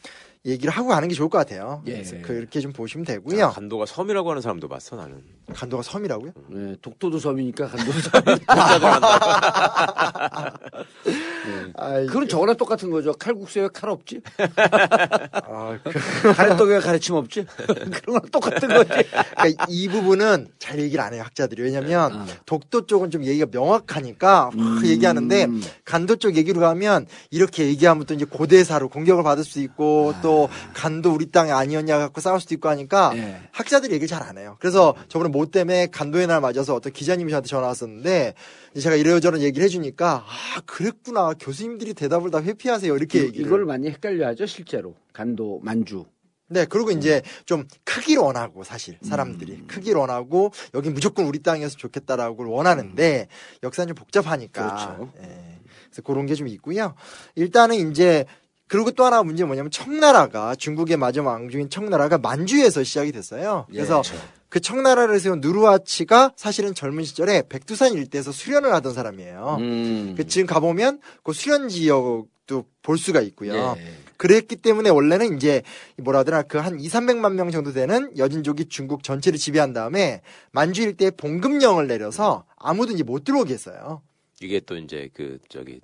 얘기를 0.46 0.70
하고 0.72 0.90
가는 0.90 1.08
게 1.08 1.14
좋을 1.16 1.30
것 1.30 1.38
같아요. 1.38 1.82
예. 1.88 2.02
그렇게 2.24 2.60
좀 2.60 2.72
보시면 2.74 3.06
아, 3.08 3.12
되고요. 3.14 3.50
간도가 3.52 3.86
섬이라고 3.86 4.30
하는 4.30 4.42
사람도 4.42 4.68
봤어 4.68 4.96
나는. 4.98 5.22
간도가 5.54 5.84
섬이라고요? 5.84 6.32
네, 6.50 6.76
독도도 6.82 7.20
섬이니까 7.20 7.68
간도도 7.68 8.00
섬. 8.00 8.22
아, 11.76 12.00
그건 12.08 12.28
저거랑 12.28 12.58
똑같은 12.58 12.90
거죠. 12.90 13.14
칼국수에 13.14 13.70
칼 13.74 13.90
없지? 13.90 14.22
아, 14.38 15.78
그- 15.84 16.34
가래떡에 16.34 16.80
가래침 16.80 17.16
없지? 17.16 17.46
그런 17.58 17.92
거랑 18.06 18.22
똑같은 18.32 18.68
거지. 18.70 18.90
그러니까 19.36 19.66
이 19.70 19.88
부분은 19.88 20.48
잘 20.60 20.80
얘기를 20.80 21.04
안 21.04 21.14
해요 21.14 21.24
학자들이 21.24 21.62
왜냐면 21.64 22.12
아. 22.14 22.26
독도 22.46 22.86
쪽은 22.86 23.12
좀 23.12 23.24
얘기가 23.24 23.48
명확하니까 23.52 24.52
확 24.56 24.86
얘기하는데 24.86 25.46
음. 25.46 25.62
간도 25.86 26.18
쪽 26.18 26.36
얘기로 26.36 26.60
가면 26.62 27.08
이렇게 27.32 27.66
얘기하면 27.68 28.06
또 28.06 28.14
이제 28.14 28.26
고대사로 28.26 28.90
공격을 28.90 29.24
받을 29.24 29.44
수 29.44 29.60
있고 29.60 30.14
또 30.22 30.50
간도 30.74 31.12
우리 31.14 31.32
땅이 31.32 31.52
아니었냐 31.52 31.98
갖고 31.98 32.22
싸울 32.22 32.40
수도 32.42 32.54
있고 32.56 32.70
하니까 32.70 33.12
예. 33.16 33.42
학자들이 33.52 33.94
얘기를 33.94 34.08
잘 34.08 34.20
안 34.20 34.38
해요. 34.38 34.58
그래서 34.60 34.96
저번에 35.08 35.30
뭐 35.40 35.46
때문에 35.46 35.88
간도의 35.88 36.28
날 36.28 36.42
맞아서 36.42 36.76
어떤 36.76 36.92
기자님이 36.92 37.30
저한테 37.32 37.48
전화 37.48 37.68
왔었는데 37.68 38.34
제가 38.78 38.98
이러저런 38.98 39.42
얘기를 39.42 39.64
해주니까 39.64 40.26
아 40.28 40.62
그랬구나 40.66 41.34
교수님들이 41.40 41.94
대답을 41.94 42.30
다 42.30 42.42
회피하세요 42.42 42.94
이렇게 42.94 43.24
얘기를 43.24 43.46
이걸 43.46 43.64
많이 43.64 43.90
헷갈려 43.90 44.28
하죠, 44.28 44.46
실제로. 44.46 44.96
간도, 45.14 45.62
만주. 45.64 46.06
네, 46.50 46.66
그리고 46.66 46.92
이제 46.92 47.22
좀 47.46 47.66
크기를 47.86 48.22
원하고 48.22 48.66
사실 48.66 48.98
사람들이 49.02 49.64
크기를 49.68 50.00
원하고 50.02 50.52
여기 50.74 50.90
무조건 50.90 51.26
우리 51.26 51.40
땅이어서 51.40 51.78
좋겠다라고 51.78 52.52
원하는데 52.52 53.28
역사는 53.64 53.88
좀 53.88 53.96
복잡하니까. 53.96 54.98
그렇죠. 54.98 55.14
예. 55.22 55.60
그래서 55.86 56.02
그런 56.04 56.26
게 56.26 56.34
좀 56.34 56.50
있고요. 56.50 56.96
일단은 57.36 57.92
이제 57.92 58.26
그리고 58.68 58.92
또 58.92 59.06
하나 59.06 59.24
문제 59.24 59.44
는 59.44 59.48
뭐냐면 59.48 59.72
청나라가 59.72 60.56
중국의 60.56 60.98
마지막 60.98 61.32
왕중인 61.32 61.70
청나라가 61.70 62.18
만주에서 62.18 62.84
시작이 62.84 63.12
됐어요. 63.12 63.66
그래서 63.70 64.02
그 64.02 64.39
청나라를 64.58 65.20
세운 65.20 65.42
누르하치가 65.42 66.34
사실은 66.36 66.74
젊은 66.74 67.04
시절에 67.04 67.44
백두산 67.50 67.94
일대에서 67.94 68.32
수련을 68.32 68.74
하던 68.74 68.94
사람이에요. 68.94 69.58
음. 69.60 70.14
그 70.18 70.26
지금 70.26 70.48
가보면 70.48 71.00
그 71.24 71.34
수련 71.34 71.70
지역도 71.70 72.66
볼 72.82 72.98
수가 72.98 73.22
있고요. 73.22 73.76
예. 73.78 73.94
그랬기 74.18 74.58
때문에 74.58 74.90
원래는 74.90 75.38
이제 75.38 75.62
뭐라 75.98 76.20
하더라 76.20 76.42
그 76.44 76.58
한 76.58 76.80
2, 76.80 76.88
300만 76.88 77.34
명 77.34 77.52
정도 77.52 77.72
되는 77.72 78.12
여진족이 78.18 78.66
중국 78.66 79.04
전체를 79.04 79.40
지배한 79.40 79.72
다음에 79.72 80.22
만주 80.52 80.82
일대에 80.82 81.12
봉금령을 81.12 81.88
내려서 81.88 82.46
아무도 82.58 82.92
이제 82.94 83.04
못 83.04 83.24
들어오게 83.24 83.54
했어요. 83.54 84.02
이게 84.42 84.60
또 84.60 84.76
이제 84.78 85.10
그 85.14 85.38
저기 85.48 85.80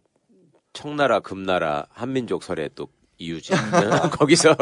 청나라 0.73 1.19
금나라 1.21 1.85
한민족 1.91 2.43
설의 2.43 2.71
또 2.75 2.87
이유지. 3.17 3.53
거기서 4.19 4.55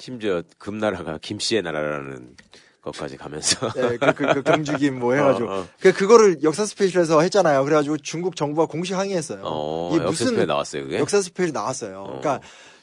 심지어 0.00 0.42
금나라가 0.58 1.18
김씨의 1.18 1.62
나라라는 1.62 2.34
것까지 2.82 3.16
가면서 3.18 3.68
예, 3.76 3.96
그, 4.00 4.12
그, 4.14 4.34
그 4.34 4.42
경주김 4.42 4.98
뭐 4.98 5.14
해가지고 5.14 5.48
어, 5.48 5.60
어. 5.60 5.68
그 5.78 5.92
그거를 5.92 6.42
역사 6.42 6.64
스페셜에서 6.64 7.20
했잖아요. 7.20 7.62
그래가지고 7.64 7.98
중국 7.98 8.36
정부가 8.36 8.66
공식 8.66 8.94
항의했어요. 8.94 9.42
어, 9.44 9.90
이게 9.94 10.04
역사 10.04 10.24
스페 10.24 10.46
나왔어요 10.46 10.84
그게. 10.84 10.98
역사 10.98 11.20
스페셜이 11.20 11.52
나왔어요. 11.52 12.04
그러니까 12.04 12.40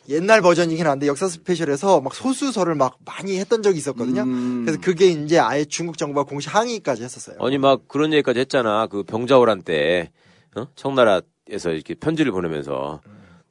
옛날 0.10 0.41
버전이긴 0.41 0.88
한데 0.88 1.08
역사 1.08 1.27
스페셜에서 1.27 1.99
막 2.01 2.13
소수설을 2.13 2.75
막 2.75 2.97
많이 3.03 3.38
했던 3.39 3.63
적이 3.63 3.80
있었거든요. 3.80 4.21
음. 4.21 4.63
그래서 4.65 4.80
그게 4.80 5.08
이제 5.08 5.39
아예 5.39 5.65
중국 5.65 5.97
정부가 5.97 6.23
공식 6.23 6.53
항의까지 6.53 7.03
했었어요. 7.03 7.38
아니 7.41 7.58
막 7.58 7.88
그런 7.88 8.13
얘기까지 8.13 8.39
했잖아. 8.39 8.88
그 8.88 9.03
병자호란 9.03 9.63
때 9.63 10.12
어? 10.56 10.67
청나라에서 10.75 11.71
이렇게 11.71 11.95
편지를 11.95 12.32
보내면서 12.32 13.01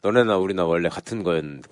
너네나 0.02 0.38
우리나 0.38 0.64
원래 0.64 0.88
같은 0.88 1.22
거였, 1.24 1.44
넌 1.44 1.62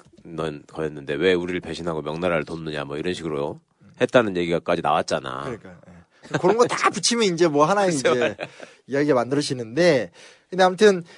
거였는데 0.66 1.14
왜 1.14 1.34
우리를 1.34 1.60
배신하고 1.60 2.02
명나라를 2.02 2.44
돕느냐 2.44 2.84
뭐 2.84 2.96
이런 2.96 3.14
식으로 3.14 3.60
했다는 4.00 4.36
얘기가까지 4.36 4.82
나왔잖아. 4.82 5.42
그러니까 5.44 5.76
예. 5.88 6.38
그런 6.38 6.56
거 6.56 6.66
다 6.66 6.88
붙이면 6.90 7.24
이제 7.34 7.46
뭐 7.48 7.66
하나의 7.66 7.92
이제 7.94 8.36
이야기가 8.86 9.14
만들어지는데 9.14 10.10
근데 10.48 10.64
아무튼 10.64 11.02
그 11.02 11.08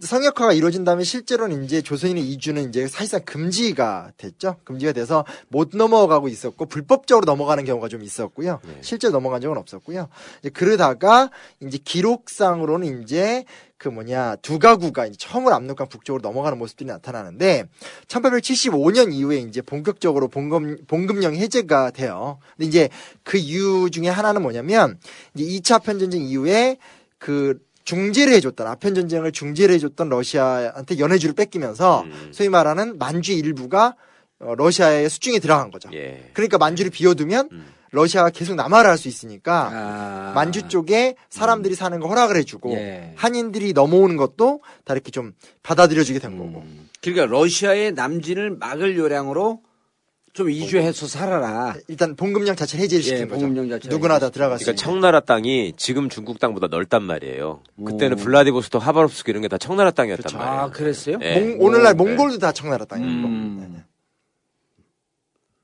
성역화가 0.00 0.54
이루어진 0.54 0.84
다음에 0.84 1.04
실제로는 1.04 1.64
이제 1.64 1.82
조선인의 1.82 2.24
이주는 2.30 2.68
이제 2.68 2.88
사실상 2.88 3.20
금지가 3.24 4.12
됐죠. 4.16 4.56
금지가 4.64 4.92
돼서 4.92 5.24
못 5.48 5.70
넘어가고 5.74 6.28
있었고 6.28 6.66
불법적으로 6.66 7.24
넘어가는 7.26 7.64
경우가 7.64 7.88
좀 7.88 8.02
있었고요. 8.02 8.60
실제 8.80 9.10
넘어간 9.10 9.40
적은 9.40 9.58
없었고요. 9.58 10.08
이제 10.40 10.48
그러다가 10.48 11.30
이제 11.60 11.78
기록상으로는 11.82 13.02
이제 13.02 13.44
그 13.76 13.88
뭐냐 13.88 14.36
두 14.36 14.58
가구가 14.58 15.06
이제 15.06 15.16
처음으로 15.18 15.54
압록강 15.54 15.88
북쪽으로 15.88 16.20
넘어가는 16.20 16.58
모습들이 16.58 16.88
나타나는데 16.88 17.68
1875년 18.08 19.12
이후에 19.12 19.38
이제 19.38 19.62
본격적으로 19.62 20.28
봉급 20.28 20.86
봉급령 20.88 21.36
해제가 21.36 21.92
돼요. 21.92 22.38
근데 22.56 22.66
이제 22.66 22.88
그 23.22 23.36
이유 23.36 23.88
중에 23.92 24.08
하나는 24.08 24.42
뭐냐면 24.42 24.98
이제 25.34 25.44
2차 25.44 25.76
아편 25.76 25.98
전쟁 25.98 26.22
이후에 26.22 26.78
그 27.18 27.58
중재를 27.88 28.34
해줬던 28.34 28.66
아편 28.66 28.94
전쟁을 28.94 29.32
중재를 29.32 29.74
해줬던 29.76 30.10
러시아한테 30.10 30.98
연해주를 30.98 31.34
뺏기면서 31.34 32.02
음. 32.02 32.28
소위 32.32 32.50
말하는 32.50 32.98
만주 32.98 33.32
일부가 33.32 33.94
어, 34.40 34.54
러시아의 34.54 35.08
수중에 35.08 35.38
들어간 35.38 35.70
거죠. 35.70 35.88
예. 35.94 36.28
그러니까 36.34 36.58
만주를 36.58 36.90
비워두면 36.90 37.48
음. 37.50 37.66
러시아가 37.90 38.28
계속 38.28 38.56
남하를 38.56 38.90
할 38.90 38.98
수 38.98 39.08
있으니까 39.08 39.70
아. 39.72 40.32
만주 40.34 40.68
쪽에 40.68 41.14
사람들이 41.30 41.74
사는 41.74 41.98
거 41.98 42.08
허락을 42.08 42.36
해주고 42.36 42.74
예. 42.74 43.14
한인들이 43.16 43.72
넘어오는 43.72 44.18
것도 44.18 44.60
다 44.84 44.92
이렇게 44.92 45.10
좀 45.10 45.32
받아들여주게 45.62 46.18
된 46.18 46.36
거고. 46.36 46.62
그러니까 47.00 47.24
러시아의 47.24 47.92
남진을 47.92 48.50
막을 48.50 48.98
요량으로 48.98 49.62
좀 50.32 50.50
이주해서 50.50 51.06
살아라. 51.06 51.74
일단 51.88 52.14
봉급량 52.14 52.54
자체를 52.54 52.84
해제를 52.84 53.02
시킨 53.02 53.18
예, 53.18 53.26
거죠. 53.26 53.40
봉급량 53.40 53.68
자체를 53.70 53.94
누구나 53.96 54.18
다수 54.18 54.32
그러니까. 54.32 54.72
청나라 54.74 55.20
땅이 55.20 55.74
지금 55.76 56.08
중국 56.08 56.38
땅보다 56.38 56.68
넓단 56.68 57.02
말이에요. 57.02 57.62
그때는 57.84 58.16
블라디보스토크, 58.16 58.84
하바롭스크 58.84 59.30
이런 59.30 59.42
게 59.42 59.48
다 59.48 59.58
청나라 59.58 59.90
땅이었단 59.90 60.38
말이에요. 60.38 60.60
아, 60.62 60.70
그랬어요? 60.70 61.18
예. 61.22 61.40
몽- 61.40 61.56
오늘날 61.60 61.96
네. 61.96 62.04
몽골도 62.04 62.38
다 62.38 62.52
청나라 62.52 62.84
땅이고. 62.84 63.08
음. 63.08 63.82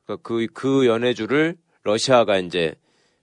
그러니까 0.07 0.23
그, 0.29 0.47
그 0.53 0.87
연해주를 0.87 1.57
러시아가 1.83 2.39
이제 2.39 2.75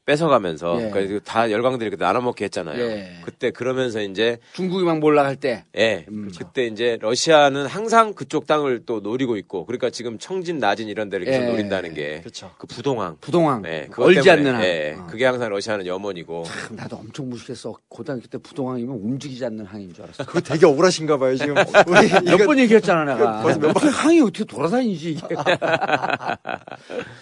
뺏어가면서 0.05 0.81
예. 0.81 0.89
그러니까 0.89 1.19
다 1.23 1.51
열강들이 1.51 1.89
그때 1.91 2.03
나눠먹게 2.03 2.45
했잖아요. 2.45 2.79
예. 2.81 3.17
그때 3.23 3.51
그러면서 3.51 4.01
이제 4.01 4.39
중국이 4.53 4.83
막 4.83 4.99
몰락할 4.99 5.35
때. 5.35 5.65
예, 5.77 6.05
음. 6.09 6.31
그때 6.37 6.65
이제 6.65 6.97
러시아는 7.01 7.65
항상 7.67 8.13
그쪽 8.13 8.47
땅을 8.47 8.83
또 8.85 8.99
노리고 8.99 9.37
있고, 9.37 9.65
그러니까 9.65 9.89
지금 9.91 10.17
청진, 10.17 10.57
나진 10.57 10.87
이런 10.87 11.09
데를 11.09 11.25
계속 11.25 11.43
예. 11.43 11.47
노린다는 11.47 11.93
게, 11.93 12.19
그렇죠. 12.21 12.51
그 12.57 12.65
부동항. 12.67 13.17
부동항. 13.21 13.63
예, 13.65 13.87
얼지 13.95 14.21
때문에, 14.23 14.31
않는 14.31 14.55
한. 14.55 14.63
예, 14.63 14.95
어. 14.99 15.07
그게 15.07 15.25
항상 15.25 15.49
러시아는 15.49 15.85
염원이고. 15.85 16.43
참, 16.45 16.75
나도 16.75 16.95
엄청 16.97 17.29
무식했어. 17.29 17.75
고등학교 17.87 18.25
때 18.27 18.37
부동항이면 18.39 18.95
움직이지 18.95 19.45
않는 19.45 19.65
항인 19.65 19.93
줄 19.93 20.03
알았어. 20.05 20.25
그거 20.25 20.39
되게 20.41 20.65
억울하신가 20.65 21.17
봐요, 21.17 21.35
지금. 21.35 21.53
몇 22.25 22.37
번 22.45 22.57
얘기했잖아, 22.59 23.05
내가. 23.05 23.43
몇그 23.43 23.87
항이 23.87 24.19
어떻게 24.21 24.43
돌아다니지, 24.45 25.11
이게. 25.11 25.35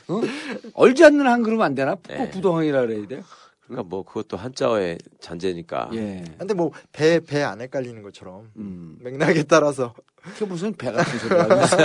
어? 0.08 0.22
얼지 0.74 1.04
않는 1.06 1.28
항 1.28 1.44
그러면 1.44 1.66
안 1.66 1.76
되나? 1.76 1.96
꼭 1.96 2.10
예. 2.20 2.30
부동항이 2.30 2.69
라 2.72 2.82
그래야 2.82 3.06
돼? 3.08 3.22
그러니까 3.66 3.88
뭐 3.88 4.04
그것도 4.04 4.36
한자어의 4.38 4.98
잔재니까. 5.20 5.90
예. 5.94 6.24
근데 6.38 6.54
뭐 6.54 6.72
배 6.92 7.20
배 7.20 7.44
안 7.44 7.62
헷갈리는 7.62 8.02
것처럼 8.02 8.52
음. 8.58 8.98
맥락에 9.02 9.44
따라서 9.44 9.94
그게 10.16 10.46
무슨 10.46 10.74
배 10.74 10.92
같은 10.92 11.20
소리 11.20 11.36
하고 11.40 11.54
있어. 11.62 11.78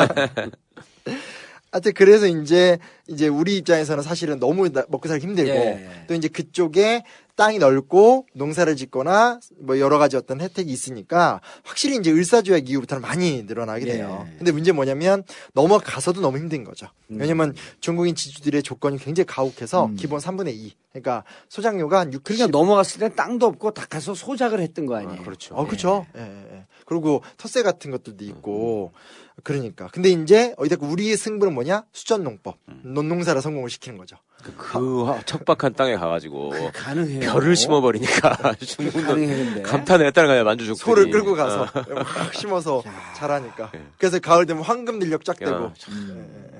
하여튼 1.75 1.93
그래서 1.93 2.29
이제 2.29 2.79
이제 3.09 3.27
우리 3.27 3.57
입장에서는 3.57 4.05
사실은 4.05 4.39
너무 4.39 4.71
나- 4.71 4.85
먹고 4.89 5.09
살기 5.09 5.27
힘들고 5.27 5.51
예. 5.51 6.05
또 6.07 6.15
이제 6.15 6.29
그쪽에 6.29 7.03
땅이 7.35 7.59
넓고 7.59 8.27
농사를 8.33 8.77
짓거나 8.77 9.41
뭐 9.59 9.81
여러 9.81 9.99
가지 9.99 10.17
어떤 10.17 10.41
혜택이 10.41 10.71
있으니까 10.71 11.41
확실히 11.65 11.97
이제 11.97 12.13
을사조약 12.13 12.71
이후부터는 12.71 13.03
많이 13.03 13.43
늘어나게 13.43 13.87
돼요. 13.87 14.25
예. 14.33 14.37
근데 14.39 14.53
문제 14.53 14.71
뭐냐면 14.71 15.25
넘어가서도 15.55 16.21
너무 16.21 16.39
힘든 16.39 16.63
거죠. 16.63 16.87
음. 17.11 17.17
왜냐면 17.19 17.53
중국인 17.81 18.15
지주들의 18.15 18.63
조건이 18.63 18.97
굉장히 18.97 19.27
가혹해서 19.27 19.87
음. 19.87 19.97
기본 19.97 20.21
3분의 20.21 20.55
2. 20.55 20.75
그러니까 20.93 21.25
소작료가 21.49 21.99
한 21.99 22.13
60. 22.13 22.23
그러니까 22.23 22.57
넘어갔을 22.57 23.01
때 23.01 23.13
땅도 23.17 23.47
없고 23.47 23.73
다 23.73 23.85
가서 23.91 24.15
소작을 24.15 24.61
했던 24.61 24.87
거 24.87 24.95
아니에요? 24.95 25.25
그렇죠. 25.25 25.57
어, 25.57 25.67
그렇죠. 25.67 26.07
예, 26.17 26.21
예, 26.21 26.57
예. 26.59 26.67
그리고 26.87 27.23
텃세 27.37 27.65
같은 27.65 27.91
것들도 27.91 28.25
있고 28.27 28.93
그러니까. 29.43 29.89
근데 29.93 30.11
이제 30.11 30.55
어디다 30.57 30.77
우리의 30.87 31.17
승부는 31.17 31.55
뭐냐? 31.55 31.85
수전농법. 31.93 32.57
논농사를 32.83 33.41
성공을 33.43 33.69
시키는 33.71 33.99
거죠. 33.99 34.17
그 34.57 35.05
화- 35.05 35.21
척박한 35.23 35.73
땅에 35.75 35.97
가가지고 35.97 36.53
가능해요. 36.75 37.33
별을 37.33 37.57
심어버리니까 37.57 38.55
중국은. 38.57 39.63
감탄을 39.63 40.07
했다는 40.07 40.29
거야 40.29 40.45
만주족들이. 40.45 40.85
소를 40.85 41.11
끌고 41.11 41.35
가서 41.35 41.63
어. 41.63 41.67
확 42.05 42.35
심어서 42.35 42.83
자라니까. 43.17 43.73
그래서 43.99 44.19
가을 44.19 44.45
되면 44.47 44.63
황금 44.63 44.99
들녘. 44.99 45.23
예, 45.41 45.47
예, 45.47 45.51
예. 45.51 46.54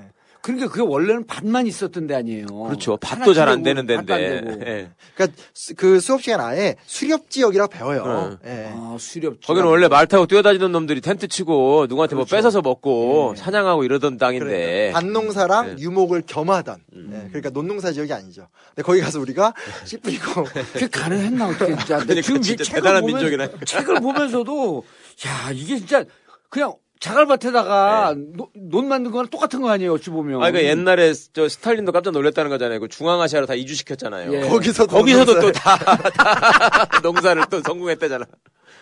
그러니까 0.45 0.67
그게 0.69 0.81
원래는 0.81 1.25
밭만 1.25 1.65
있었던 1.65 2.05
데 2.05 2.13
아니에요. 2.13 2.45
그렇죠. 2.45 2.97
밭도 2.97 3.33
잘 3.33 3.49
안 3.49 3.63
되는 3.63 3.87
데인데. 3.87 4.13
예. 4.13 4.89
그러니까 5.15 5.41
수- 5.55 5.73
그 5.73 5.99
수업 5.99 6.21
시간 6.21 6.39
아예 6.39 6.75
수렵 6.85 7.31
지역이라고 7.31 7.71
배워요. 7.71 8.37
예. 8.45 8.69
아, 8.71 8.95
수렵. 8.99 9.41
거기는 9.43 9.67
원래 9.67 9.87
말 9.87 10.05
타고 10.05 10.27
뛰어다니던 10.27 10.71
놈들이 10.71 11.01
텐트 11.01 11.27
치고 11.27 11.87
누구한테 11.89 12.15
뭐 12.15 12.25
뺏어서 12.25 12.61
먹고 12.61 13.33
예. 13.35 13.39
사냥하고 13.41 13.83
이러던 13.85 14.19
땅인데. 14.19 14.91
그러니까 14.93 14.99
밭농사랑 14.99 15.75
네. 15.77 15.81
유목을 15.81 16.23
겸하던 16.27 16.77
예, 16.95 17.27
그러니까 17.29 17.49
논농사 17.49 17.91
지역이 17.91 18.13
아니죠. 18.13 18.47
근데 18.75 18.83
거기 18.83 19.01
가서 19.01 19.19
우리가 19.19 19.51
씨 19.85 19.97
뿌리고 19.97 20.43
그게 20.73 20.87
가능했나 20.87 21.47
어떻게 21.47 21.75
진짜. 21.75 21.97
근데 21.97 22.21
그러니까 22.21 22.21
지금 22.21 22.39
이 22.41 22.43
진짜 22.43 22.63
대단한 22.75 23.01
보면- 23.01 23.05
민족이라니까. 23.07 23.65
책을 23.65 23.95
보면서도 24.01 24.83
야 25.25 25.51
이게 25.51 25.77
진짜 25.77 26.03
그냥 26.49 26.73
자갈밭에다가 26.99 28.15
노- 28.35 28.49
논 28.55 28.87
만든 28.87 29.11
거랑 29.11 29.27
똑같은 29.27 29.61
거 29.61 29.69
아니에요 29.69 29.93
어찌 29.93 30.09
보면. 30.09 30.41
아, 30.43 30.49
그러니까 30.51 30.63
옛날에 30.69 31.13
저 31.33 31.47
스탈린도 31.47 31.91
깜짝 31.91 32.11
놀랐다는 32.11 32.49
거잖아요. 32.49 32.79
그 32.79 32.87
중앙아시아로 32.87 33.45
다 33.45 33.53
이주시켰잖아요. 33.55 34.33
예. 34.33 34.41
거기서도 34.49 34.95
거기서도 34.95 35.39
또 35.39 35.51
다, 35.51 35.77
다 36.11 36.99
농사를 37.03 37.43
또 37.49 37.61
성공했다잖아. 37.61 38.25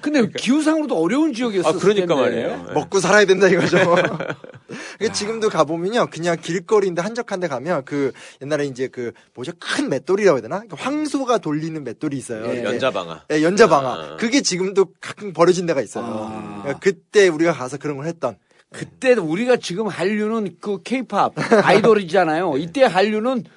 근데 0.04 0.28
기후상으로도 0.28 0.98
어려운 1.02 1.34
지역이었어. 1.34 1.70
아, 1.70 1.72
그러니까 1.72 2.13
말이에요. 2.13 2.66
예. 2.70 2.74
먹고 2.74 3.00
살아야 3.00 3.26
된다 3.26 3.48
이거죠. 3.48 3.78
그러니까 5.00 5.13
지금도 5.13 5.50
가보면요, 5.50 6.08
그냥 6.12 6.36
길거리인데 6.39 7.02
한적한데 7.02 7.48
가면 7.48 7.86
그 7.86 8.12
옛날에 8.42 8.66
이제 8.66 8.89
그 8.89 9.13
뭐죠 9.34 9.54
큰 9.60 9.88
맷돌이라고 9.88 10.38
해야 10.38 10.42
되나? 10.42 10.58
그러니까 10.58 10.76
황소가 10.78 11.38
돌리는 11.38 11.82
맷돌이 11.86 12.18
있어요. 12.18 12.54
예. 12.54 12.63
연자방아. 12.66 13.24
예, 13.32 13.42
연자방아. 13.44 13.89
아. 13.89 14.18
그게 14.20 14.42
지금도 14.42 14.88
가끔 15.00 15.32
버려진 15.32 15.66
데가 15.66 15.82
있어요. 15.82 16.04
아. 16.06 16.60
그러니까 16.63 16.80
그때 16.80 17.30
우리가 17.30 17.54
가서 17.54 17.78
그런 17.78 17.96
걸 17.96 18.06
했던. 18.08 18.36
그때 18.74 19.13
우리가 19.13 19.56
지금 19.58 19.88
한류는 19.88 20.58
그 20.60 20.82
케이팝 20.84 21.34
아이돌이잖아요. 21.63 22.58
이때 22.58 22.84
한류는 22.84 23.44
밭, 23.44 23.54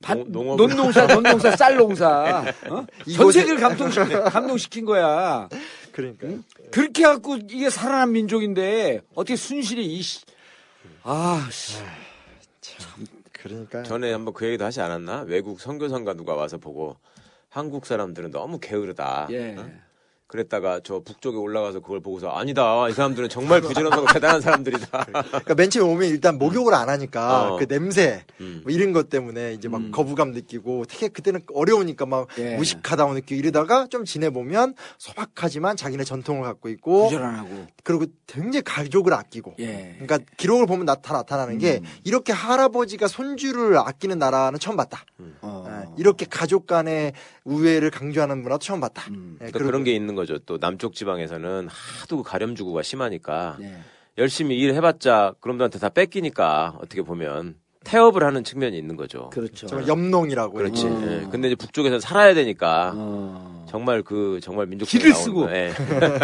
농- 0.00 0.30
농업. 0.30 0.56
논농사, 0.56 1.06
논농사, 1.06 1.50
쌀농사. 1.56 2.44
어? 2.68 2.86
전 3.14 3.32
세계를 3.32 3.58
감동시, 3.60 3.98
감동시킨 4.00 4.84
거야. 4.84 5.48
그러니까. 5.92 6.28
그렇게 6.70 7.02
해갖고 7.04 7.38
이게 7.48 7.70
살아난 7.70 8.12
민족인데 8.12 9.00
어떻게 9.14 9.36
순실이 9.36 9.84
이 9.84 10.02
씨. 10.02 10.20
아, 11.02 11.48
씨. 11.50 11.78
그러니까. 13.32 13.82
전에 13.84 14.12
한번 14.12 14.34
그 14.34 14.46
얘기도 14.46 14.64
하지 14.64 14.80
않았나? 14.80 15.22
외국 15.22 15.60
선교사가 15.60 16.14
누가 16.14 16.34
와서 16.34 16.58
보고 16.58 16.96
한국 17.48 17.86
사람들은 17.86 18.32
너무 18.32 18.58
게으르다. 18.58 19.28
예. 19.30 19.54
어? 19.56 19.70
그랬다가 20.26 20.80
저 20.82 21.00
북쪽에 21.00 21.36
올라가서 21.36 21.80
그걸 21.80 22.00
보고서 22.00 22.30
아니다. 22.30 22.88
이 22.88 22.92
사람들은 22.92 23.28
정말 23.28 23.60
부지런하고 23.60 24.06
대단한 24.12 24.40
사람들이다. 24.40 25.06
그러니까 25.06 25.54
맨 25.54 25.70
처음에 25.70 25.92
오면 25.92 26.08
일단 26.08 26.36
목욕을 26.38 26.74
안 26.74 26.88
하니까 26.88 27.54
어. 27.54 27.56
그 27.58 27.66
냄새 27.68 28.24
음. 28.40 28.62
뭐 28.64 28.72
이런 28.72 28.92
것 28.92 29.08
때문에 29.08 29.52
이제 29.52 29.68
막 29.68 29.82
거부감 29.92 30.32
느끼고 30.32 30.86
되게 30.86 31.08
그때는 31.08 31.42
어려우니까 31.54 32.06
막 32.06 32.26
예. 32.38 32.56
무식하다고 32.56 33.14
느끼고 33.14 33.38
이러다가 33.38 33.86
좀 33.86 34.04
지내보면 34.04 34.74
소박하지만 34.98 35.76
자기네 35.76 36.02
전통을 36.02 36.42
갖고 36.42 36.68
있고 36.70 37.04
부지런하고. 37.04 37.66
그리고 37.84 38.06
굉장히 38.26 38.62
가족을 38.62 39.14
아끼고 39.14 39.54
예. 39.60 39.96
그러니까 40.00 40.18
기록을 40.36 40.66
보면 40.66 40.86
나, 40.86 40.96
다 40.96 41.14
나타나는 41.14 41.58
게 41.58 41.82
이렇게 42.02 42.32
할아버지가 42.32 43.06
손주를 43.06 43.78
아끼는 43.78 44.18
나라는 44.18 44.58
처음 44.58 44.76
봤다. 44.76 45.04
어. 45.40 45.66
예, 45.68 45.88
이렇게 45.98 46.26
가족 46.28 46.66
간의 46.66 47.12
우애를 47.44 47.90
강조하는 47.90 48.42
문화도 48.42 48.58
처음 48.58 48.80
봤다. 48.80 49.04
음. 49.10 49.36
예, 49.40 49.46
그러니까 49.46 49.58
그런 49.60 49.84
게 49.84 49.94
있는 49.94 50.15
거죠. 50.16 50.38
또 50.40 50.58
남쪽 50.58 50.94
지방에서는 50.94 51.68
하도 51.68 52.22
가렴주구가 52.22 52.82
심하니까 52.82 53.56
예. 53.60 53.78
열심히 54.18 54.58
일해봤자 54.58 55.34
그놈들한테 55.40 55.78
다 55.78 55.88
뺏기니까 55.88 56.78
어떻게 56.78 57.02
보면 57.02 57.56
태업을 57.84 58.24
하는 58.24 58.42
측면이 58.42 58.76
있는 58.76 58.96
거죠. 58.96 59.30
그렇죠. 59.30 59.68
정말 59.68 59.86
염농이라고 59.86 60.54
그렇지. 60.54 60.86
어. 60.86 61.02
예. 61.02 61.26
근데 61.30 61.48
이제 61.48 61.54
북쪽에서는 61.54 62.00
살아야 62.00 62.34
되니까 62.34 62.92
어. 62.96 63.66
정말 63.68 64.02
그 64.02 64.40
정말 64.42 64.66
민족 64.66 64.86
길을 64.88 65.12
쓰고. 65.14 65.50
예. 65.50 65.72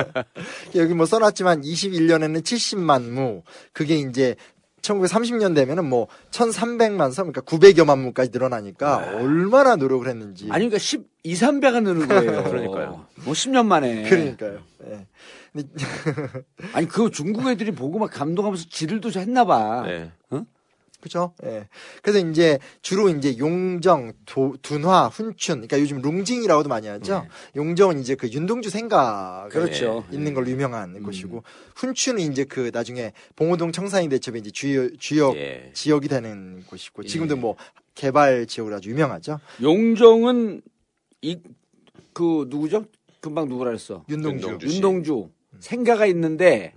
여기 0.75 0.95
뭐 0.95 1.07
써놨지만 1.07 1.63
21년에는 1.63 2.43
70만 2.43 3.11
무 3.11 3.43
그게 3.73 3.97
이제 3.97 4.35
1930년 4.83 5.55
되면은 5.55 5.85
뭐 5.89 6.09
1,300만 6.33 7.13
섬, 7.13 7.33
그러니까 7.33 7.41
900여만 7.43 7.99
무까지 8.01 8.31
늘어나니까 8.33 9.01
네. 9.01 9.17
얼마나 9.17 9.77
노력을 9.77 10.07
했는지. 10.07 10.45
아니, 10.45 10.69
그러니까 10.69 10.79
10, 10.79 11.09
2, 11.23 11.35
3배가 11.35 11.83
느는 11.83 12.09
거예요. 12.09 12.45
그러니까요. 12.51 13.07
뭐 13.25 13.33
10년 13.33 13.67
만에. 13.67 14.09
그러니까요. 14.09 14.59
예. 14.89 15.07
근데 15.53 15.69
아니, 16.73 16.89
그 16.89 17.11
중국 17.11 17.49
애들이 17.49 17.71
보고 17.71 17.99
막 17.99 18.11
감동하면서 18.11 18.67
지들도 18.69 19.11
했나 19.17 19.45
봐. 19.45 19.85
예. 19.87 20.11
그죠? 21.03 21.35
예. 21.45 21.69
그래서 22.01 22.27
이제 22.27 22.59
주로 22.81 23.11
이제 23.11 23.37
용정, 23.37 24.13
도, 24.25 24.57
둔화, 24.63 25.09
훈춘, 25.09 25.57
그러니까 25.57 25.79
요즘 25.81 26.01
룽징이라고도 26.01 26.69
많이 26.71 26.87
하죠. 26.87 27.27
용정은 27.57 28.01
이제 28.01 28.15
그 28.15 28.31
윤동주 28.31 28.71
생가 28.71 29.49
네. 29.51 29.59
그렇죠. 29.59 30.05
있는 30.11 30.33
걸로 30.33 30.49
유명한 30.49 31.03
곳이고 31.03 31.43
훈춘은 31.77 32.21
이제 32.33 32.45
그 32.45 32.71
나중에 32.73 33.13
봉오동 33.37 33.73
청산리 33.73 34.09
대첩의 34.09 34.41
이제 34.41 34.51
주요 34.51 34.97
주역 34.97 35.37
예. 35.37 35.71
지역이 35.75 36.09
되는 36.09 36.63
곳이고 36.67 37.03
지금도 37.03 37.37
뭐 37.37 37.57
개발 37.95 38.47
지역으로 38.47 38.77
아주 38.77 38.89
유명하죠. 38.91 39.41
용정은 39.61 40.63
이 41.21 41.37
그 42.13 42.47
누구죠? 42.49 42.85
금방 43.21 43.49
누구라 43.49 43.71
그랬어? 43.71 44.05
윤동주. 44.09 44.47
윤동주. 44.47 44.69
씨. 44.69 44.75
윤동주 44.77 45.29
생가가 45.61 46.07
있는데 46.07 46.75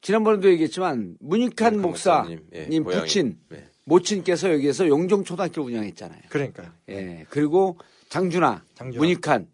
지난번에도 0.00 0.48
얘기했지만 0.50 1.16
문익한 1.20 1.80
목사님 1.80 2.40
목사님, 2.50 2.84
예. 2.94 3.00
부친 3.00 3.38
네. 3.48 3.64
모친께서 3.84 4.52
여기에서 4.52 4.86
용정 4.86 5.24
초등학교 5.24 5.62
운영했잖아요. 5.62 6.20
그러니까요. 6.28 6.68
예 6.88 7.26
그리고 7.30 7.78
장준하, 8.08 8.62
장준하. 8.74 8.98
문익한 9.00 9.48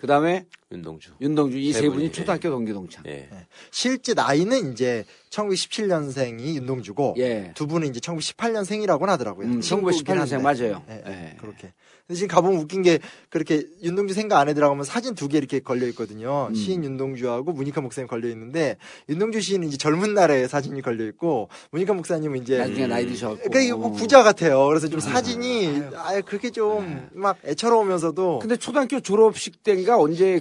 그다음에 0.00 0.46
윤동주. 0.72 1.12
윤동주 1.20 1.58
이세세 1.58 1.88
분이, 1.88 2.04
예. 2.04 2.10
초등학교 2.10 2.48
동기 2.48 2.72
동창. 2.72 3.04
예. 3.06 3.28
실제 3.70 4.14
나이는 4.14 4.72
이제 4.72 5.04
1917년생이 5.30 6.54
윤동주고 6.56 7.16
예. 7.18 7.52
두 7.54 7.66
분은 7.66 7.88
이제 7.88 8.00
1918년생이라고는 8.00 9.06
하더라고요. 9.08 9.46
음, 9.46 9.60
친구이긴 9.60 10.04
1918년생 10.04 10.42
한데. 10.42 10.62
맞아요. 10.62 10.82
예, 10.88 11.02
예. 11.06 11.09
그렇게. 11.40 11.72
근데 12.06 12.16
지금 12.18 12.28
가보면 12.28 12.60
웃긴 12.60 12.82
게 12.82 12.98
그렇게 13.28 13.64
윤동주 13.82 14.14
생각 14.14 14.38
안에 14.40 14.52
들어가면 14.54 14.84
사진 14.84 15.14
두 15.14 15.28
개 15.28 15.38
이렇게 15.38 15.60
걸려 15.60 15.86
있거든요. 15.88 16.48
음. 16.50 16.54
시인 16.54 16.82
윤동주하고 16.84 17.52
문익환 17.52 17.82
목사님 17.84 18.08
걸려 18.08 18.28
있는데 18.30 18.76
윤동주 19.08 19.40
시인은 19.40 19.68
이제 19.68 19.76
젊은 19.76 20.14
날에 20.14 20.48
사진이 20.48 20.82
걸려 20.82 21.04
있고 21.06 21.48
문익환 21.70 21.96
목사님은 21.96 22.42
이제 22.42 22.58
나중에 22.58 22.86
나이 22.86 23.06
드셨고. 23.06 23.36
그러니까 23.36 23.60
이거 23.60 23.76
뭐 23.78 23.92
부자 23.92 24.22
같아요. 24.22 24.66
그래서 24.66 24.88
좀 24.88 24.98
음. 24.98 25.00
사진이 25.00 25.82
아 25.94 26.20
그렇게 26.22 26.50
좀 26.50 27.10
막 27.12 27.38
애처로우면서도 27.44 28.40
근데 28.40 28.56
초등학교 28.56 29.00
졸업식 29.00 29.62
때인가 29.62 29.98
언제 29.98 30.40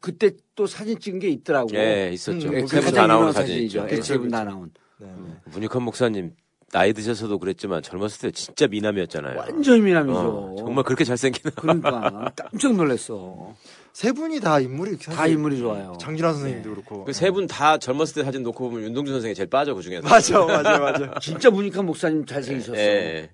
그때 0.00 0.30
또 0.54 0.66
사진 0.66 0.98
찍은 0.98 1.18
게 1.18 1.28
있더라고. 1.28 1.68
예, 1.74 2.10
있었죠. 2.12 2.48
음, 2.48 2.54
예, 2.54 2.66
세그분 2.66 2.80
가장 2.94 3.08
다 3.08 3.32
사진 3.32 3.32
사진이죠. 3.32 3.86
예, 3.90 4.00
세분 4.00 4.28
다 4.28 4.44
나온. 4.44 4.70
네. 5.00 5.08
문익환 5.52 5.82
목사님 5.82 6.32
나이 6.70 6.92
드셔서도 6.92 7.38
그랬지만 7.38 7.82
젊었을 7.82 8.20
때 8.20 8.30
진짜 8.30 8.66
미남이었잖아요. 8.66 9.38
완전 9.38 9.82
미남이죠. 9.84 10.18
어, 10.18 10.54
정말 10.58 10.84
그렇게 10.84 11.04
잘생긴. 11.04 11.50
그러니까 11.56 12.30
깜짝 12.36 12.74
놀랐어. 12.74 13.54
세 13.94 14.12
분이 14.12 14.40
다 14.40 14.60
인물이 14.60 14.98
다 14.98 15.26
인물이 15.26 15.58
좋아요. 15.58 15.96
장준하 15.98 16.32
선생님도 16.34 16.70
그렇고 16.70 17.04
그 17.04 17.12
세 17.12 17.30
분 17.30 17.46
다 17.46 17.78
젊었을 17.78 18.16
때 18.16 18.24
사진 18.24 18.42
놓고 18.42 18.68
보면 18.70 18.84
윤동주 18.84 19.10
선생이 19.12 19.34
제일 19.34 19.48
빠져 19.48 19.74
그 19.74 19.80
중에서. 19.82 20.06
맞아 20.08 20.44
맞아 20.44 20.78
맞아 20.78 21.14
진짜 21.20 21.50
문익환 21.50 21.86
목사님 21.86 22.26
잘생기셨어. 22.26 22.76
예. 22.78 23.30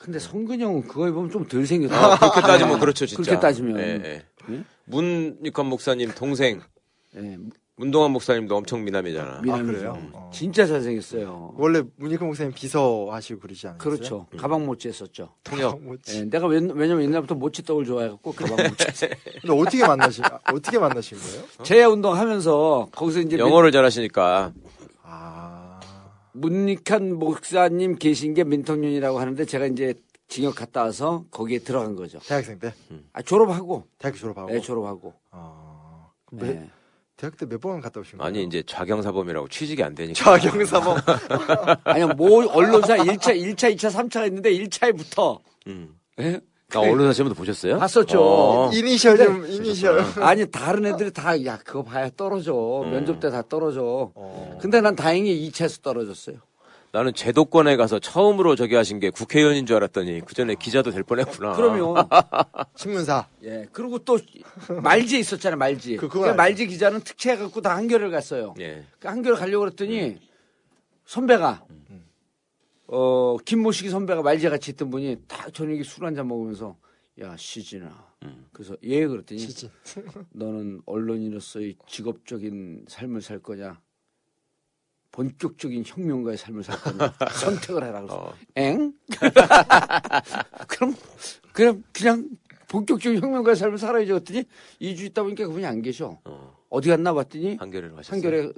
근데 0.00 0.18
성근이 0.18 0.62
형은 0.64 0.88
그거에 0.88 1.12
보면 1.12 1.30
좀 1.30 1.46
덜 1.46 1.64
생겼다. 1.64 2.18
그렇게 2.18 2.40
따지면 2.40 2.80
그렇죠, 2.80 3.06
진짜. 3.06 3.22
그렇게 3.22 3.40
따지면. 3.40 3.78
예, 3.78 4.02
예. 4.04 4.22
예? 4.50 4.64
문익환 4.86 5.66
목사님 5.66 6.10
동생 6.16 6.60
예, 7.16 7.36
문동환 7.76 8.10
목사님도 8.12 8.54
엄청 8.54 8.84
미남이잖아. 8.84 9.40
미남이죠. 9.40 9.72
그래요? 9.72 9.98
어. 10.12 10.30
진짜 10.32 10.66
잘생겼어요. 10.66 11.54
원래 11.56 11.82
문익환 11.96 12.26
목사님 12.26 12.52
비서 12.52 13.08
하시고 13.10 13.40
그러지 13.40 13.66
않았어요? 13.66 13.78
그렇죠. 13.90 14.26
가방 14.36 14.66
모찌 14.66 14.88
했었죠. 14.88 15.30
통역. 15.42 15.82
뭐지? 15.82 16.18
예, 16.18 16.24
내가 16.24 16.46
왜, 16.46 16.56
왜냐면 16.74 17.04
옛날부터 17.04 17.34
모찌 17.34 17.62
떡을 17.62 17.84
좋아해갖고 17.86 18.32
가방 18.32 18.56
모찌. 18.68 18.84
근데 19.40 19.58
어떻게 19.58 19.86
만나신 19.86 20.24
어떻게 20.52 20.78
만나신 20.78 21.18
거예요? 21.18 21.44
재야 21.64 21.88
운동 21.88 22.14
하면서 22.14 22.88
거기서 22.92 23.20
이제 23.20 23.38
영어를 23.38 23.72
잘하시니까 23.72 24.52
아 25.02 25.80
문익한 26.32 27.18
목사님 27.18 27.96
계신 27.96 28.34
게 28.34 28.44
민통년이라고 28.44 29.18
하는데 29.18 29.44
제가 29.46 29.66
이제 29.66 29.94
징역 30.28 30.54
갔다 30.54 30.82
와서 30.82 31.24
거기에 31.30 31.58
들어간 31.58 31.96
거죠. 31.96 32.18
대학생 32.20 32.58
때 32.58 32.72
아, 33.14 33.22
졸업하고. 33.22 33.86
대학교 33.98 34.18
졸업하고 34.18 34.54
예, 34.54 34.60
졸업하고. 34.60 35.14
아, 35.30 36.08
예. 36.42 36.70
매, 37.22 37.30
대학 37.30 37.36
때 37.36 37.46
몇 37.46 37.60
번 37.60 37.80
갔다 37.80 38.00
오신 38.00 38.18
거예요? 38.18 38.26
아니 38.28 38.42
이제 38.44 38.62
좌경사범이라고 38.66 39.48
취직이 39.48 39.82
안 39.82 39.94
되니까. 39.94 40.38
좌경사범 40.38 40.98
아니, 41.84 42.04
뭐, 42.14 42.44
언론사 42.52 42.96
1차, 42.96 43.36
1차, 43.36 43.74
2차, 43.76 43.90
3차가 43.90 44.26
있는데 44.26 44.52
1차에부터. 44.52 45.38
음. 45.68 45.94
예? 46.20 46.40
아, 46.74 46.78
언론사 46.78 47.12
시험도 47.12 47.34
보셨어요? 47.34 47.78
봤었죠. 47.78 48.18
어. 48.22 48.70
이니셜 48.72 49.18
좀 49.18 49.46
이니셜 49.46 50.00
아니, 50.22 50.50
다른 50.50 50.86
애들이 50.86 51.12
다, 51.12 51.44
야, 51.44 51.58
그거 51.58 51.82
봐야 51.82 52.08
떨어져. 52.16 52.52
면접 52.90 53.20
때 53.20 53.30
다 53.30 53.42
떨어져. 53.42 54.10
어. 54.14 54.58
근데 54.60 54.80
난 54.80 54.96
다행히 54.96 55.48
2차에서 55.50 55.82
떨어졌어요. 55.82 56.36
나는 56.92 57.14
제도권에 57.14 57.76
가서 57.76 57.98
처음으로 57.98 58.54
저기 58.54 58.74
하신 58.74 59.00
게 59.00 59.08
국회의원인 59.08 59.64
줄 59.64 59.76
알았더니 59.76 60.20
그 60.26 60.34
전에 60.34 60.54
기자도 60.54 60.90
될 60.90 61.02
뻔했구나. 61.02 61.54
그러면. 61.54 61.94
신문사 62.76 63.28
예. 63.44 63.66
그리고 63.72 63.98
또 64.00 64.18
말지 64.82 65.18
있었잖아요, 65.18 65.56
말지. 65.58 65.96
그- 65.96 66.08
그, 66.08 66.18
그건 66.20 66.36
말지 66.36 66.66
기자는 66.66 67.00
특채해갖고 67.00 67.62
다 67.62 67.74
한겨레를 67.76 68.10
갔어요. 68.10 68.54
예. 68.60 68.84
그 68.98 69.08
한겨레 69.08 69.36
가려고 69.36 69.60
그랬더니 69.64 70.20
선배가 71.06 71.64
어 72.88 73.36
김모식이 73.42 73.88
선배가 73.88 74.20
말지 74.20 74.50
같이 74.50 74.72
있던 74.72 74.90
분이 74.90 75.16
딱 75.26 75.52
저녁에 75.54 75.82
술 75.82 76.04
한 76.04 76.14
잔 76.14 76.28
먹으면서 76.28 76.76
야 77.20 77.34
시진아 77.38 78.12
그래서 78.52 78.76
예 78.82 79.06
그랬더니 79.06 79.40
시진 79.40 79.70
너는 80.32 80.82
언론인으로서의 80.84 81.76
직업적인 81.86 82.84
삶을 82.88 83.22
살 83.22 83.38
거냐 83.38 83.80
본격적인 85.12 85.84
혁명가의 85.86 86.36
삶을 86.38 86.64
살 86.64 86.78
거냐 86.80 87.12
선택을 87.40 87.84
해라 87.84 88.00
그래서. 88.00 88.16
어. 88.16 88.34
엥? 88.56 88.92
그럼 90.68 90.94
그냥 91.52 91.82
그냥 91.92 92.28
본격적인 92.68 93.22
혁명가의 93.22 93.56
삶을 93.56 93.78
살아야지 93.78 94.08
그랬더니 94.10 94.44
2주 94.80 95.00
있다 95.02 95.22
보니까 95.22 95.46
그분이 95.46 95.64
안 95.66 95.82
계셔. 95.82 96.18
어. 96.24 96.56
어디 96.70 96.88
갔나 96.88 97.12
봤더니 97.12 97.56
하셨어요. 97.98 98.16
한겨레 98.16 98.52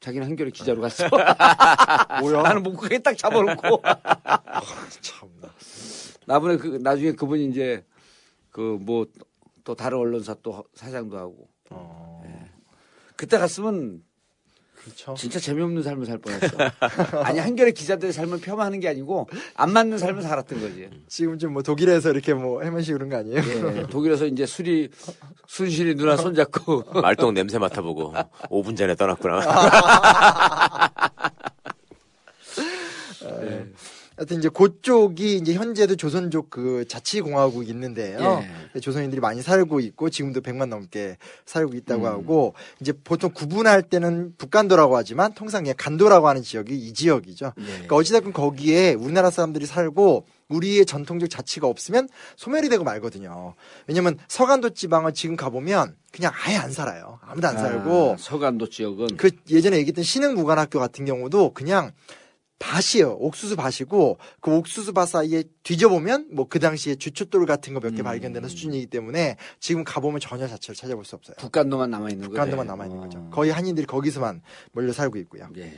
자기는 0.00 0.26
한겨레 0.28 0.50
기자로 0.52 0.80
갔어. 0.80 1.08
뭐야? 2.20 2.42
나는 2.42 2.62
목구에 2.62 2.98
딱 2.98 3.16
잡아놓고. 3.18 3.82
참나. 5.02 5.52
나중에 6.26 6.56
그 6.56 6.78
나중에 6.80 7.12
그분이 7.12 7.46
이제 7.46 7.84
그 8.50 8.78
뭐 8.80 9.06
또 9.66 9.74
다른 9.74 9.98
언론사 9.98 10.36
또 10.44 10.62
사장도 10.74 11.18
하고. 11.18 11.48
어, 11.70 12.22
그때 13.16 13.36
갔으면 13.36 14.00
그렇죠 14.86 15.14
진짜 15.14 15.40
재미없는 15.40 15.82
삶을 15.82 16.06
살 16.06 16.18
뻔했어. 16.18 16.56
아니 17.24 17.40
한겨레 17.40 17.72
기자들의 17.72 18.12
삶을 18.12 18.40
폄하하는 18.40 18.78
게 18.78 18.88
아니고 18.88 19.28
안 19.56 19.72
맞는 19.72 19.98
삶을 19.98 20.22
살았던 20.22 20.60
거지. 20.60 20.88
지금 21.08 21.38
좀 21.38 21.56
뭐 21.56 21.62
독일에서 21.62 22.10
이렇게 22.10 22.34
뭐 22.34 22.62
해마시고 22.62 22.98
그런 22.98 23.08
거 23.10 23.16
아니에요? 23.16 23.38
예, 23.38 23.86
독일에서 23.88 24.26
이제 24.26 24.44
술이 24.46 24.90
순실이 25.46 25.94
누나 25.94 26.16
손잡고 26.16 26.84
말똥 27.02 27.34
냄새 27.34 27.58
맡아보고 27.58 28.12
5분 28.50 28.76
전에 28.76 28.94
떠났구나. 28.94 29.40
하여튼 34.16 34.38
이제 34.38 34.48
그쪽이 34.48 35.36
이제 35.36 35.52
현재도 35.54 35.96
조선족 35.96 36.48
그 36.48 36.86
자치공화국이 36.88 37.68
있는데요. 37.70 38.42
예. 38.74 38.80
조선인들이 38.80 39.20
많이 39.20 39.42
살고 39.42 39.80
있고 39.80 40.08
지금도 40.08 40.40
100만 40.40 40.68
넘게 40.68 41.18
살고 41.44 41.74
있다고 41.74 42.04
음. 42.04 42.06
하고 42.06 42.54
이제 42.80 42.92
보통 42.92 43.30
구분할 43.32 43.82
때는 43.82 44.34
북간도라고 44.38 44.96
하지만 44.96 45.34
통상 45.34 45.64
그냥 45.64 45.74
간도라고 45.78 46.28
하는 46.28 46.42
지역이 46.42 46.74
이 46.74 46.94
지역이죠. 46.94 47.52
예. 47.58 47.62
그러니까 47.62 47.96
어찌됐건 47.96 48.32
거기에 48.32 48.94
우리나라 48.94 49.30
사람들이 49.30 49.66
살고 49.66 50.26
우리의 50.48 50.86
전통적 50.86 51.28
자치가 51.28 51.66
없으면 51.66 52.08
소멸이 52.36 52.68
되고 52.68 52.84
말거든요. 52.84 53.54
왜냐면 53.86 54.16
서간도 54.28 54.70
지방을 54.70 55.12
지금 55.12 55.36
가보면 55.36 55.96
그냥 56.12 56.32
아예 56.44 56.56
안 56.56 56.72
살아요. 56.72 57.18
아무도 57.22 57.48
안 57.48 57.58
살고 57.58 58.12
아, 58.12 58.16
서간도 58.18 58.70
지역은 58.70 59.16
그 59.16 59.30
예전에 59.50 59.76
얘기했던 59.78 60.04
신흥무관학교 60.04 60.78
같은 60.78 61.04
경우도 61.04 61.52
그냥 61.52 61.92
밭이에요. 62.58 63.12
옥수수 63.20 63.56
밭이고 63.56 64.18
그 64.40 64.50
옥수수 64.50 64.92
밭 64.94 65.06
사이에 65.08 65.44
뒤져보면 65.62 66.28
뭐 66.32 66.46
그 66.48 66.58
당시에 66.58 66.94
주춧돌 66.94 67.44
같은 67.44 67.74
거 67.74 67.80
몇개 67.80 68.00
음. 68.00 68.04
발견되는 68.04 68.48
수준이기 68.48 68.86
때문에 68.86 69.36
지금 69.60 69.84
가보면 69.84 70.20
전혀 70.20 70.46
자체를 70.48 70.74
찾아볼 70.74 71.04
수 71.04 71.16
없어요. 71.16 71.36
북간도만 71.38 71.90
남아 71.90 72.08
있는 72.10 72.28
거예요. 72.28 72.30
북한도만 72.30 72.66
남아 72.66 72.86
있는 72.86 73.00
거죠. 73.00 73.18
어. 73.18 73.30
거의 73.30 73.50
한인들이 73.50 73.86
거기서만 73.86 74.40
몰려 74.72 74.92
살고 74.92 75.18
있고요. 75.18 75.48
예. 75.58 75.72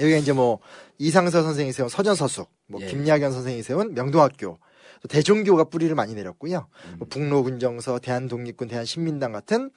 여기가 0.00 0.18
이제 0.18 0.32
뭐 0.32 0.58
이상서 0.98 1.42
선생이 1.42 1.72
세운 1.72 1.88
서전서숙, 1.88 2.50
뭐 2.66 2.80
예. 2.82 2.86
김야견 2.86 3.30
선생이 3.30 3.62
세운 3.62 3.94
명동학교, 3.94 4.58
또 5.02 5.08
대종교가 5.08 5.64
뿌리를 5.64 5.94
많이 5.94 6.14
내렸고요. 6.14 6.66
음. 6.86 6.94
뭐 6.98 7.08
북로군정서, 7.08 8.00
대한독립군, 8.00 8.68
대한신민당 8.68 9.32
같은 9.32 9.70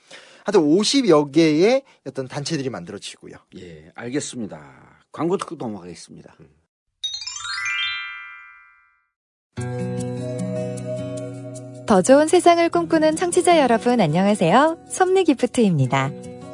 하여튼 0.46 0.62
50여 0.62 1.32
개의 1.32 1.84
어떤 2.08 2.28
단체들이 2.28 2.70
만들어지고요. 2.70 3.36
예, 3.60 3.92
알겠습니다. 3.96 4.89
광고 5.12 5.38
듣고 5.38 5.56
넘어가겠습니다. 5.56 6.36
더 11.86 12.02
좋은 12.04 12.28
세상을 12.28 12.70
꿈꾸는 12.70 13.16
청취자 13.16 13.60
여러분 13.60 14.00
안녕하세요. 14.00 14.78
섭리 14.90 15.24
기프트입니다. 15.24 16.12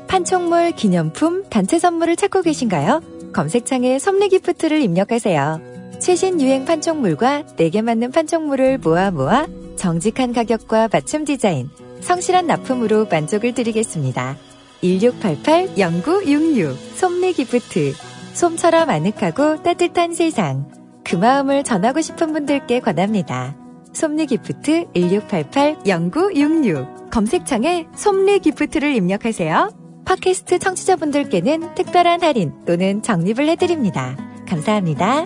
판촉물, 0.07 0.71
기념품, 0.71 1.43
단체 1.49 1.77
선물을 1.77 2.15
찾고 2.15 2.41
계신가요? 2.41 3.01
검색창에 3.33 3.99
솜리기프트를 3.99 4.81
입력하세요. 4.81 5.75
최신 5.99 6.39
유행 6.39 6.63
판촉물과 6.63 7.57
내게 7.57 7.81
맞는 7.81 8.11
판촉물을 8.11 8.77
모아 8.77 9.11
모아 9.11 9.47
정직한 9.75 10.31
가격과 10.31 10.87
맞춤 10.91 11.25
디자인, 11.25 11.69
성실한 11.99 12.47
납품으로 12.47 13.07
만족을 13.07 13.53
드리겠습니다. 13.53 14.37
1688-0966 14.81 16.77
솜리기프트 16.95 17.93
솜처럼 18.35 18.89
아늑하고 18.89 19.63
따뜻한 19.63 20.13
세상 20.13 20.69
그 21.05 21.15
마음을 21.15 21.63
전하고 21.63 22.01
싶은 22.01 22.33
분들께 22.33 22.81
권합니다. 22.81 23.55
솜리기프트 23.93 24.87
1688-0966 24.93 27.09
검색창에 27.09 27.87
솜리기프트를 27.95 28.93
입력하세요. 28.93 30.03
팟캐스트 30.03 30.59
청취자분들께는 30.59 31.75
특별한 31.75 32.23
할인 32.23 32.51
또는 32.65 33.01
적립을 33.01 33.47
해드립니다. 33.47 34.17
감사합니다. 34.47 35.25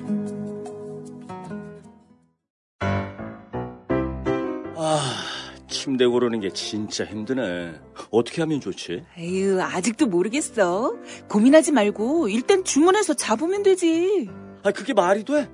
아, 4.75 5.28
침대 5.69 6.05
고르는 6.05 6.39
게 6.41 6.49
진짜 6.49 7.05
힘드네. 7.05 7.73
어떻게 8.11 8.41
하면 8.41 8.59
좋지? 8.59 9.05
에휴, 9.17 9.61
아직도 9.61 10.07
모르겠어. 10.07 10.95
고민하지 11.29 11.71
말고 11.71 12.27
일단 12.29 12.63
주문해서 12.63 13.13
잡으면 13.13 13.63
되지. 13.63 14.27
아, 14.63 14.71
그게 14.71 14.93
말이 14.93 15.23
돼? 15.23 15.49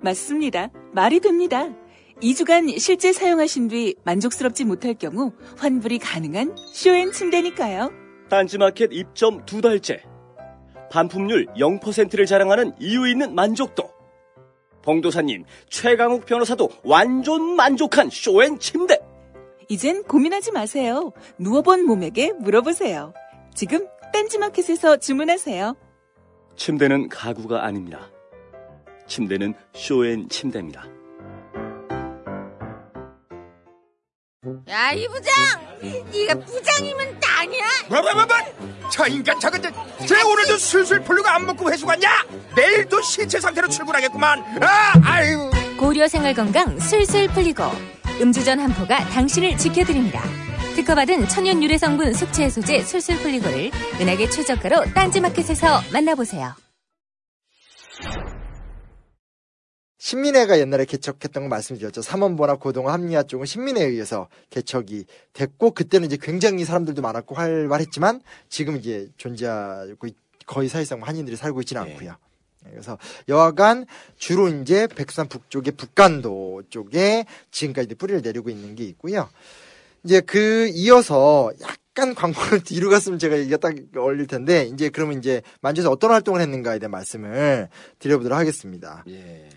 맞습니다. 0.00 0.70
말이 0.92 1.20
됩니다. 1.20 1.68
2주간 2.22 2.78
실제 2.78 3.12
사용하신 3.12 3.68
뒤 3.68 3.94
만족스럽지 4.04 4.64
못할 4.64 4.94
경우 4.94 5.32
환불이 5.58 5.98
가능한 5.98 6.56
쇼앤 6.56 7.12
침대니까요. 7.12 7.90
딴지마켓 8.30 8.92
입점 8.92 9.44
두 9.44 9.60
달째. 9.60 10.02
반품률 10.90 11.46
0%를 11.58 12.26
자랑하는 12.26 12.72
이유 12.78 13.06
있는 13.08 13.34
만족도. 13.34 13.90
봉도사님, 14.82 15.44
최강욱 15.68 16.26
변호사도 16.26 16.70
완전 16.84 17.56
만족한 17.56 18.08
쇼앤 18.08 18.58
침대. 18.60 18.98
이젠 19.68 20.02
고민하지 20.04 20.52
마세요. 20.52 21.12
누워본 21.38 21.84
몸에게 21.86 22.32
물어보세요. 22.32 23.12
지금 23.54 23.86
딴지마켓에서 24.12 24.98
주문하세요. 24.98 25.74
침대는 26.56 27.08
가구가 27.08 27.64
아닙니다. 27.64 28.10
침대는 29.06 29.54
쇼앤 29.74 30.28
침대입니다. 30.28 30.84
야, 34.68 34.92
이 34.92 35.08
부장! 35.08 35.34
네가 36.12 36.34
부장이면 36.44 37.20
땅이야? 37.20 37.64
뭐뭐뭐뭐 37.88 38.28
저 38.90 39.06
인간 39.08 39.38
저건 39.40 39.60
저, 39.60 39.70
쟤 40.06 40.22
오늘도 40.22 40.56
술술 40.56 41.00
풀리고 41.02 41.28
안 41.28 41.44
먹고 41.46 41.70
회수 41.70 41.84
갔냐 41.84 42.08
내일도 42.56 43.02
신체 43.02 43.40
상태로 43.40 43.68
출근하겠구만 43.68 44.44
아 44.62 44.92
아유 45.04 45.50
고려 45.78 46.06
생활 46.08 46.34
건강 46.34 46.78
술술 46.78 47.28
풀리고 47.28 47.64
음주전 48.20 48.58
한포가 48.60 49.08
당신을 49.10 49.56
지켜드립니다. 49.58 50.22
특허받은 50.74 51.28
천연 51.28 51.62
유래 51.62 51.78
성분 51.78 52.12
숙취 52.14 52.42
해소제 52.42 52.82
술술 52.82 53.18
풀리고를 53.18 53.70
은하계 54.00 54.28
최저가로 54.30 54.92
딴지마켓에서 54.94 55.80
만나보세요. 55.92 56.54
신민회가 59.98 60.58
옛날에 60.60 60.84
개척했던 60.84 61.44
거 61.44 61.48
말씀드렸죠. 61.48 62.00
삼원보나 62.00 62.56
고동화 62.56 62.92
합리화 62.92 63.24
쪽은 63.24 63.44
신민회에 63.46 63.84
의해서 63.86 64.28
개척이 64.50 65.04
됐고 65.32 65.72
그때는 65.72 66.06
이제 66.06 66.16
굉장히 66.20 66.64
사람들도 66.64 67.02
많았고 67.02 67.34
활발했지만 67.34 68.20
지금 68.48 68.76
이제 68.76 69.08
존재하고 69.16 70.06
있- 70.06 70.16
거의 70.46 70.68
사실상 70.68 71.02
한인들이 71.02 71.34
살고 71.36 71.60
있지는 71.62 71.82
않고요. 71.82 72.10
네, 72.10 72.16
그래서 72.70 72.98
여하간 73.28 73.86
주로 74.16 74.48
이제 74.48 74.86
백두산 74.86 75.28
북쪽의 75.28 75.72
북간도 75.76 76.64
쪽에 76.70 77.24
지금까지 77.50 77.94
뿌리를 77.94 78.20
내리고 78.22 78.50
있는 78.50 78.74
게 78.74 78.84
있고요. 78.84 79.28
이제 80.04 80.20
그 80.20 80.68
이어서 80.72 81.50
약간 81.62 82.14
광고를 82.14 82.60
뒤로 82.64 82.90
갔으면 82.90 83.18
제가 83.18 83.38
얘기가 83.38 83.56
딱 83.56 83.74
어울릴 83.96 84.26
텐데 84.26 84.64
이제 84.72 84.88
그러면 84.88 85.18
이제 85.18 85.42
만주에서 85.62 85.90
어떤 85.90 86.10
활동을 86.10 86.40
했는가에 86.40 86.78
대한 86.78 86.90
말씀을 86.92 87.68
드려보도록 87.98 88.38
하겠습니다. 88.38 89.02
예. 89.08 89.48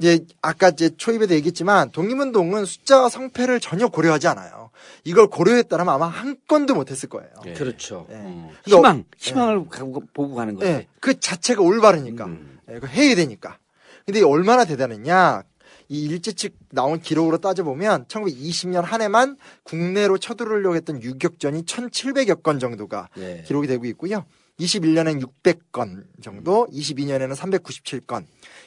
이제 0.00 0.24
아까 0.40 0.68
이제 0.68 0.90
초입에도 0.96 1.34
얘기했지만 1.34 1.90
독립운동은 1.90 2.64
숫자와 2.66 3.08
성패를 3.08 3.58
전혀 3.58 3.88
고려하지 3.88 4.28
않아요. 4.28 4.70
이걸 5.02 5.26
고려했다면 5.26 5.88
아마 5.88 6.06
한 6.06 6.36
건도 6.46 6.74
못했을 6.76 7.08
거예요. 7.08 7.28
예. 7.46 7.52
그렇죠. 7.54 8.06
예. 8.10 8.14
음. 8.14 8.48
어- 8.48 8.54
희망, 8.64 9.04
희망을 9.16 9.64
가고- 9.68 10.06
보고 10.14 10.36
가는 10.36 10.54
거죠. 10.54 10.66
예, 10.68 10.86
그 11.00 11.18
자체가 11.18 11.62
올바르니까 11.62 12.26
음. 12.26 12.57
예, 12.68 12.74
그거 12.74 12.86
해야 12.86 13.14
되니까. 13.14 13.58
근데 14.04 14.22
얼마나 14.22 14.64
대단했냐? 14.64 15.42
이 15.90 16.04
일제 16.04 16.32
측 16.32 16.54
나온 16.70 17.00
기록으로 17.00 17.38
따져보면 17.38 18.06
1920년 18.06 18.82
한 18.82 19.00
해만 19.00 19.36
국내로 19.64 20.18
쳐들어오려고 20.18 20.76
했던 20.76 21.02
유격전이 21.02 21.62
1,700여 21.64 22.42
건 22.42 22.58
정도가 22.58 23.08
예. 23.18 23.42
기록이 23.46 23.66
되고 23.66 23.86
있고요. 23.86 24.26
21년엔 24.60 25.24
600건 25.24 26.04
정도, 26.20 26.66
22년에는 26.72 27.34
397건, 27.34 28.24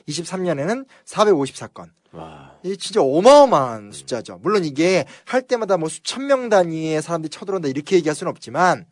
23년에는 0.08 0.86
454건. 1.06 1.90
와. 2.14 2.56
이게 2.64 2.76
진짜 2.76 3.02
어마어마한 3.02 3.92
숫자죠. 3.92 4.40
물론 4.42 4.66
이게 4.66 5.06
할 5.26 5.42
때마다 5.42 5.78
뭐 5.78 5.90
수천 5.90 6.28
명 6.28 6.50
단위의 6.50 7.02
사람들이 7.02 7.30
쳐들어온다 7.30 7.68
이렇게 7.68 7.98
얘기할 7.98 8.16
수는 8.16 8.30
없지만 8.32 8.86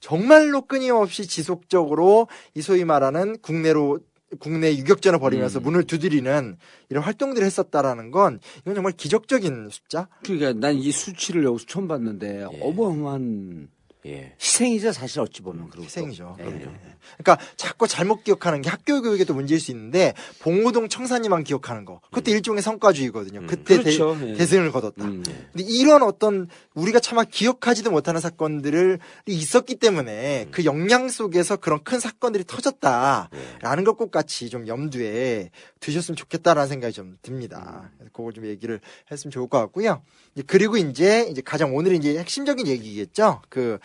정말로 0.00 0.62
끊임없이 0.62 1.26
지속적으로 1.26 2.28
이 2.54 2.62
소위 2.62 2.84
말하는 2.84 3.38
국내로 3.40 3.98
국내 4.38 4.76
유격전을 4.76 5.18
벌이면서 5.18 5.60
음. 5.60 5.62
문을 5.64 5.84
두드리는 5.84 6.56
이런 6.90 7.02
활동들을 7.02 7.44
했었다라는 7.46 8.10
건 8.10 8.40
이건 8.60 8.74
정말 8.74 8.92
기적적인 8.92 9.68
숫자. 9.70 10.08
그러니까 10.24 10.52
난 10.52 10.76
이 10.76 10.92
수치를 10.92 11.44
여기서 11.44 11.66
처음 11.66 11.88
봤는데 11.88 12.40
예. 12.40 12.60
어마어마한 12.60 13.68
예. 14.08 14.32
희생이죠 14.40 14.92
사실 14.92 15.20
어찌 15.20 15.42
보면 15.42 15.70
또. 15.74 15.82
희생이죠. 15.82 16.36
예. 16.40 16.44
그럼요. 16.44 16.72
그러니까 17.18 17.38
자꾸 17.56 17.86
잘못 17.86 18.24
기억하는 18.24 18.62
게 18.62 18.70
학교 18.70 19.00
교육에도 19.02 19.34
문제일 19.34 19.60
수 19.60 19.70
있는데 19.70 20.14
봉오동 20.40 20.88
청사님만 20.88 21.44
기억하는 21.44 21.84
거. 21.84 22.00
그것도 22.10 22.30
일종의 22.30 22.62
성과주의거든요. 22.62 23.40
음. 23.40 23.46
그때 23.46 23.78
그렇죠. 23.78 24.16
대, 24.18 24.30
예. 24.30 24.34
대승을 24.34 24.72
거뒀다. 24.72 25.04
음. 25.04 25.22
근데 25.24 25.64
이런 25.64 26.02
어떤 26.02 26.48
우리가 26.74 27.00
차마 27.00 27.24
기억하지도 27.24 27.90
못하는 27.90 28.20
사건들을 28.20 28.98
있었기 29.26 29.76
때문에 29.76 30.44
음. 30.46 30.50
그 30.50 30.64
역량 30.64 31.08
속에서 31.08 31.56
그런 31.56 31.82
큰 31.84 32.00
사건들이 32.00 32.44
터졌다라는 32.44 33.28
예. 33.34 33.84
걸꼭 33.84 34.10
같이 34.10 34.48
좀 34.48 34.66
염두에 34.66 35.50
두셨으면 35.80 36.16
좋겠다라는 36.16 36.68
생각이 36.68 36.92
좀 36.92 37.18
듭니다. 37.22 37.90
그래서 37.96 38.10
그걸 38.12 38.32
좀 38.32 38.46
얘기를 38.46 38.80
했으면 39.10 39.30
좋을 39.30 39.48
것 39.48 39.58
같고요. 39.58 40.02
그리고 40.46 40.76
이제 40.76 41.26
이제 41.30 41.40
가장 41.40 41.74
오늘은 41.74 41.96
이제 41.96 42.18
핵심적인 42.18 42.66
얘기겠죠. 42.66 43.42
그 43.48 43.78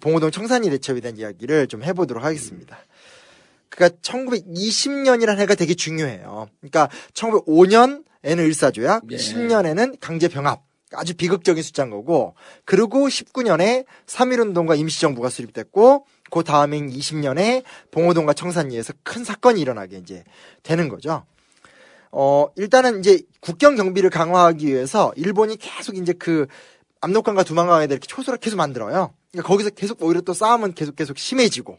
봉오동 0.00 0.30
청산리 0.30 0.70
대첩에 0.70 1.00
대한 1.00 1.16
이야기를 1.16 1.66
좀 1.68 1.82
해보도록 1.82 2.24
하겠습니다. 2.24 2.78
그러니까 3.68 3.98
1920년이라는 4.00 5.38
해가 5.38 5.54
되게 5.54 5.74
중요해요. 5.74 6.48
그러니까 6.60 6.88
1905년에는 7.12 8.38
을사조약, 8.38 9.04
예. 9.10 9.16
10년에는 9.16 9.98
강제병합. 10.00 10.64
아주 10.92 11.14
비극적인 11.14 11.62
숫자인 11.62 11.90
거고, 11.90 12.34
그리고 12.64 13.08
19년에 13.08 13.84
3.1운동과 14.06 14.78
임시정부가 14.78 15.28
수립됐고, 15.30 16.06
그 16.30 16.44
다음엔 16.44 16.90
20년에 16.90 17.64
봉오동과 17.90 18.32
청산리에서 18.34 18.94
큰 19.02 19.24
사건이 19.24 19.60
일어나게 19.60 19.98
이제 19.98 20.22
되는 20.62 20.88
거죠. 20.88 21.24
어, 22.12 22.46
일단은 22.56 23.00
이제 23.00 23.20
국경 23.40 23.76
경비를 23.76 24.10
강화하기 24.10 24.66
위해서 24.66 25.12
일본이 25.16 25.56
계속 25.56 25.96
이제 25.96 26.12
그 26.12 26.46
압록강과 27.00 27.44
두만강에 27.44 27.84
이렇게 27.84 28.06
초소를 28.06 28.38
계속 28.38 28.56
만들어요. 28.56 29.12
그러니까 29.32 29.48
거기서 29.48 29.70
계속 29.70 30.02
오히려 30.02 30.20
또 30.20 30.32
싸움은 30.32 30.74
계속 30.74 30.96
계속 30.96 31.18
심해지고. 31.18 31.78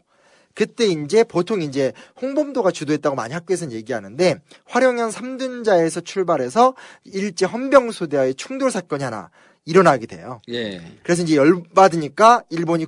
그때 0.54 0.86
이제 0.86 1.22
보통 1.22 1.62
이제 1.62 1.92
홍범도가 2.20 2.72
주도했다고 2.72 3.14
많이 3.14 3.32
학교에서는 3.32 3.72
얘기하는데 3.74 4.40
화령현 4.66 5.10
삼둔자에서 5.12 6.00
출발해서 6.00 6.74
일제 7.04 7.46
헌병소대와의 7.46 8.34
충돌 8.34 8.70
사건이 8.72 9.04
하나 9.04 9.30
일어나게 9.66 10.06
돼요. 10.06 10.40
예. 10.48 10.80
그래서 11.04 11.22
이제 11.22 11.36
열받으니까 11.36 12.42
일본이 12.50 12.86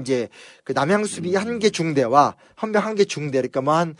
이제 0.00 0.28
그 0.64 0.72
남양수비 0.72 1.36
한개 1.36 1.70
중대와 1.70 2.34
헌병 2.62 2.84
한 2.84 2.96
개 2.96 3.04
중대 3.04 3.38
그러니까 3.38 3.60
뭐한 3.60 3.96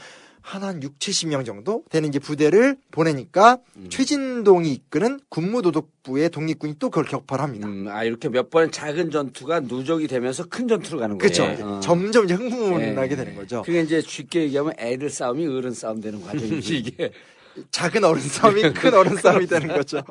한, 0.47 0.63
한 0.63 0.81
6, 0.81 1.01
70명 1.01 1.45
정도 1.45 1.83
되는 1.91 2.09
이제 2.09 2.21
부대를 2.21 2.77
보내니까 2.93 3.59
최진동이 3.89 4.73
이끄는 4.73 5.19
군무도독부의 5.29 6.31
독립군이 6.31 6.77
또 6.79 6.89
그걸 6.89 7.05
격파를 7.05 7.43
합니다. 7.43 7.67
음, 7.67 7.89
아 7.89 8.05
이렇게 8.05 8.29
몇 8.29 8.49
번의 8.49 8.71
작은 8.71 9.11
전투가 9.11 9.59
누적이 9.61 10.07
되면서 10.07 10.45
큰 10.45 10.69
전투로 10.69 11.01
가는 11.01 11.19
거예요. 11.19 11.33
그렇죠. 11.33 11.65
어. 11.65 11.81
점점 11.81 12.27
이제 12.27 12.35
흥분하게 12.35 13.11
예. 13.11 13.17
되는 13.17 13.35
거죠. 13.35 13.63
그게 13.63 13.81
이제 13.81 14.01
쉽게 14.01 14.43
얘기하면 14.43 14.75
애들 14.79 15.11
싸움이 15.11 15.45
어른 15.49 15.73
싸움 15.73 16.01
되는 16.01 16.23
과정이지 16.23 16.77
이게. 16.79 17.11
작은 17.71 18.05
어른 18.05 18.21
싸움이 18.21 18.63
큰 18.75 18.95
어른 18.95 19.17
싸움이 19.17 19.47
되는 19.47 19.69
거죠. 19.69 20.03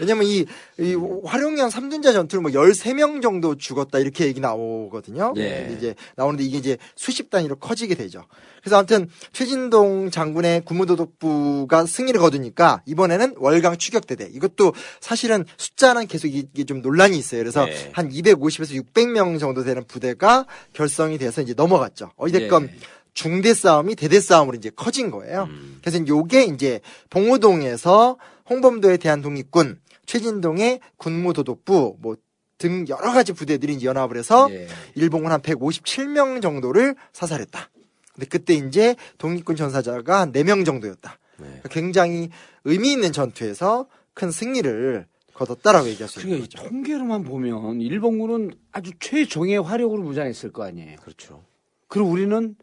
왜냐면 0.00 0.24
이, 0.24 0.44
이 0.78 0.96
화룡현 1.24 1.70
삼둔자 1.70 2.12
전투를 2.12 2.42
뭐 2.42 2.50
13명 2.50 3.22
정도 3.22 3.56
죽었다 3.56 3.98
이렇게 3.98 4.26
얘기 4.26 4.40
나오거든요. 4.40 5.34
예. 5.36 5.74
이제 5.76 5.94
나오는데 6.16 6.44
이게 6.44 6.58
이제 6.58 6.78
수십 6.96 7.30
단위로 7.30 7.56
커지게 7.56 7.94
되죠. 7.94 8.24
그래서 8.60 8.76
아무튼 8.76 9.08
최진동 9.32 10.10
장군의 10.10 10.64
군무도독부가 10.64 11.86
승리를 11.86 12.18
거두니까 12.20 12.82
이번에는 12.86 13.34
월강 13.38 13.78
추격대대. 13.78 14.30
이것도 14.32 14.74
사실은 15.00 15.44
숫자는 15.56 16.06
계속 16.06 16.28
이게 16.28 16.64
좀 16.64 16.82
논란이 16.82 17.16
있어요. 17.16 17.40
그래서 17.40 17.64
네. 17.64 17.90
한 17.92 18.10
250에서 18.10 18.84
600명 18.84 19.38
정도 19.38 19.64
되는 19.64 19.84
부대가 19.84 20.46
결성이 20.72 21.18
돼서 21.18 21.40
이제 21.40 21.54
넘어갔죠. 21.54 22.10
어찌됐건 22.16 22.70
예. 22.72 22.78
중대 23.18 23.52
싸움이 23.52 23.96
대대 23.96 24.20
싸움으로 24.20 24.56
이제 24.56 24.70
커진 24.70 25.10
거예요. 25.10 25.48
음. 25.50 25.78
그래서 25.80 26.06
요게 26.06 26.44
이제 26.44 26.80
봉오동에서 27.10 28.16
홍범도에 28.48 28.98
대한 28.98 29.22
독립군, 29.22 29.80
최진동의 30.06 30.80
군무도독부 30.96 31.96
뭐 32.00 32.16
등 32.58 32.84
여러 32.88 33.12
가지 33.12 33.32
부대들이 33.32 33.74
이제 33.74 33.86
연합을 33.86 34.16
해서 34.18 34.48
예. 34.50 34.66
일본군 34.96 35.30
한 35.30 35.40
157명 35.40 36.42
정도를 36.42 36.96
사살했다. 37.12 37.70
근데 38.14 38.26
그때 38.26 38.54
이제 38.54 38.96
독립군 39.18 39.54
전사자가 39.54 40.20
한 40.20 40.32
4명 40.32 40.66
정도였다. 40.66 41.18
네. 41.38 41.62
굉장히 41.70 42.30
의미 42.64 42.92
있는 42.92 43.12
전투에서 43.12 43.86
큰 44.12 44.32
승리를 44.32 45.06
거뒀다라고 45.34 45.86
얘기할 45.86 46.08
수 46.08 46.18
있는 46.18 46.32
그러니까 46.32 46.44
이 46.44 46.56
거죠. 46.56 46.68
통계로만 46.68 47.22
보면 47.22 47.80
일본군은 47.80 48.50
아주 48.72 48.90
최종의 48.98 49.62
화력으로 49.62 50.02
무장했을 50.02 50.50
거 50.52 50.64
아니에요. 50.64 50.96
그렇죠. 51.00 51.44
그리고 51.86 52.08
우리는 52.08 52.56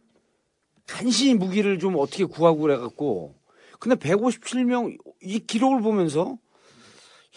간신히 0.88 1.34
무기를 1.36 1.80
좀 1.80 1.96
어떻게 1.98 2.26
구하고 2.26 2.60
그래갖고 2.62 3.36
근데 3.80 3.96
157명 3.96 4.98
이 5.22 5.40
기록을 5.40 5.82
보면서 5.82 6.38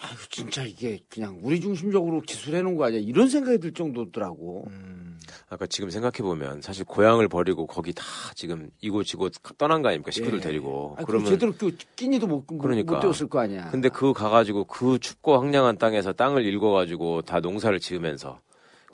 야 0.01 0.09
이거 0.13 0.23
진짜 0.31 0.63
이게 0.65 1.01
그냥 1.09 1.41
우리 1.43 1.61
중심적으로 1.61 2.21
기술해 2.21 2.63
놓은 2.63 2.77
거 2.77 2.85
아니야 2.85 3.01
이런 3.01 3.29
생각이 3.29 3.59
들 3.59 3.73
정도더라고. 3.73 4.67
음. 4.69 5.19
아까 5.51 5.67
지금 5.67 5.91
생각해 5.91 6.19
보면 6.23 6.61
사실 6.63 6.85
고향을 6.85 7.29
버리고 7.29 7.67
거기 7.67 7.93
다 7.93 8.05
지금 8.35 8.71
이곳이곳 8.81 9.33
떠난 9.59 9.83
거 9.83 9.89
아닙니까 9.89 10.11
식구들 10.11 10.39
예. 10.39 10.43
데리고 10.43 10.95
아니, 10.97 11.07
그러면 11.07 11.27
제대로 11.29 11.53
그 11.53 11.77
끼니도 11.97 12.27
못, 12.27 12.45
못- 12.49 12.59
그러니까. 12.59 12.95
못 12.95 13.01
떼었을 13.01 13.29
거 13.29 13.41
아니야. 13.41 13.71
근데 13.71 13.89
그 13.89 14.13
가가지고 14.13 14.65
그 14.65 14.99
춥고 14.99 15.37
황량한 15.39 15.79
땅에서 15.79 16.13
땅을 16.13 16.45
일궈가지고 16.45 17.23
다 17.23 17.41
농사를 17.41 17.79
지으면서 17.81 18.41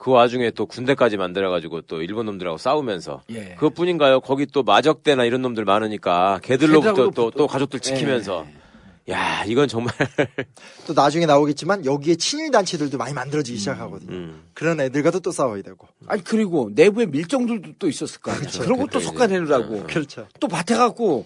그 0.05 0.11
와중에 0.11 0.51
또 0.51 0.67
군대까지 0.67 1.17
만들어가지고 1.17 1.81
또 1.83 2.03
일본 2.03 2.27
놈들하고 2.27 2.59
싸우면서 2.59 3.23
예. 3.31 3.55
그것뿐인가요? 3.55 4.21
거기 4.21 4.45
또 4.45 4.63
마적대나 4.63 5.25
이런 5.25 5.41
놈들 5.41 5.65
많으니까 5.65 6.41
걔들로부터 6.43 7.09
또, 7.11 7.31
붙- 7.31 7.39
또 7.39 7.47
가족들 7.47 7.81
지키면서 7.81 8.45
야 9.09 9.45
이건 9.47 9.67
정말 9.67 9.95
또 10.87 10.93
나중에 10.93 11.25
나오겠지만 11.25 11.87
여기에 11.87 12.17
친일 12.17 12.51
단체들도 12.51 12.99
많이 12.99 13.15
만들어지기 13.15 13.57
시작하거든요. 13.59 14.13
음, 14.13 14.43
그런 14.53 14.79
애들과도 14.79 15.21
또 15.21 15.31
싸워야 15.31 15.63
되고. 15.63 15.89
아니 16.07 16.23
그리고 16.23 16.71
내부에 16.75 17.07
밀정들도 17.07 17.73
또 17.79 17.89
있었을 17.89 18.21
거 18.21 18.31
아니야. 18.31 18.51
그런 18.61 18.77
것도 18.81 18.99
그때 18.99 19.01
솎아내느라고. 19.01 19.75
이제. 19.77 19.85
그렇죠. 19.85 20.29
또 20.39 20.49
밭에 20.49 20.75
갖고 20.77 21.25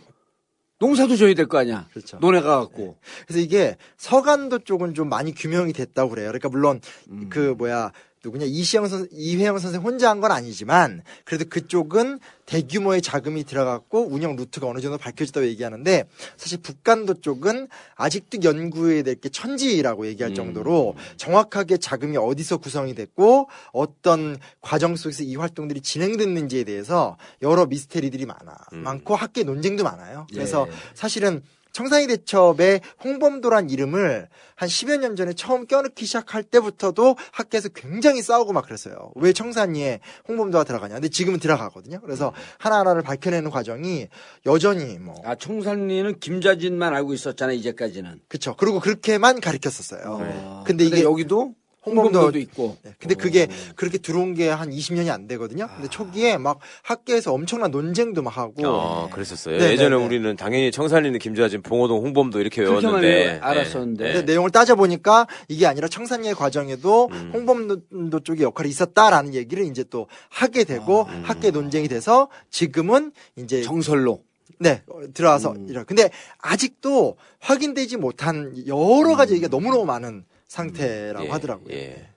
농사도 0.80 1.16
져야 1.16 1.34
될 1.34 1.46
거 1.48 1.58
아니야. 1.58 1.88
그렇죠. 1.90 2.18
논에 2.20 2.40
가갖고. 2.40 2.96
그래서 3.26 3.40
이게 3.40 3.76
서간도 3.96 4.60
쪽은 4.60 4.94
좀 4.94 5.08
많이 5.08 5.34
규명이 5.34 5.72
됐다고 5.72 6.10
그래요. 6.10 6.28
그러니까 6.28 6.48
물론 6.48 6.80
음. 7.10 7.26
그 7.28 7.56
뭐야 7.58 7.90
누구냐 8.24 8.44
이시영 8.46 8.88
선 8.88 9.08
이회영 9.12 9.58
선생 9.58 9.80
혼자 9.82 10.10
한 10.10 10.18
건 10.18 10.32
아니지만 10.32 11.02
그래도 11.24 11.44
그쪽은 11.48 12.18
대규모의 12.46 13.02
자금이 13.02 13.44
들어갔고 13.44 14.08
운영 14.10 14.34
루트가 14.36 14.66
어느 14.66 14.80
정도 14.80 14.98
밝혀졌다고 14.98 15.46
얘기하는데 15.46 16.04
사실 16.36 16.58
북간도 16.60 17.20
쪽은 17.20 17.68
아직도 17.94 18.42
연구해야 18.42 19.02
될 19.02 19.14
게 19.20 19.28
천지라고 19.28 20.06
얘기할 20.06 20.32
음. 20.32 20.34
정도로 20.34 20.94
정확하게 21.16 21.76
자금이 21.78 22.16
어디서 22.16 22.56
구성이 22.58 22.94
됐고 22.94 23.48
어떤 23.72 24.38
과정 24.60 24.96
속에서 24.96 25.22
이 25.24 25.36
활동들이 25.36 25.80
진행됐는지에 25.80 26.64
대해서 26.64 27.16
여러 27.42 27.66
미스테리들이 27.66 28.26
많아 28.26 28.56
음. 28.72 28.78
많고 28.82 29.14
학계 29.16 29.42
논쟁도 29.44 29.84
많아요. 29.84 30.26
그래서 30.32 30.66
예. 30.68 30.72
사실은 30.94 31.42
청산이 31.78 32.08
대첩에 32.08 32.80
홍범도란 33.04 33.70
이름을 33.70 34.26
한 34.56 34.68
10여 34.68 34.98
년 34.98 35.14
전에 35.14 35.32
처음 35.32 35.64
껴넣기 35.64 36.06
시작할 36.06 36.42
때부터도 36.42 37.14
학계에서 37.30 37.68
굉장히 37.68 38.20
싸우고 38.20 38.52
막 38.52 38.64
그랬어요. 38.64 39.12
왜 39.14 39.32
청산리에 39.32 40.00
홍범도가 40.26 40.64
들어가냐. 40.64 40.94
근데 40.94 41.08
지금은 41.08 41.38
들어가거든요. 41.38 42.00
그래서 42.00 42.32
하나하나를 42.58 43.02
밝혀내는 43.02 43.50
과정이 43.50 44.08
여전히 44.44 44.98
뭐. 44.98 45.22
아 45.24 45.36
청산리는 45.36 46.18
김자진만 46.18 46.94
알고 46.94 47.14
있었잖아 47.14 47.52
이제까지는. 47.52 48.22
그쵸. 48.26 48.56
그리고 48.58 48.80
그렇게만 48.80 49.40
가르쳤었어요. 49.40 50.02
어. 50.04 50.64
근데 50.66 50.84
이게 50.84 51.04
여기도 51.04 51.54
홍범도 51.88 52.18
홍범도도 52.18 52.38
있고. 52.40 52.76
네, 52.82 52.94
근데 52.98 53.14
그게 53.14 53.48
그렇게 53.76 53.98
들어온 53.98 54.34
게 54.34 54.48
한 54.58 54.70
20년이 54.70 55.10
안 55.10 55.26
되거든요. 55.28 55.64
아. 55.64 55.74
근데 55.74 55.88
초기에 55.88 56.36
막 56.38 56.58
학계에서 56.82 57.32
엄청난 57.32 57.70
논쟁도 57.70 58.22
막 58.22 58.36
하고. 58.36 58.66
어, 58.66 59.08
그랬었어요. 59.10 59.58
네, 59.58 59.72
예전에 59.72 59.90
네, 59.90 59.96
네. 59.96 60.04
우리는 60.06 60.36
당연히 60.36 60.70
청산리는 60.70 61.18
김자진, 61.18 61.62
봉호동, 61.62 62.04
홍범도 62.04 62.40
이렇게 62.40 62.62
외웠는데 62.62 63.38
알았었는데. 63.40 64.04
예, 64.04 64.12
근데 64.12 64.18
예. 64.18 64.22
내용을 64.32 64.50
따져 64.50 64.74
보니까 64.74 65.26
이게 65.48 65.66
아니라 65.66 65.88
청산리의 65.88 66.34
과정에도 66.34 67.08
음. 67.12 67.30
홍범도 67.32 68.20
쪽의 68.20 68.42
역할이 68.42 68.68
있었다라는 68.68 69.34
얘기를 69.34 69.64
이제 69.64 69.84
또 69.88 70.06
하게 70.28 70.64
되고 70.64 71.06
음. 71.08 71.22
학계 71.24 71.50
논쟁이 71.50 71.88
돼서 71.88 72.28
지금은 72.50 73.12
이제 73.36 73.62
정설로. 73.62 74.22
네 74.60 74.82
어, 74.88 75.00
들어와서 75.14 75.52
음. 75.52 75.66
이런 75.68 75.84
근데 75.84 76.10
아직도 76.38 77.16
확인되지 77.38 77.96
못한 77.96 78.54
여러 78.66 79.14
가지 79.14 79.34
얘기가 79.34 79.46
너무너무 79.48 79.84
많은 79.84 80.24
상태라고 80.48 81.26
예, 81.26 81.30
하더라고요. 81.30 81.72
예. 81.74 82.08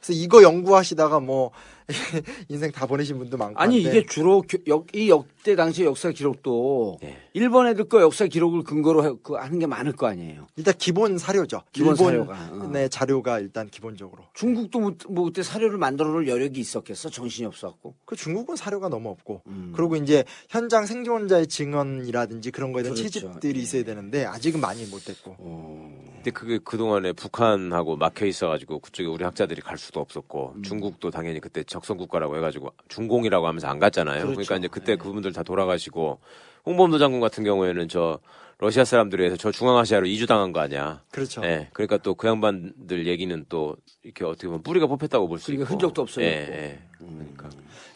그래서 0.00 0.12
이거 0.12 0.42
연구하시다가 0.42 1.18
뭐 1.20 1.50
인생 2.48 2.70
다 2.70 2.86
보내신 2.86 3.18
분도 3.18 3.36
많고 3.36 3.58
아니 3.58 3.82
한데 3.82 3.98
이게 3.98 4.06
주로 4.06 4.42
교- 4.42 4.58
역, 4.68 4.94
이 4.94 5.08
역대 5.10 5.56
당시 5.56 5.84
역사 5.84 6.10
기록도 6.10 6.98
예. 7.02 7.16
일본 7.38 7.66
애들 7.68 7.84
거 7.88 8.00
역사 8.00 8.26
기록을 8.26 8.64
근거로 8.64 9.04
해- 9.04 9.16
그 9.22 9.34
하는 9.34 9.58
게 9.58 9.66
많을 9.66 9.92
거 9.92 10.06
아니에요. 10.08 10.46
일단 10.56 10.74
기본 10.76 11.18
사료죠. 11.18 11.62
기본 11.72 11.94
일본 11.94 12.06
사료가, 12.26 12.48
어. 12.64 12.70
네 12.72 12.88
자료가 12.88 13.38
일단 13.40 13.68
기본적으로. 13.68 14.24
중국도 14.34 14.80
뭐, 14.80 14.92
뭐 15.08 15.24
그때 15.26 15.42
사료를 15.42 15.78
만들어 15.78 16.08
놓을 16.10 16.26
여력이 16.28 16.58
있었겠어 16.60 17.10
정신이 17.10 17.46
없었고. 17.46 17.94
그 18.04 18.16
중국은 18.16 18.56
사료가 18.56 18.88
너무 18.88 19.10
없고 19.10 19.42
음. 19.46 19.72
그리고 19.76 19.96
이제 19.96 20.24
현장 20.48 20.84
생존자의 20.86 21.46
증언이라든지 21.46 22.50
그런 22.50 22.72
거에 22.72 22.82
대한 22.82 22.96
그렇죠. 22.96 23.10
채집들이 23.20 23.58
예. 23.58 23.62
있어야 23.62 23.84
되는데 23.84 24.24
아직은 24.24 24.60
많이 24.60 24.84
못 24.86 25.04
됐고 25.04 25.36
근데 25.38 26.30
그게 26.32 26.58
그동안에 26.58 27.12
북한하고 27.12 27.96
막혀 27.96 28.26
있어 28.26 28.48
가지고 28.48 28.80
그쪽에 28.80 29.06
우리 29.08 29.22
학자들이 29.24 29.60
갈 29.60 29.78
수도 29.78 30.00
없었고 30.00 30.54
음. 30.56 30.62
중국도 30.62 31.10
당연히 31.10 31.38
그때 31.40 31.62
적성 31.62 31.96
국가라고 31.96 32.36
해 32.36 32.40
가지고 32.40 32.72
중공이라고 32.88 33.46
하면서 33.46 33.68
안 33.68 33.78
갔잖아요. 33.78 34.22
그렇죠. 34.22 34.32
그러니까 34.34 34.56
이제 34.56 34.68
그때 34.68 34.96
그분들 34.96 35.32
다 35.32 35.42
돌아가시고 35.42 36.18
홍범도 36.66 36.98
장군 36.98 37.20
같은 37.20 37.44
경우에는 37.44 37.88
저 37.88 38.18
러시아 38.58 38.84
사람들에 38.84 39.22
의해서 39.24 39.36
저 39.36 39.52
중앙아시아로 39.52 40.06
이주당한 40.06 40.52
거 40.52 40.60
아니야. 40.60 41.02
그렇죠. 41.12 41.42
예. 41.44 41.68
그러니까 41.72 41.98
또 41.98 42.14
그 42.14 42.26
양반들 42.26 43.06
얘기는 43.06 43.44
또 43.48 43.76
이렇게 44.02 44.24
어떻게 44.24 44.48
보면 44.48 44.62
뿌리가 44.62 44.86
뽑혔다고 44.88 45.28
볼수 45.28 45.46
그러니까 45.46 45.64
있고. 45.64 45.72
흔적도 45.74 46.02
없어요. 46.02 46.24
예, 46.24 46.28
예. 46.30 46.82
그러니까 46.98 47.48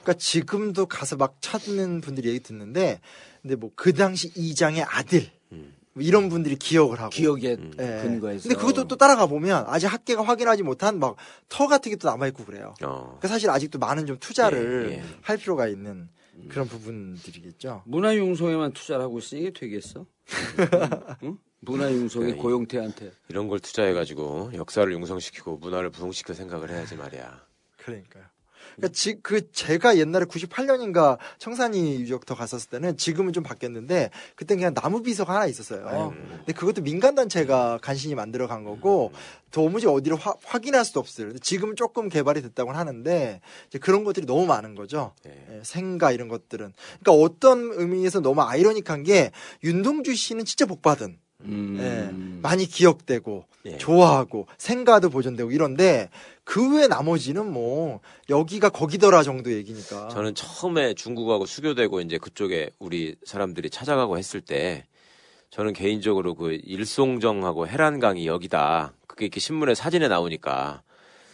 그러니까 0.03 0.13
지금도 0.15 0.87
가서 0.87 1.17
막 1.17 1.37
찾는 1.41 2.01
분들이 2.01 2.29
얘기 2.29 2.41
듣는데 2.41 3.01
근데 3.43 3.57
뭐 3.57 3.71
그 3.75 3.93
당시 3.93 4.31
이장의 4.37 4.85
아들 4.85 5.27
음. 5.51 5.75
뭐 5.95 6.03
이런 6.05 6.29
분들이 6.29 6.55
기억을 6.55 7.01
하고 7.01 7.11
기억에 7.11 7.43
예. 7.51 7.57
근거해서. 8.03 8.49
근데 8.49 8.55
그것도 8.55 8.87
또 8.87 8.97
따라가 8.97 9.27
보면 9.27 9.65
아직 9.67 9.89
학계가 9.89 10.23
확인하지 10.23 10.63
못한 10.63 11.01
막 11.01 11.17
터 11.49 11.67
같은 11.67 11.91
게 11.91 11.97
또 11.97 12.09
남아 12.09 12.29
있고 12.29 12.45
그래요. 12.45 12.75
어. 12.83 13.17
그러니까 13.19 13.27
사실 13.29 13.51
아직도 13.51 13.81
많은 13.81 14.07
좀 14.07 14.17
투자를 14.21 14.91
예, 14.93 14.95
예. 14.99 15.03
할 15.23 15.37
필요가 15.39 15.67
있는 15.67 16.09
그런 16.49 16.67
부분들이겠죠. 16.69 17.83
문화융성에만 17.87 18.73
투자를 18.73 19.05
하고 19.05 19.19
있으니 19.19 19.43
이게 19.43 19.53
되겠어? 19.53 20.07
응? 21.23 21.39
문화융성이 21.61 22.25
그러니까 22.27 22.39
이- 22.39 22.43
고용태한테. 22.43 23.13
이런 23.29 23.49
걸 23.49 23.61
투자해가지고 23.61 24.53
역사를 24.55 24.91
융성시키고 24.93 25.59
문화를 25.59 25.91
부흥시킬 25.91 26.35
생각을 26.35 26.71
해야지 26.71 26.97
말이야. 26.97 27.47
그러니까요. 27.77 28.25
그러니까 28.77 28.89
지, 28.93 29.19
그 29.23 29.51
제가 29.53 29.97
옛날에 29.99 30.25
98년인가 30.25 31.19
청산리 31.39 32.01
유적터 32.01 32.35
갔었을 32.35 32.71
때는 32.71 32.97
지금은 32.97 33.33
좀 33.33 33.43
바뀌었는데 33.43 34.11
그때 34.37 34.55
그냥 34.55 34.75
나무 34.75 35.03
비서가 35.03 35.35
하나 35.35 35.47
있었어요. 35.47 36.13
근데 36.39 36.53
그것도 36.53 36.83
민간 36.83 37.15
단체가 37.15 37.79
간신히 37.83 38.15
만들어 38.15 38.47
간 38.47 38.65
거고 38.65 39.13
도무지 39.51 39.87
어디를 39.87 40.17
화- 40.17 40.35
확인할 40.45 40.85
수도. 40.85 41.03
근데 41.03 41.39
지금은 41.39 41.77
조금 41.77 42.09
개발이 42.09 42.41
됐다고 42.43 42.73
하는데 42.73 43.41
이제 43.69 43.79
그런 43.79 44.05
것들이 44.05 44.27
너무 44.27 44.47
많은 44.47 44.75
거죠. 44.75 45.13
예. 45.27 45.31
예, 45.51 45.61
생가 45.63 46.13
이런 46.13 46.29
것들은. 46.29 46.73
그러니까 47.01 47.13
어떤 47.25 47.71
의미에서 47.73 48.21
너무 48.21 48.41
아이러니한 48.43 49.03
게 49.03 49.31
윤동주 49.63 50.15
씨는 50.15 50.45
진짜 50.45 50.65
복 50.67 50.81
받은 50.83 51.19
음. 51.45 51.79
예, 51.81 52.41
많이 52.43 52.67
기억되고 52.67 53.45
예. 53.67 53.77
좋아하고 53.79 54.47
생가도 54.59 55.11
보존되고 55.11 55.53
이런데 55.53 56.09
그 56.45 56.77
외 56.77 56.89
나머지는 56.89 57.51
뭐 57.53 58.01
여기가 58.29 58.71
거기더라 58.71 59.23
정도 59.23 59.53
얘기니까. 59.53 60.09
저는 60.09 60.35
처음에 60.35 60.95
중국하고 60.95 61.47
수교되고 61.47 62.01
이제 62.01 62.19
그쪽에 62.19 62.71
우리 62.79 63.15
사람들이 63.25 63.71
찾아가고 63.71 64.19
했을 64.19 64.41
때 64.41 64.85
저는 65.51 65.73
개인적으로 65.75 66.35
그 66.35 66.59
일송정하고 66.65 67.69
해란강이 67.69 68.27
여기다 68.27 68.95
그게 69.07 69.27
이렇게 69.27 69.39
신문에 69.39 69.75
사진에 69.75 70.09
나오니까 70.09 70.83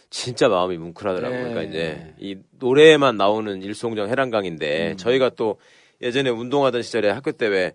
진짜 0.09 0.49
마음이 0.49 0.77
뭉클하더라고요. 0.77 1.43
네. 1.43 1.49
그러니까 1.49 1.69
이제 1.69 2.13
이 2.19 2.37
노래에만 2.59 3.15
나오는 3.17 3.61
일송정 3.61 4.09
해란강인데 4.09 4.91
음. 4.91 4.97
저희가 4.97 5.29
또 5.29 5.57
예전에 6.01 6.29
운동하던 6.29 6.81
시절에 6.81 7.09
학교 7.09 7.31
때왜 7.31 7.73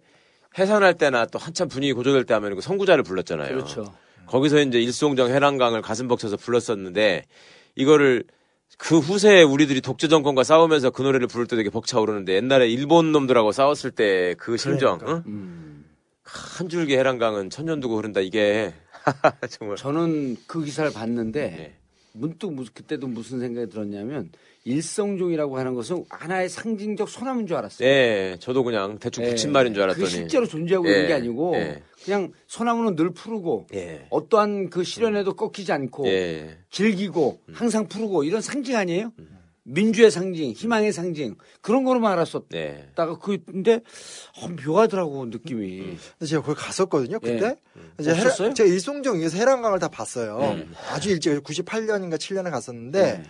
해산할 0.59 0.95
때나 0.95 1.27
또 1.27 1.39
한참 1.39 1.69
분위기 1.69 1.93
고조될 1.93 2.25
때 2.25 2.35
하면 2.35 2.55
그 2.55 2.61
선구자를 2.61 3.03
불렀잖아요. 3.05 3.49
그렇죠. 3.49 3.95
거기서 4.27 4.61
이제 4.61 4.81
일송정 4.81 5.29
해란강을 5.31 5.83
가슴 5.83 6.09
벅쳐서 6.09 6.37
불렀었는데 6.37 7.25
이거를 7.77 8.25
그 8.79 8.99
후세에 8.99 9.43
우리들이 9.43 9.81
독재 9.81 10.09
정권과 10.09 10.43
싸우면서 10.45 10.91
그 10.91 11.03
노래를 11.03 11.27
부를 11.27 11.47
때 11.47 11.57
되게 11.57 11.71
벅차오르는데 11.71 12.35
옛날에 12.35 12.69
일본 12.69 13.13
놈들하고 13.13 13.53
싸웠을 13.53 13.91
때 13.91 14.35
그 14.39 14.57
심정 14.57 14.99
그러니까. 14.99 15.25
응? 15.29 15.33
음. 15.33 15.85
한 16.23 16.69
줄기 16.69 16.97
해란강은 16.97 17.51
천년 17.51 17.81
두고 17.81 17.99
흐른다 17.99 18.21
이게 18.21 18.73
정말 19.51 19.77
저는 19.77 20.37
그 20.47 20.65
기사를 20.65 20.91
봤는데 20.93 21.41
예. 21.41 21.75
문득 22.13 22.55
그때도 22.73 23.07
무슨 23.07 23.41
생각이 23.41 23.69
들었냐면 23.71 24.31
일성종이라고 24.65 25.59
하는 25.59 25.75
것은 25.75 26.05
하나의 26.09 26.49
상징적 26.49 27.09
소나무인 27.09 27.47
줄 27.47 27.57
알았어요. 27.57 27.87
예, 27.87 28.37
저도 28.41 28.65
그냥 28.65 28.99
대충 28.99 29.25
예. 29.25 29.31
붙인 29.31 29.53
말인 29.53 29.75
줄 29.75 29.83
알았더니. 29.83 30.09
실제로 30.09 30.47
존재하고 30.47 30.89
예, 30.89 30.93
있는 30.93 31.07
게 31.09 31.15
아니고 31.15 31.55
예. 31.57 31.83
그냥 32.05 32.33
소나무는 32.47 32.97
늘 32.97 33.11
푸르고 33.11 33.67
예. 33.75 34.07
어떠한 34.11 34.71
그 34.71 34.83
시련에도 34.83 35.35
꺾이지 35.35 35.71
않고 35.73 36.07
예. 36.09 36.59
즐기고 36.71 37.41
항상 37.53 37.89
푸르고 37.89 38.25
이런 38.25 38.41
상징 38.41 38.77
아니에요? 38.77 39.12
민주의 39.67 40.11
상징, 40.11 40.51
희망의 40.51 40.93
상징 40.93 41.37
그런 41.62 41.85
거로만 41.85 42.12
알았었다가 42.12 42.49
네. 42.51 42.89
그 43.23 43.39
근데 43.47 43.81
어, 44.43 44.49
묘하더라고 44.49 45.25
느낌이. 45.27 45.97
근데 46.19 46.27
제가 46.27 46.43
거기 46.43 46.61
갔었거든요. 46.61 47.19
그때 47.19 47.47
예. 47.47 47.81
이제 47.99 48.11
없었어요? 48.12 48.53
제가 48.53 48.69
일송정 48.69 49.21
위에서 49.21 49.39
해랑강을 49.39 49.79
다 49.79 49.89
봤어요. 49.89 50.39
음. 50.39 50.75
아주 50.91 51.11
일찍 51.11 51.43
98년인가 51.43 52.17
7년에 52.17 52.51
갔었는데 52.51 53.03
네. 53.19 53.23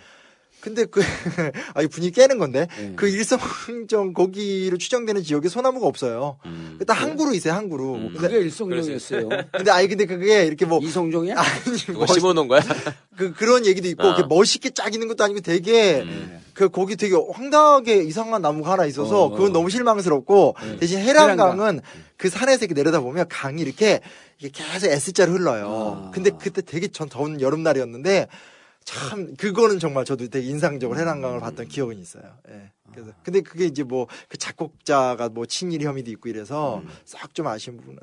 근데 0.65 0.85
그 0.85 0.99
아, 1.75 1.83
이 1.83 1.87
분위기 1.87 2.11
깨는 2.19 2.39
건데 2.39 2.65
네. 2.75 2.93
그 2.95 3.07
일성정 3.07 4.13
거기로 4.13 4.79
추정되는 4.79 5.21
지역에 5.21 5.47
소나무가 5.47 5.85
없어요. 5.85 6.39
음. 6.47 6.79
딱 6.87 6.95
항구로 6.95 7.35
있어요, 7.35 7.53
항구로. 7.53 7.93
음. 7.93 8.09
근데, 8.13 8.27
그게 8.29 8.39
일성종이었어요. 8.45 9.29
근데 9.51 9.69
아니 9.69 9.87
근데 9.87 10.07
그게 10.07 10.43
이렇게 10.43 10.65
뭐 10.65 10.79
이성종이야? 10.81 11.35
아니 11.37 11.77
누가 11.77 11.99
뭐, 11.99 12.07
심어놓은 12.07 12.47
거야? 12.47 12.61
그 13.15 13.31
그런 13.33 13.67
얘기도 13.67 13.87
있고 13.89 14.01
아. 14.01 14.07
이렇게 14.07 14.23
멋있게 14.27 14.71
짝 14.71 14.91
있는 14.91 15.07
것도 15.07 15.23
아니고 15.23 15.41
되게 15.41 16.01
음. 16.01 16.41
그 16.55 16.69
거기 16.69 16.95
되게 16.95 17.15
황당하게 17.15 18.01
이상한 18.01 18.41
나무가 18.41 18.71
하나 18.71 18.85
있어서 18.85 19.25
어. 19.25 19.29
그건 19.29 19.53
너무 19.53 19.69
실망스럽고 19.69 20.55
네. 20.63 20.77
대신 20.77 20.97
해랑강은 20.97 21.59
해랑강. 21.59 21.81
그 22.17 22.29
산에서 22.29 22.65
이렇게 22.65 22.73
내려다 22.73 23.01
보면 23.01 23.27
강이 23.29 23.61
이렇게 23.61 23.99
이게 24.39 24.49
계속 24.51 24.87
S자로 24.87 25.33
흘러요. 25.33 26.07
아. 26.07 26.11
근데 26.11 26.31
그때 26.31 26.63
되게 26.63 26.87
전 26.87 27.07
더운 27.07 27.39
여름날이었는데 27.39 28.27
참 28.85 29.35
그거는 29.35 29.79
정말 29.79 30.05
저도 30.05 30.27
되게 30.29 30.47
인상적으로 30.47 30.97
해랑강을 30.99 31.39
봤던 31.39 31.67
기억은 31.67 31.97
있어요. 31.97 32.37
예. 32.49 32.71
그래서 32.93 33.11
근데 33.23 33.41
그게 33.41 33.65
이제 33.65 33.83
뭐 33.83 34.07
그 34.29 34.37
작곡자가 34.37 35.29
뭐 35.29 35.45
친일 35.45 35.81
혐의도 35.81 36.09
있고 36.11 36.29
이래서 36.29 36.81
싹 37.03 37.33
좀 37.33 37.47
아쉬운 37.47 37.77
부분은 37.77 37.99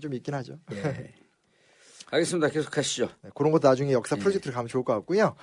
좀 0.00 0.12
있긴 0.14 0.34
하죠. 0.34 0.58
예. 0.72 1.12
알겠습니다. 2.10 2.48
계속 2.48 2.76
하시죠. 2.76 3.08
네, 3.22 3.30
그런 3.34 3.52
것도 3.52 3.68
나중에 3.68 3.90
예. 3.90 3.94
역사 3.94 4.16
프로젝트로 4.16 4.54
가면 4.54 4.68
좋을 4.68 4.84
것 4.84 4.92
같고요. 4.94 5.34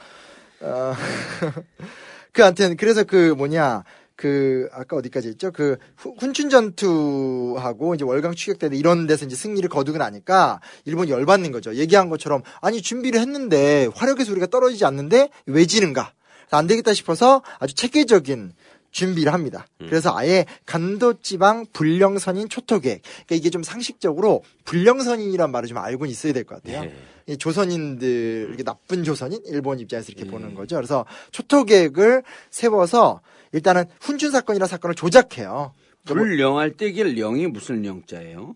어, 0.62 0.94
그, 2.34 2.44
아무튼, 2.46 2.76
그래서 2.78 3.04
그 3.06 3.34
뭐냐, 3.34 3.84
그, 4.20 4.68
아까 4.74 4.98
어디까지 4.98 5.30
했죠? 5.30 5.50
그, 5.54 5.78
후- 5.96 6.14
훈춘 6.20 6.50
전투하고 6.50 7.96
이제 7.96 8.04
월강 8.04 8.36
추격대 8.36 8.70
이런 8.74 9.08
데서 9.08 9.26
이제 9.26 9.34
승리를 9.38 9.70
거두고 9.70 9.98
나니까 9.98 10.60
일본이 10.84 11.10
열받는 11.10 11.54
거죠. 11.54 11.74
얘기한 11.76 12.10
것처럼, 12.10 12.42
아니, 12.60 12.82
준비를 12.82 13.18
했는데 13.22 13.88
화력의 13.96 14.26
소리가 14.26 14.48
떨어지지 14.48 14.84
않는데 14.84 15.30
왜 15.46 15.66
지는가? 15.66 16.12
안 16.52 16.68
되겠다 16.68 16.94
싶어서 16.94 17.44
아주 17.60 17.76
체계적인 17.76 18.52
준비를 18.92 19.32
합니다. 19.34 19.68
그래서 19.78 20.12
아예 20.18 20.46
간도지방 20.66 21.68
불령선인 21.72 22.50
초토 22.50 22.80
계획. 22.82 23.04
그러니까 23.04 23.36
이게 23.36 23.50
좀 23.52 23.64
상식적으로 23.64 24.44
불령선인이란 24.66 25.50
말을 25.52 25.70
좀 25.70 25.78
알고는 25.78 26.12
있어야 26.12 26.34
될 26.34 26.44
것 26.44 26.62
같아요. 26.62 26.84
예. 26.86 26.94
이 27.30 27.38
조선인들 27.38 28.46
이렇게 28.50 28.64
나쁜 28.64 29.04
조선인 29.04 29.40
일본 29.46 29.80
입장에서 29.80 30.12
이렇게 30.12 30.30
보는 30.30 30.56
거죠. 30.56 30.76
그래서 30.78 31.06
초토 31.32 31.64
계획을 31.64 32.24
세워서 32.50 33.22
일단은 33.52 33.86
훈춘 34.02 34.32
사건이라는 34.32 34.68
사건을 34.68 34.96
조작해요. 34.96 35.74
불령할 36.06 36.72
때 36.72 36.88
이게 36.88 37.04
령이 37.04 37.46
무슨 37.48 37.84
령자예요? 37.84 38.56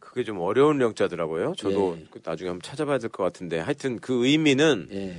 그게 0.00 0.24
좀 0.24 0.38
어려운 0.40 0.80
영자더라고요. 0.80 1.54
저도 1.56 1.98
예. 2.00 2.06
그 2.10 2.20
나중에 2.24 2.48
한번 2.48 2.62
찾아봐야 2.62 2.98
될 2.98 3.10
것 3.10 3.22
같은데 3.24 3.58
하여튼 3.58 3.98
그 3.98 4.26
의미는 4.26 4.88
예. 4.92 5.16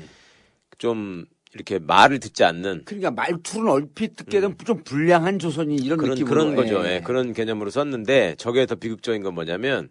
좀 0.79 1.25
이렇게 1.53 1.77
말을 1.77 2.19
듣지 2.19 2.43
않는 2.43 2.83
그러니까 2.85 3.11
말투는 3.11 3.69
얼핏 3.69 4.15
듣게 4.15 4.41
되면 4.41 4.55
좀 4.65 4.83
불량한 4.83 5.37
조선인 5.37 5.77
이런 5.77 5.99
그런 5.99 6.15
느낌으로 6.15 6.29
그런 6.29 6.55
거죠. 6.55 6.83
예. 6.87 6.95
예, 6.95 7.01
그런 7.01 7.33
개념으로 7.33 7.69
썼는데 7.69 8.35
저게 8.39 8.65
더 8.65 8.73
비극적인 8.75 9.21
건 9.21 9.35
뭐냐면 9.35 9.89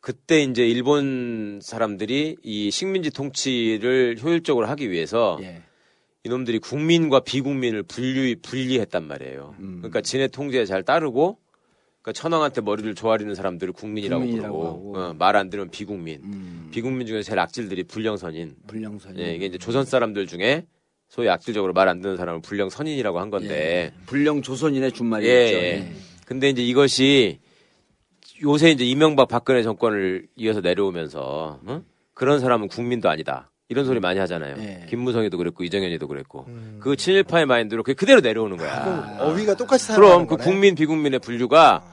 그때 0.00 0.42
이제 0.42 0.66
일본 0.66 1.60
사람들이 1.62 2.36
이 2.42 2.70
식민지 2.70 3.10
통치를 3.10 4.16
효율적으로 4.22 4.66
하기 4.68 4.90
위해서 4.90 5.38
예. 5.42 5.62
이놈들이 6.24 6.58
국민과 6.58 7.20
비국민을 7.20 7.82
분리 7.82 8.34
분리했단 8.36 9.06
말이에요. 9.06 9.54
음. 9.58 9.76
그러니까 9.78 10.00
진해 10.00 10.28
통제에 10.28 10.64
잘 10.64 10.82
따르고 10.82 11.38
그러니까 12.02 12.12
천황한테 12.20 12.62
머리를 12.62 12.94
조아리는 12.94 13.34
사람들을 13.34 13.74
국민이라고, 13.74 14.20
국민이라고 14.22 14.58
부르고 14.58 14.98
하고. 14.98 15.14
말안 15.14 15.50
들으면 15.50 15.70
비국민. 15.70 16.22
음, 16.24 16.68
비국민 16.72 17.06
중에 17.06 17.22
제일 17.22 17.38
악질들이 17.38 17.84
불령선인. 17.84 18.54
불령선인. 18.66 19.18
예, 19.20 19.34
이게 19.34 19.46
이제 19.46 19.58
조선 19.58 19.84
사람들 19.84 20.26
중에 20.26 20.64
소위 21.08 21.28
악질적으로 21.28 21.74
말 21.74 21.88
안 21.88 22.00
듣는 22.00 22.16
사람을 22.16 22.40
불령선인이라고 22.40 23.18
한 23.20 23.28
건데. 23.28 23.92
불령 24.06 24.40
조선인의 24.40 24.92
준말이죠. 24.92 25.30
예, 25.30 25.34
예. 25.34 25.92
근데 26.24 26.48
이제 26.48 26.62
이것이 26.62 27.38
요새 28.42 28.70
이제 28.70 28.84
이명박 28.84 29.28
박근혜 29.28 29.62
정권을 29.62 30.26
이어서 30.36 30.60
내려오면서 30.60 31.60
어? 31.64 31.82
그런 32.14 32.40
사람은 32.40 32.68
국민도 32.68 33.08
아니다. 33.08 33.50
이런 33.68 33.84
소리 33.84 34.00
많이 34.00 34.18
하잖아요. 34.18 34.56
예. 34.58 34.86
김무성이도 34.88 35.38
그랬고 35.38 35.62
이정현이도 35.62 36.08
그랬고 36.08 36.44
음. 36.48 36.78
그 36.80 36.96
친일파의 36.96 37.46
마인드로 37.46 37.84
그게 37.84 37.94
그대로 37.94 38.20
내려오는 38.20 38.56
거야. 38.56 38.82
그럼 38.82 39.16
어휘가 39.20 39.54
똑같이 39.54 39.92
그럼 39.92 40.26
그 40.26 40.36
거네. 40.36 40.50
국민 40.50 40.74
비국민의 40.74 41.20
분류가 41.20 41.84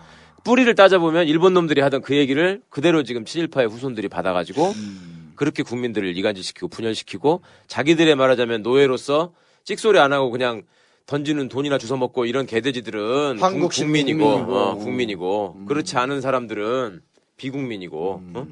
뿌리를 0.44 0.74
따져보면 0.74 1.28
일본 1.28 1.54
놈들이 1.54 1.82
하던 1.82 2.02
그 2.02 2.16
얘기를 2.16 2.62
그대로 2.70 3.04
지금 3.04 3.26
친일파의 3.26 3.68
후손들이 3.68 4.08
받아가지고 4.08 4.72
음. 4.72 5.34
그렇게 5.36 5.62
국민들을 5.62 6.18
이간질시키고 6.18 6.68
분열시키고 6.68 7.42
자기들의 7.68 8.16
말하자면 8.16 8.64
노예로서 8.64 9.34
찍소리 9.64 10.00
안 10.00 10.14
하고 10.14 10.32
그냥 10.32 10.64
던지는 11.08 11.48
돈이나 11.48 11.78
주워 11.78 11.98
먹고 11.98 12.26
이런 12.26 12.46
개돼지들은 12.46 13.40
한국 13.42 13.70
국- 13.70 13.76
국 13.76 13.86
민이고. 13.90 14.26
어, 14.26 14.76
국민이고 14.76 15.56
음. 15.58 15.66
그렇지 15.66 15.98
않은 15.98 16.20
사람들은 16.22 17.02
비국민이고 17.38 18.22
어? 18.36 18.48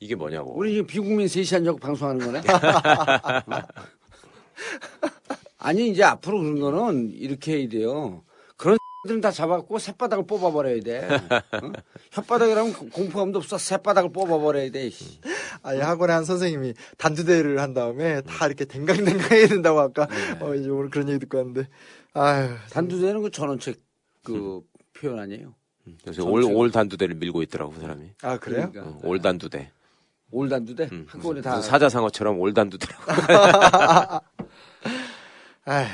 이게 0.00 0.14
뭐냐고. 0.14 0.56
우리 0.56 0.72
지금 0.72 0.86
비국민 0.86 1.28
앉아고 1.56 1.78
방송하는 1.78 2.24
거네. 2.26 2.40
아니 5.58 5.90
이제 5.90 6.02
앞으로 6.02 6.38
그런 6.40 6.58
거는 6.60 7.10
이렇게 7.12 7.58
해야 7.58 7.68
돼요. 7.68 8.24
그런 8.56 8.78
들은 9.06 9.20
다 9.22 9.30
잡았고 9.30 9.78
새바닥을 9.78 10.26
뽑아버려야 10.26 10.80
돼. 10.80 11.08
어? 11.08 11.72
혓바닥이라면 12.12 12.92
공포감도 12.92 13.38
없어. 13.38 13.56
새바닥을 13.56 14.12
뽑아버려야 14.12 14.70
돼. 14.70 14.90
씨. 14.90 15.18
아니 15.62 15.80
학원에 15.80 16.12
한 16.12 16.24
선생님이 16.24 16.74
단두대를 16.98 17.60
한 17.60 17.72
다음에 17.72 18.20
다 18.22 18.46
이렇게 18.46 18.66
댕강댕강 18.66 19.30
해야 19.30 19.48
된다고 19.48 19.80
아까 19.80 20.06
네. 20.06 20.38
어, 20.40 20.54
이제 20.54 20.68
오늘 20.68 20.90
그런 20.90 21.08
얘기 21.08 21.18
듣고 21.20 21.38
왔는데 21.38 21.68
아유 22.12 22.50
단두대는 22.70 23.22
그 23.22 23.30
전원책 23.30 23.80
그 24.22 24.60
표현 24.92 25.18
아니에요. 25.18 25.54
요새 26.06 26.20
올, 26.20 26.42
올 26.44 26.70
단두대를 26.70 27.14
밀고 27.16 27.42
있더라고 27.42 27.72
그 27.72 27.80
사람이. 27.80 28.10
아 28.22 28.36
그래요? 28.38 28.70
그러니까. 28.70 28.96
어, 28.96 29.00
올 29.02 29.20
단두대. 29.20 29.72
올 30.32 30.48
단두대 30.48 30.88
음, 30.92 31.06
한꺼번에 31.08 31.40
다 31.40 31.60
사자상어처럼 31.62 32.38
올 32.38 32.52
단두대라고. 32.52 33.02
아휴 35.64 35.86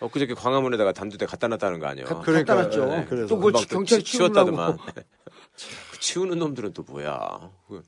엊그저께 0.00 0.34
광화문에다가 0.34 0.92
단두대 0.92 1.26
갖다 1.26 1.48
놨다는 1.48 1.78
거 1.80 1.86
아니에요? 1.86 2.06
가- 2.06 2.20
그러니까요. 2.20 2.56
갖다 2.58 2.68
놨죠. 2.68 2.86
네, 2.86 3.06
그래서. 3.08 3.26
또 3.28 3.36
그걸 3.36 3.52
금방 3.52 3.68
또 3.68 3.74
경찰이 3.76 4.04
치- 4.04 4.12
치웠다더만. 4.18 4.76
그 5.92 5.98
치우는 6.00 6.38
놈들은 6.38 6.72
또 6.74 6.82
뭐야? 6.82 7.50
그- 7.68 7.82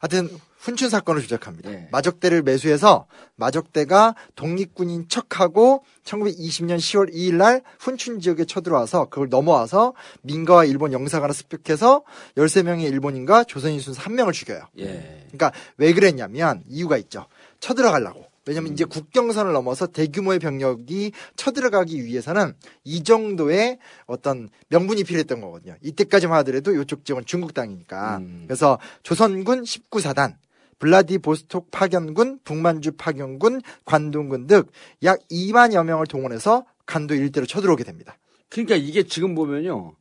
하여튼 0.00 0.28
훈춘 0.58 0.90
사건을 0.90 1.22
조작합니다. 1.22 1.70
예. 1.72 1.88
마적대를 1.90 2.42
매수해서 2.42 3.06
마적대가 3.36 4.14
독립군인 4.34 5.08
척하고 5.08 5.84
1920년 6.04 6.76
10월 6.76 7.12
2일 7.12 7.34
날 7.36 7.62
훈춘 7.78 8.20
지역에 8.20 8.44
쳐들어와서 8.44 9.06
그걸 9.06 9.28
넘어와서 9.30 9.94
민가와 10.22 10.66
일본 10.66 10.92
영사관을 10.92 11.34
습격해서 11.34 12.02
13명의 12.36 12.82
일본인과 12.92 13.44
조선인 13.44 13.80
순사 13.80 14.02
1명을 14.04 14.32
죽여요. 14.34 14.64
예. 14.78 15.24
그러니까 15.32 15.52
왜 15.78 15.92
그랬냐면 15.94 16.62
이유가 16.68 16.96
있죠. 16.98 17.26
쳐들어가려고. 17.60 18.26
왜냐면 18.50 18.72
이제 18.72 18.84
국경선을 18.84 19.52
넘어서 19.52 19.86
대규모의 19.86 20.40
병력이 20.40 21.12
쳐들어가기 21.36 22.04
위해서는 22.04 22.52
이 22.82 23.04
정도의 23.04 23.78
어떤 24.06 24.48
명분이 24.70 25.04
필요했던 25.04 25.40
거거든요. 25.40 25.76
이때까지만 25.82 26.36
하더라도 26.38 26.74
이쪽 26.74 27.04
지역은 27.04 27.26
중국 27.26 27.54
땅이니까. 27.54 28.16
음. 28.16 28.42
그래서 28.48 28.80
조선군 29.04 29.62
19사단, 29.62 30.34
블라디보스톡 30.80 31.70
파견군, 31.70 32.40
북만주 32.42 32.92
파견군, 32.96 33.62
관동군 33.84 34.48
등 34.48 34.64
약 35.04 35.20
2만여 35.30 35.84
명을 35.84 36.06
동원해서 36.06 36.64
간도 36.86 37.14
일대로 37.14 37.46
쳐들어오게 37.46 37.84
됩니다. 37.84 38.18
그러니까 38.48 38.74
이게 38.74 39.04
지금 39.04 39.36
보면요. 39.36 39.94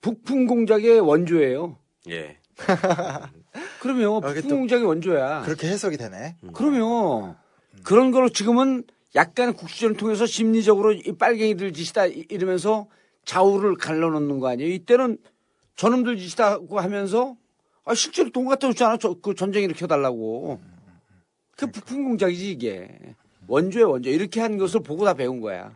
북풍 0.00 0.46
공작의 0.46 1.00
원조예요. 1.00 1.76
예. 2.08 2.38
그러면 3.80 4.16
아, 4.16 4.20
북풍 4.32 4.48
또 4.48 4.56
공작의 4.56 4.84
원조야. 4.86 5.42
그렇게 5.42 5.68
해석이 5.68 5.96
되네. 5.96 6.36
그러면 6.54 7.36
그런 7.84 8.10
거로 8.10 8.28
지금은 8.30 8.84
약간 9.14 9.52
국수전을 9.54 9.96
통해서 9.96 10.24
심리적으로 10.26 10.92
이 10.92 11.12
빨갱이들 11.18 11.72
짓이다 11.72 12.06
이- 12.06 12.24
이러면서 12.30 12.86
좌우를 13.24 13.76
갈라놓는 13.76 14.38
거 14.40 14.48
아니에요? 14.48 14.72
이때는 14.72 15.18
저놈들 15.76 16.16
짓이다고 16.18 16.80
하면서 16.80 17.36
아, 17.84 17.94
실제로 17.94 18.30
돈 18.30 18.46
갖다 18.46 18.68
줬잖아. 18.68 18.96
저, 18.96 19.14
그 19.20 19.34
전쟁 19.34 19.64
일으켜 19.64 19.86
달라고. 19.88 20.60
그 21.56 21.66
부품 21.66 22.04
공작이지, 22.04 22.52
이게. 22.52 22.88
원조에 23.48 23.82
원조. 23.82 24.08
이렇게 24.08 24.40
한 24.40 24.56
것을 24.56 24.80
보고 24.84 25.04
다 25.04 25.14
배운 25.14 25.40
거야. 25.40 25.74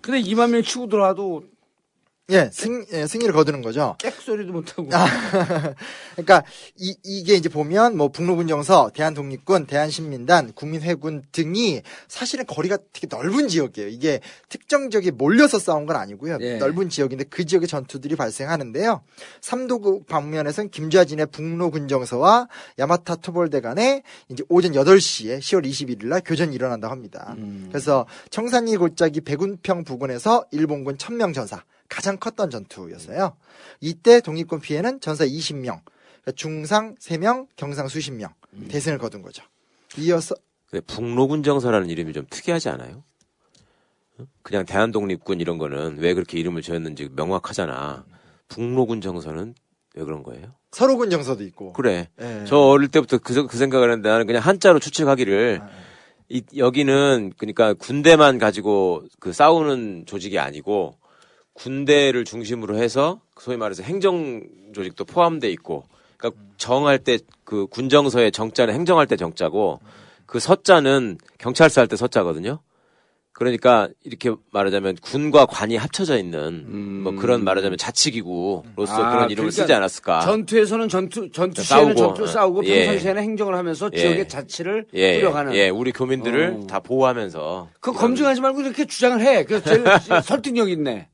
근데 0.00 0.20
2만 0.20 0.50
명 0.50 0.62
치고 0.62 0.86
들어와도 0.88 1.44
예, 2.32 2.48
승, 2.50 2.84
예, 2.92 3.06
승리를 3.06 3.32
거두는 3.34 3.60
거죠. 3.60 3.96
꽥소리도 4.02 4.52
못하고. 4.52 4.88
그러니까 6.16 6.42
이, 6.76 6.96
이게 7.04 7.34
이제 7.34 7.50
보면 7.50 7.96
뭐 7.96 8.08
북로군정서, 8.08 8.92
대한독립군, 8.94 9.66
대한신민단, 9.66 10.52
국민회군 10.54 11.22
등이 11.30 11.82
사실은 12.08 12.46
거리가 12.46 12.78
되게 12.92 13.06
넓은 13.10 13.48
지역이에요. 13.48 13.88
이게 13.88 14.20
특정 14.48 14.88
지역에 14.88 15.10
몰려서 15.10 15.58
싸운 15.58 15.84
건 15.84 15.96
아니고요. 15.96 16.38
예. 16.40 16.56
넓은 16.56 16.88
지역인데 16.88 17.24
그 17.24 17.44
지역의 17.44 17.68
전투들이 17.68 18.16
발생하는데요. 18.16 19.02
삼도국 19.42 20.06
방면에서는 20.06 20.70
김좌진의 20.70 21.26
북로군정서와 21.26 22.48
야마타 22.78 23.16
토벌대 23.16 23.60
간에 23.60 24.02
이제 24.30 24.42
오전 24.48 24.72
8시에 24.72 25.38
10월 25.38 25.66
21일 25.66 26.06
날 26.06 26.22
교전이 26.24 26.54
일어난다고 26.54 26.92
합니다. 26.92 27.34
음. 27.36 27.66
그래서 27.68 28.06
청산리 28.30 28.78
골짜기 28.78 29.20
백운평 29.20 29.84
부근에서 29.84 30.46
일본군 30.50 30.96
1000명 30.96 31.34
전사 31.34 31.62
가장 31.92 32.16
컸던 32.16 32.48
전투였어요. 32.48 33.36
이때 33.80 34.20
독립군 34.20 34.60
피해는 34.60 35.00
전사 35.00 35.26
20명, 35.26 35.80
그러니까 35.84 36.32
중상 36.34 36.94
3명, 36.96 37.48
경상 37.56 37.88
수십 37.88 38.12
명 38.12 38.32
대승을 38.68 38.96
거둔 38.96 39.20
거죠. 39.20 39.44
이어서 39.98 40.34
근데 40.70 40.84
북로군정서라는 40.86 41.90
이름이 41.90 42.14
좀 42.14 42.24
특이하지 42.30 42.70
않아요? 42.70 43.04
응? 44.20 44.26
그냥 44.42 44.64
대한독립군 44.64 45.40
이런 45.40 45.58
거는 45.58 45.98
왜 45.98 46.14
그렇게 46.14 46.38
이름을 46.38 46.62
지었는지 46.62 47.10
명확하잖아. 47.14 48.06
북로군 48.48 49.02
정서는 49.02 49.54
왜 49.94 50.04
그런 50.04 50.22
거예요? 50.22 50.54
서로군 50.70 51.10
정서도 51.10 51.44
있고. 51.44 51.74
그래. 51.74 52.08
예. 52.22 52.44
저 52.46 52.56
어릴 52.56 52.88
때부터 52.88 53.18
그, 53.18 53.46
그 53.46 53.58
생각을 53.58 53.90
했는데 53.90 54.08
나는 54.08 54.26
그냥 54.26 54.40
한자로 54.42 54.78
추측하기를 54.78 55.60
이, 56.30 56.42
여기는 56.56 57.34
그러니까 57.36 57.74
군대만 57.74 58.38
가지고 58.38 59.04
그 59.20 59.34
싸우는 59.34 60.04
조직이 60.06 60.38
아니고 60.38 60.96
군대를 61.54 62.24
중심으로 62.24 62.76
해서 62.76 63.20
소위 63.38 63.56
말해서 63.56 63.82
행정 63.82 64.42
조직도 64.74 65.04
포함돼 65.04 65.50
있고 65.50 65.84
그러니까 66.16 66.40
정할 66.56 66.98
때 66.98 67.18
그 67.52 67.66
군정서의 67.66 68.32
정자는 68.32 68.72
행정할 68.72 69.06
때 69.06 69.14
정자고 69.16 69.78
그 70.24 70.40
서자는 70.40 71.18
경찰서 71.36 71.82
할 71.82 71.86
때 71.88 71.96
서자거든요. 71.96 72.60
그러니까 73.34 73.88
이렇게 74.04 74.30
말하자면 74.52 74.96
군과 75.02 75.44
관이 75.46 75.76
합쳐져 75.76 76.16
있는 76.16 77.02
뭐 77.02 77.12
그런 77.12 77.44
말하자면 77.44 77.76
자치기구로서 77.76 78.92
아, 78.92 79.10
그런 79.10 79.30
이름을 79.30 79.50
그러니까 79.50 79.50
쓰지 79.50 79.72
않았을까. 79.72 80.20
전투에서는 80.20 80.88
전투, 80.88 81.30
전투 81.30 81.62
시에는 81.62 81.94
싸우고, 81.96 82.14
전투 82.14 82.26
싸우고 82.30 82.64
예. 82.66 82.84
평상시에는 82.84 83.22
행정을 83.22 83.54
하면서 83.54 83.90
예. 83.92 83.98
지역의 83.98 84.28
자치를 84.28 84.86
예, 84.94 85.16
꾸려가는. 85.16 85.54
예, 85.54 85.68
우리 85.70 85.92
교민들을 85.92 86.60
어. 86.62 86.66
다 86.66 86.80
보호하면서 86.80 87.68
그 87.80 87.92
검증하지 87.92 88.40
말고 88.42 88.60
이렇게 88.62 88.86
주장을 88.86 89.20
해. 89.20 89.44
그 89.44 89.62
제일 89.62 89.82
설득력 90.24 90.70
있네. 90.70 91.08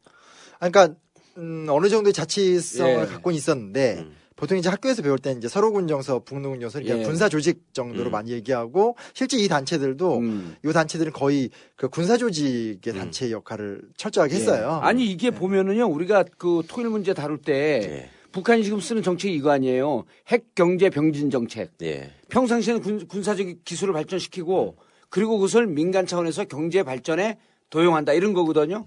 그러니까 0.59 0.95
음, 1.37 1.67
어느 1.71 1.89
정도의 1.89 2.13
자치성을 2.13 3.03
예. 3.03 3.07
갖고 3.07 3.31
있었는데 3.31 4.07
보통 4.35 4.57
이제 4.57 4.69
학교에서 4.69 5.03
배울 5.03 5.19
때는 5.19 5.39
이제 5.39 5.49
서로군정서, 5.49 6.21
북로군정서 6.21 6.81
이렇게 6.81 7.01
예. 7.01 7.05
군사 7.05 7.29
조직 7.29 7.73
정도로 7.73 8.11
음. 8.11 8.13
많이 8.13 8.31
얘기하고 8.31 8.97
실제 9.13 9.37
이 9.37 9.49
단체들도 9.49 10.19
음. 10.19 10.57
이 10.65 10.73
단체들은 10.73 11.13
거의 11.13 11.51
그 11.77 11.89
군사 11.89 12.17
조직의 12.17 12.95
단체 12.95 13.31
역할을 13.33 13.83
철저하게 13.97 14.37
했어요. 14.37 14.81
예. 14.83 14.87
아니 14.87 15.11
이게 15.11 15.31
보면은요 15.31 15.87
우리가 15.87 16.25
그 16.39 16.63
통일 16.69 16.91
문제 16.91 17.15
다룰 17.15 17.39
때 17.39 17.81
예. 17.83 18.11
북한이 18.31 18.63
지금 18.63 18.79
쓰는 18.79 19.03
정책이 19.03 19.35
이거 19.35 19.51
아니에요. 19.51 20.05
핵 20.29 20.55
경제 20.55 20.91
병진 20.91 21.31
정책. 21.31 21.73
예. 21.83 22.13
평상시에는 22.29 22.83
군, 22.83 23.09
군사적 23.09 23.47
기술을 23.65 23.93
발전시키고 23.95 24.77
그리고 25.09 25.39
그것을 25.39 25.67
민간 25.67 26.07
차원에서 26.07 26.45
경제 26.45 26.83
발전에 26.83 27.39
도용한다 27.71 28.13
이런 28.13 28.35
거거든요. 28.35 28.85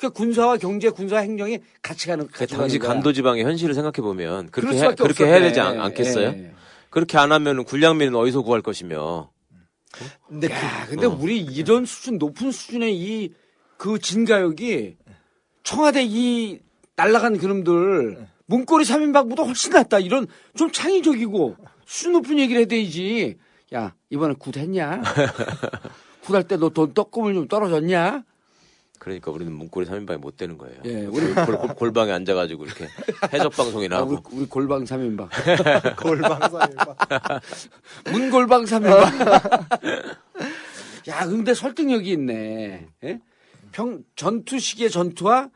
그 0.00 0.10
군사와 0.10 0.56
경제, 0.56 0.88
군사 0.90 1.18
행정이 1.18 1.58
같이 1.82 2.06
가는 2.06 2.26
그 2.26 2.38
같이 2.38 2.54
당시 2.56 2.78
가는 2.78 2.88
거야. 2.88 2.94
간도 2.94 3.12
지방의 3.12 3.44
현실을 3.44 3.74
생각해 3.74 3.96
보면 4.02 4.50
그렇게 4.50 4.76
해, 4.78 4.80
그렇게 4.94 5.02
없었네. 5.24 5.30
해야 5.30 5.40
되지 5.40 5.60
않, 5.60 5.78
않겠어요? 5.80 6.28
예. 6.28 6.54
그렇게 6.88 7.18
안 7.18 7.30
하면 7.32 7.64
군량미는 7.64 8.14
어디서 8.14 8.42
구할 8.42 8.62
것이며. 8.62 9.30
근데 10.28 10.50
야, 10.50 10.86
근데 10.88 11.06
어. 11.06 11.16
우리 11.20 11.40
이런 11.40 11.84
수준 11.84 12.18
높은 12.18 12.50
수준의 12.50 12.96
이 12.96 13.32
그 13.76 13.98
진가역이 13.98 14.98
청와대 15.62 16.02
이 16.04 16.60
날라간 16.96 17.38
그놈들 17.38 18.26
문고리 18.44 18.84
3인 18.84 19.14
방보다 19.14 19.42
훨씬 19.44 19.72
낫다. 19.72 20.00
이런 20.00 20.26
좀 20.54 20.70
창의적이고 20.70 21.56
수준 21.86 22.12
높은 22.12 22.38
얘기를 22.38 22.60
해야 22.60 22.66
되지. 22.66 23.38
야, 23.74 23.94
이번에 24.10 24.34
굿 24.38 24.58
했냐? 24.58 25.00
굿할 26.24 26.44
때 26.46 26.56
너 26.58 26.68
돈 26.68 26.92
떡고물 26.92 27.32
좀 27.32 27.48
떨어졌냐? 27.48 28.22
그러니까 29.00 29.30
우리는 29.30 29.50
문고리 29.50 29.86
3인방이 29.86 30.18
못 30.18 30.36
되는 30.36 30.58
거예요. 30.58 30.76
예, 30.84 31.06
우리 31.06 31.32
골, 31.32 31.56
골- 31.56 31.74
골방에 31.74 32.12
앉아가지고 32.12 32.66
이렇게 32.66 32.86
해적 33.32 33.50
방송이나 33.50 33.96
아, 33.96 34.00
하고. 34.00 34.20
우리, 34.30 34.36
우리 34.40 34.46
골방 34.46 34.84
3인방. 34.84 35.28
골방사일방. 35.96 36.94
문골방 38.12 38.64
3인방. 38.64 40.18
야, 41.08 41.26
근데 41.26 41.54
설득력이 41.54 42.10
있네. 42.10 42.88
예? 43.04 43.20
평, 43.72 44.04
전투 44.16 44.58
시기의 44.58 44.90
전투와 44.90 45.48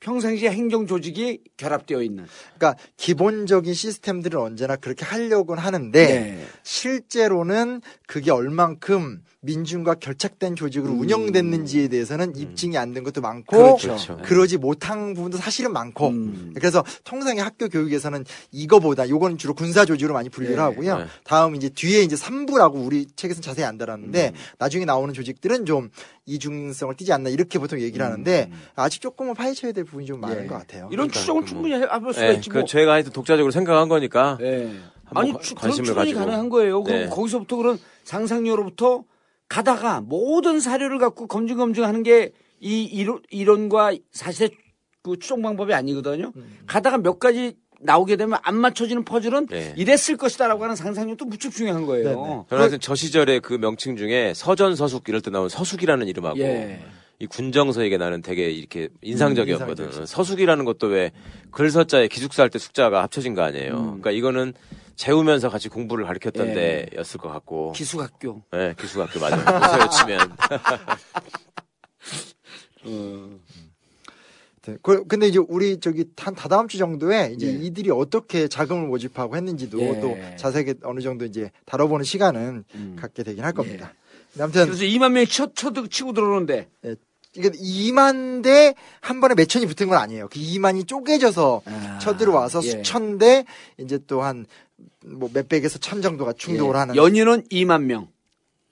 평상시의 0.00 0.50
행정 0.50 0.88
조직이 0.88 1.40
결합되어 1.56 2.02
있는. 2.02 2.26
그러니까 2.56 2.82
기본적인 2.96 3.74
시스템들은 3.74 4.40
언제나 4.40 4.74
그렇게 4.74 5.04
하려고는 5.04 5.62
하는데 5.62 6.06
네. 6.06 6.46
실제로는 6.64 7.80
그게 8.08 8.32
얼만큼 8.32 9.22
민중과 9.40 9.94
결착된 9.94 10.56
조직으로 10.56 10.92
운영됐는지에 10.94 11.86
대해서는 11.88 12.34
입증이 12.36 12.76
안 12.76 12.92
된 12.92 13.04
것도 13.04 13.20
많고 13.20 13.56
음. 13.56 13.76
그렇죠. 13.76 14.16
네. 14.16 14.22
그러지 14.24 14.56
못한 14.56 15.14
부분도 15.14 15.36
사실은 15.36 15.72
많고 15.72 16.08
음. 16.08 16.52
그래서 16.56 16.82
통상의 17.04 17.42
학교 17.44 17.68
교육에서는 17.68 18.24
이거보다 18.50 19.08
요건 19.10 19.38
주로 19.38 19.54
군사 19.54 19.84
조직으로 19.84 20.14
많이 20.14 20.28
분류를 20.28 20.56
네. 20.56 20.62
하고요. 20.62 20.98
네. 20.98 21.04
다음 21.22 21.54
이제 21.54 21.68
뒤에 21.68 22.00
이제 22.02 22.16
3부라고 22.16 22.84
우리 22.84 23.06
책에서는 23.14 23.42
자세히 23.42 23.64
안 23.64 23.78
달았는데 23.78 24.32
음. 24.34 24.40
나중에 24.58 24.84
나오는 24.84 25.14
조직들은 25.14 25.66
좀 25.66 25.90
이중성을 26.26 26.94
띠지 26.96 27.12
않나 27.12 27.30
이렇게 27.30 27.58
보통 27.60 27.80
얘기를 27.80 28.04
하는데 28.04 28.50
아직 28.74 29.00
조금은 29.00 29.34
파헤쳐야 29.34 29.70
될 29.72 29.84
부분이 29.84 30.06
좀 30.06 30.20
많은 30.20 30.38
음. 30.38 30.42
예. 30.44 30.46
것 30.48 30.54
같아요. 30.56 30.88
이런 30.90 31.10
추정을 31.10 31.44
충분히 31.46 31.74
해- 31.74 31.82
해볼 31.82 32.12
수가 32.12 32.28
예, 32.28 32.32
있지 32.34 32.50
뭐. 32.50 32.62
그 32.62 32.66
제가 32.66 32.94
하여튼 32.94 33.12
독자적으로 33.12 33.52
생각한 33.52 33.88
거니까. 33.88 34.36
예. 34.40 34.72
아니 35.14 35.30
그런 35.32 35.42
관심을 35.54 35.84
추정이 35.86 35.94
가지고. 35.94 36.20
가능한 36.20 36.48
거예요. 36.48 36.82
그럼 36.82 37.00
네. 37.02 37.08
거기서부터 37.08 37.56
그런 37.56 37.78
상상력으로부터 38.04 39.04
가다가 39.48 40.00
모든 40.00 40.60
사료를 40.60 40.98
갖고 40.98 41.26
검증 41.26 41.56
검증하는 41.56 42.02
게 42.02 42.32
이 42.60 42.84
이론, 42.84 43.22
이론과 43.30 43.94
사실의 44.12 44.50
그 45.02 45.18
추정 45.18 45.42
방법이 45.42 45.72
아니거든요. 45.74 46.32
음. 46.36 46.58
가다가 46.66 46.98
몇 46.98 47.18
가지 47.18 47.54
나오게 47.80 48.16
되면 48.16 48.38
안 48.42 48.56
맞춰지는 48.56 49.04
퍼즐은 49.04 49.46
네. 49.46 49.74
이랬을 49.76 50.16
것이다라고 50.18 50.64
하는 50.64 50.74
상상력도 50.74 51.24
무척 51.26 51.52
중요한 51.52 51.86
거예요. 51.86 52.08
네, 52.08 52.14
네. 52.14 52.42
저는 52.50 52.62
하여튼 52.62 52.80
저 52.80 52.96
시절에 52.96 53.38
그 53.38 53.54
명칭 53.54 53.96
중에 53.96 54.32
서전 54.34 54.74
서숙 54.74 55.08
이럴 55.08 55.20
때 55.20 55.30
나온 55.30 55.48
서숙이라는 55.48 56.08
이름하고 56.08 56.40
예. 56.40 56.80
이 57.20 57.26
군정서에게 57.26 57.96
나는 57.96 58.22
되게 58.22 58.50
이렇게 58.50 58.88
인상적이었거든. 59.02 59.84
음. 59.84 60.06
서숙이라는 60.06 60.64
것도 60.64 60.88
왜 60.88 61.12
글서자에 61.52 62.08
기숙사 62.08 62.42
할 62.42 62.50
때 62.50 62.58
숙자가 62.58 63.02
합쳐진 63.04 63.34
거 63.34 63.42
아니에요. 63.42 63.74
음. 63.74 63.84
그러니까 63.86 64.10
이거는 64.10 64.54
재우면서 64.98 65.48
같이 65.48 65.68
공부를 65.68 66.04
가르쳤던 66.04 66.54
데였을 66.54 67.18
것 67.20 67.28
같고. 67.30 67.72
예. 67.74 67.78
기숙학교. 67.78 68.42
네, 68.52 68.74
기숙학교 68.78 69.20
맞아요. 69.20 69.40
요새로 69.64 69.88
치면. 69.90 70.36
네. 74.62 74.76
그- 74.82 75.06
근데 75.06 75.28
이제 75.28 75.38
우리 75.38 75.78
저기 75.80 76.04
한 76.16 76.34
다다음 76.34 76.68
주 76.68 76.76
정도에 76.76 77.32
이제 77.34 77.46
예. 77.46 77.50
이들이 77.52 77.90
어떻게 77.90 78.48
자금을 78.48 78.88
모집하고 78.88 79.34
했는지도 79.36 79.80
예. 79.80 80.00
또 80.00 80.16
자세하게 80.36 80.74
어느 80.82 81.00
정도 81.00 81.24
이제 81.24 81.50
다뤄보는 81.64 82.04
시간은 82.04 82.64
음. 82.74 82.96
갖게 83.00 83.22
되긴 83.22 83.44
할 83.44 83.52
겁니다. 83.52 83.94
근데 84.32 84.42
아무튼 84.42 84.66
그래서 84.66 84.82
2만 84.84 85.12
명이 85.12 85.26
쳐, 85.28 85.50
쳐, 85.54 85.72
치고 85.88 86.12
들어오는데 86.12 86.68
이게 87.34 87.50
2만 87.50 88.42
대 88.42 88.74
한 89.00 89.20
번에 89.22 89.34
몇 89.34 89.48
천이 89.48 89.64
붙은 89.66 89.88
건 89.88 89.96
아니에요. 89.98 90.28
그 90.28 90.38
2만이 90.38 90.86
쪼개져서 90.86 91.62
아, 91.64 91.98
쳐들어와서 92.00 92.58
예. 92.64 92.68
수천 92.70 93.16
대 93.18 93.44
이제 93.78 93.98
또 94.06 94.22
한 94.22 94.44
뭐 95.04 95.30
몇백에서 95.32 95.78
천 95.78 96.02
정도가 96.02 96.32
충돌을 96.34 96.74
예. 96.74 96.78
하는 96.78 96.96
연인원 96.96 97.42
2만 97.44 97.82
명. 97.84 98.08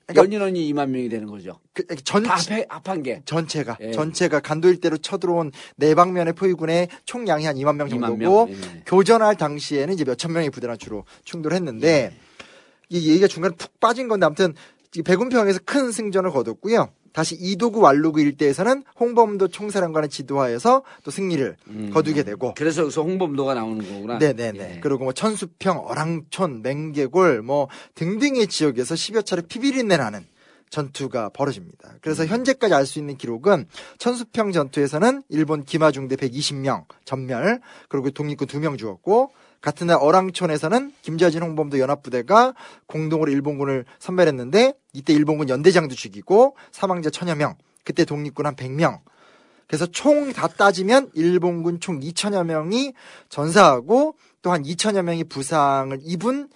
그러니까- 0.07 0.23
연인원이 0.23 0.73
2만 0.73 0.91
명이 0.91 1.09
되는 1.09 1.27
거죠. 1.27 1.59
그, 1.73 1.85
전다 2.05 2.37
합해, 2.37 2.67
합한 2.69 3.03
게. 3.03 3.23
전체가 3.25 3.77
예. 3.81 3.91
전체가 3.91 4.39
간도 4.39 4.69
일대로 4.69 4.99
쳐들어온 4.99 5.51
네 5.77 5.97
방면의 5.97 6.33
포위군의 6.35 6.89
총량이 7.07 7.45
한 7.45 7.57
2만 7.57 7.75
명 7.75 7.89
2만 7.89 8.07
정도고 8.09 8.47
명. 8.47 8.55
예. 8.55 8.83
교전할 8.87 9.37
당시에는 9.37 9.93
이제 9.95 10.05
몇 10.05 10.17
천 10.17 10.33
명의 10.33 10.51
부대랑 10.51 10.79
주로 10.79 11.05
충돌했는데 11.25 11.89
예. 11.89 12.13
이 12.89 13.09
얘기가 13.11 13.27
중간에 13.27 13.57
푹 13.57 13.81
빠진 13.81 14.07
건데 14.07 14.27
아무튼 14.27 14.55
이 14.95 15.03
백운평에서 15.03 15.59
큰 15.65 15.91
승전을 15.91 16.31
거뒀고요. 16.31 16.89
다시 17.17 17.35
이도구 17.35 17.81
완루구 17.81 18.21
일대에서는 18.21 18.85
홍범도 19.01 19.49
총사령관의 19.49 20.11
지도하에서 20.11 20.83
또 21.03 21.11
승리를 21.11 21.57
음. 21.69 21.91
거두게 21.91 22.25
되고 22.25 22.53
그래서 22.55 22.83
여기서 22.83 23.03
홍범도가 23.05 23.55
나오는 23.55 23.79
거구나. 23.91 24.19
네네네. 24.19 24.59
예. 24.59 24.81
그리고 24.83 25.05
뭐 25.05 25.15
천수평, 25.15 25.79
어랑촌, 25.79 26.61
맹계골 26.61 27.41
뭐 27.41 27.69
등등의 27.95 28.49
지역에서 28.49 28.95
10여 28.95 29.25
차례 29.25 29.41
피비린내 29.41 29.97
나는 29.97 30.27
전투가 30.69 31.31
벌어집니다. 31.31 31.95
그래서 32.03 32.25
음. 32.25 32.29
현재까지 32.29 32.75
알 32.75 32.85
수 32.85 32.99
있는 32.99 33.17
기록은 33.17 33.65
천수평 33.97 34.53
전투에서는 34.53 35.23
일본 35.31 35.65
기마중대 35.65 36.17
120명 36.17 36.85
전멸, 37.07 37.61
그리고 37.89 38.11
독립군 38.11 38.47
2명 38.47 38.77
죽었고 38.77 39.33
같은 39.61 39.89
날 39.89 39.99
어랑촌에서는 40.01 40.93
김자진 41.03 41.43
홍범도 41.43 41.79
연합부대가 41.79 42.55
공동으로 42.87 43.31
일본군을 43.33 43.85
선멸했는데 43.99 44.75
이때 44.93 45.13
일본군 45.13 45.49
연대장도 45.49 45.95
죽이고 45.95 46.57
사망자 46.73 47.11
천여 47.11 47.35
명, 47.35 47.57
그때 47.85 48.05
독립군 48.05 48.47
한 48.47 48.55
100명. 48.57 49.01
그래서 49.67 49.87
총 49.87 50.33
다 50.33 50.47
따지면 50.47 51.11
일본군 51.15 51.81
총 51.81 51.99
2천여 52.01 52.45
명이 52.45 52.93
전사하고 53.29 54.15
또 54.43 54.53
한 54.53 54.63
2천여 54.63 55.03
명이 55.03 55.25
부상을 55.25 55.99
입은 56.03 56.49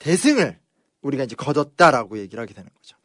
대승을 0.00 0.58
우리가 1.02 1.24
이제 1.24 1.36
거뒀다라고 1.36 2.18
얘기를 2.18 2.42
하게 2.42 2.52
되는 2.54 2.68
거죠. 2.74 2.96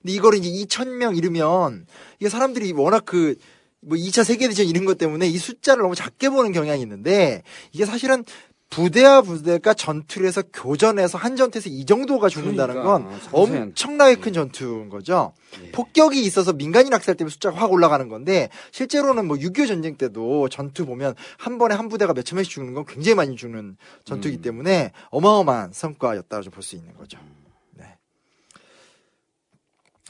근데 0.00 0.14
이거를 0.14 0.38
이제 0.38 0.48
2천명 0.48 1.16
이르면 1.16 1.86
이게 2.18 2.30
사람들이 2.30 2.72
워낙 2.72 3.04
그뭐 3.04 3.36
2차 3.82 4.24
세계대전 4.24 4.66
이런 4.66 4.86
것 4.86 4.96
때문에 4.96 5.26
이 5.26 5.36
숫자를 5.36 5.82
너무 5.82 5.94
작게 5.94 6.30
보는 6.30 6.52
경향이 6.52 6.80
있는데 6.82 7.42
이게 7.72 7.84
사실은 7.84 8.24
부대와 8.70 9.22
부대가 9.22 9.74
전투를 9.74 10.26
해서 10.26 10.42
교전해서 10.52 11.18
한 11.18 11.36
전투에서 11.36 11.68
이 11.70 11.84
정도가 11.84 12.28
죽는다는 12.28 12.82
건 12.82 13.04
그러니까, 13.04 13.30
상세한. 13.30 13.68
엄청나게 13.68 14.16
큰 14.16 14.32
전투인 14.32 14.88
거죠. 14.88 15.32
폭격이 15.72 16.20
있어서 16.22 16.52
민간인 16.52 16.92
학살 16.92 17.14
때문에 17.14 17.30
숫자가 17.30 17.56
확 17.56 17.72
올라가는 17.72 18.08
건데 18.08 18.50
실제로는 18.72 19.26
뭐 19.26 19.36
6.25 19.36 19.68
전쟁 19.68 19.96
때도 19.96 20.48
전투 20.48 20.84
보면 20.84 21.14
한 21.38 21.58
번에 21.58 21.74
한 21.74 21.88
부대가 21.88 22.12
몇천 22.12 22.36
명씩 22.36 22.52
죽는 22.52 22.74
건 22.74 22.84
굉장히 22.86 23.14
많이 23.14 23.36
죽는 23.36 23.76
전투이기 24.04 24.42
때문에 24.42 24.92
어마어마한 25.10 25.72
성과였다고 25.72 26.42
좀볼수 26.42 26.76
있는 26.76 26.94
거죠. 26.94 27.18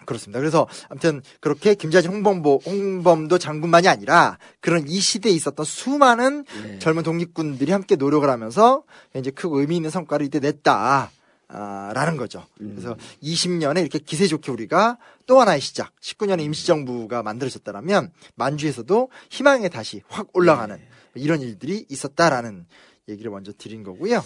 네. 0.07 0.09
그렇습니다. 0.09 0.38
그래서 0.38 0.66
아무튼 0.88 1.22
그렇게 1.40 1.74
김자진 1.74 2.11
홍범보 2.11 2.61
홍범도 2.64 3.38
장군만이 3.38 3.88
아니라 3.88 4.38
그런 4.61 4.86
이 4.88 5.00
시대에 5.00 5.32
있었던 5.32 5.66
수많은 5.66 6.44
예. 6.64 6.78
젊은 6.78 7.02
독립군들이 7.02 7.72
함께 7.72 7.96
노력을 7.96 8.28
하면서 8.28 8.84
이제 9.14 9.30
크고 9.30 9.61
의미 9.61 9.76
있는 9.76 9.90
성과를 9.90 10.26
이때 10.26 10.38
냈다. 10.40 11.11
아, 11.48 11.92
라는 11.94 12.16
거죠. 12.16 12.44
그래서 12.59 12.96
20년에 13.22 13.80
이렇게 13.80 14.00
기세 14.00 14.26
좋게 14.26 14.50
우리가 14.50 14.98
또 15.26 15.40
하나의 15.40 15.61
시작, 15.61 15.92
19년에 16.00 16.42
임시정부가 16.42 17.22
만들어졌다면 17.22 18.11
만주에서도 18.34 19.11
희망에 19.30 19.68
다시 19.68 20.02
확 20.09 20.28
올라가는 20.32 20.76
이런 21.14 21.40
일들이 21.40 21.86
있었다라는 21.88 22.66
얘기를 23.09 23.30
먼저 23.30 23.52
드린 23.57 23.84
거고요. 23.84 24.24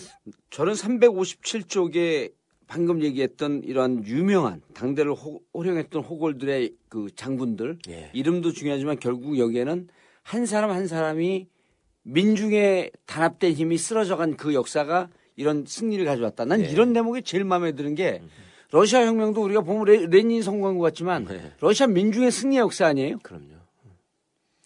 저는 0.51 0.73
357쪽에 0.73 2.33
방금 2.71 3.03
얘기했던 3.03 3.63
이런 3.65 4.07
유명한 4.07 4.63
당대를 4.75 5.13
호, 5.13 5.41
호령했던 5.53 6.03
호골들의 6.05 6.73
그 6.89 7.09
장군들 7.17 7.79
예. 7.89 8.11
이름도 8.13 8.53
중요하지만 8.53 9.01
결국 9.01 9.39
여기에는 9.39 9.89
한 10.23 10.47
사람 10.47 10.71
한 10.71 10.87
사람이 10.87 11.49
민중의 12.05 12.93
단합된 13.07 13.55
힘이 13.55 13.77
쓰러져간 13.77 14.37
그 14.37 14.55
역사가 14.55 15.09
이런 15.35 15.65
승리를 15.67 16.05
가져왔다. 16.05 16.45
난 16.45 16.61
예. 16.61 16.67
이런 16.67 16.93
대목이 16.93 17.23
제일 17.23 17.43
마음에 17.43 17.73
드는 17.73 17.97
게 17.97 18.23
러시아 18.71 19.05
혁명도 19.05 19.43
우리가 19.43 19.63
보면 19.63 19.87
레, 19.87 20.07
레닌 20.07 20.41
성공한 20.41 20.79
것 20.79 20.85
같지만 20.85 21.25
네. 21.25 21.53
러시아 21.61 21.89
민중의 21.89 22.31
승리 22.31 22.57
역사 22.59 22.87
아니에요? 22.87 23.19
그럼요. 23.25 23.59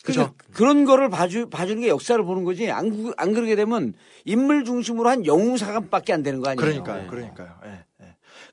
그러니까 0.05 0.35
그런 0.53 0.85
거를 0.85 1.09
봐주, 1.09 1.49
봐주는 1.49 1.81
게 1.81 1.89
역사를 1.89 2.23
보는 2.23 2.45
거지. 2.45 2.71
안, 2.71 2.91
그- 2.91 3.15
안 3.17 3.33
그러게 3.33 3.57
되면 3.57 3.95
인물 4.27 4.65
중심으로 4.65 5.09
한 5.09 5.25
영웅사관밖에 5.25 6.13
안 6.13 6.23
되는 6.23 6.41
거 6.41 6.51
아니에요? 6.51 6.61
그러니까요, 6.61 7.11
그러니까요. 7.11 7.55
예, 7.65 7.71
예. 7.71 7.85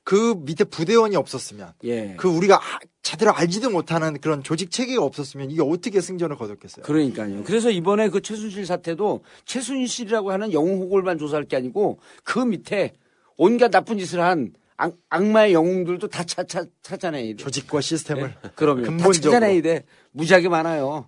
그 0.04 0.34
밑에 0.38 0.64
부대원이 0.64 1.14
없었으면, 1.16 1.72
예. 1.84 2.14
그 2.18 2.28
우리가 2.28 2.56
아- 2.56 2.78
제대로 3.02 3.32
알지도 3.32 3.70
못하는 3.70 4.18
그런 4.20 4.42
조직 4.42 4.70
체계가 4.70 5.02
없었으면 5.04 5.50
이게 5.50 5.62
어떻게 5.62 6.00
승전을 6.00 6.36
거뒀겠어요? 6.36 6.84
그러니까요. 6.84 7.44
그래서 7.44 7.70
이번에 7.70 8.08
그 8.08 8.20
최순실 8.20 8.66
사태도 8.66 9.22
최순실이라고 9.44 10.32
하는 10.32 10.52
영웅 10.52 10.80
호골만 10.80 11.18
조사할 11.18 11.44
게 11.44 11.56
아니고 11.56 12.00
그 12.24 12.38
밑에 12.40 12.92
온갖 13.36 13.70
나쁜 13.70 13.98
짓을 13.98 14.20
한 14.20 14.52
악, 14.76 14.94
악마의 15.10 15.52
영웅들도 15.52 16.08
다 16.08 16.24
차, 16.24 16.42
차, 16.44 16.64
찾아내야 16.82 17.34
돼. 17.34 17.36
조직과 17.36 17.80
시스템을 17.80 18.34
그러면 18.56 18.84
다 18.84 18.90
근본적으로. 18.90 19.32
찾아내야 19.32 19.62
돼. 19.62 19.84
무지하게 20.12 20.48
많아요. 20.48 21.06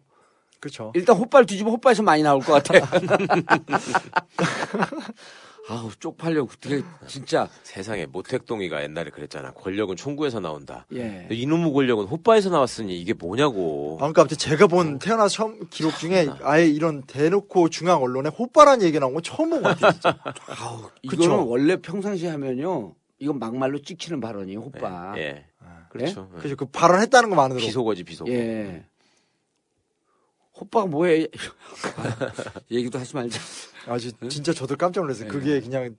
그렇죠. 0.61 0.92
일단 0.95 1.16
호빨 1.16 1.45
뒤집어 1.47 1.70
호빨에서 1.70 2.03
많이 2.03 2.22
나올 2.22 2.40
것 2.40 2.53
같아. 2.62 2.74
아우 5.68 5.90
쪽팔려 5.98 6.42
어떻게 6.42 6.82
진짜 7.06 7.48
세상에 7.62 8.04
모택동이가 8.06 8.82
옛날에 8.82 9.10
그랬잖아. 9.10 9.52
권력은 9.52 9.96
총구에서 9.96 10.40
나온다. 10.40 10.86
예. 10.94 11.26
이놈의 11.30 11.72
권력은 11.72 12.04
호빠에서 12.06 12.50
나왔으니 12.50 13.00
이게 13.00 13.14
뭐냐고. 13.14 13.94
아, 13.96 13.98
그러니까 14.00 14.22
아무튼 14.22 14.36
제가 14.36 14.66
본 14.66 14.98
태어나서 14.98 15.28
처음 15.28 15.68
기록 15.70 15.96
중에 15.98 16.28
아예 16.42 16.66
이런 16.66 17.02
대놓고 17.04 17.70
중앙 17.70 18.02
언론에 18.02 18.28
호빠란 18.28 18.82
얘기 18.82 18.98
나온 18.98 19.14
건 19.14 19.22
처음 19.22 19.50
본 19.50 19.62
것 19.62 19.68
같아요. 19.78 19.92
진짜. 19.92 20.18
아우 20.60 20.82
그쵸? 21.08 21.22
이거는 21.24 21.44
원래 21.44 21.76
평상시에 21.76 22.28
하면요. 22.30 22.94
이건 23.18 23.38
막말로 23.38 23.80
찍히는 23.80 24.20
발언이에요, 24.20 24.60
호빠. 24.60 25.14
예. 25.16 25.46
그렇죠. 25.88 26.28
예. 26.36 26.40
그죠. 26.40 26.56
그 26.56 26.66
발언했다는 26.66 27.30
것만으로. 27.30 27.60
비속어지 27.60 28.02
비속어. 28.04 28.30
예. 28.30 28.84
호빠가 30.59 30.86
뭐해? 30.86 31.26
얘기도 32.70 32.98
하지 32.98 33.14
말자. 33.14 33.40
아, 33.86 33.98
지- 33.98 34.12
진짜 34.28 34.52
저도 34.52 34.76
깜짝 34.76 35.00
놀랐어요. 35.02 35.28
그게 35.28 35.61
그냥 35.61 35.96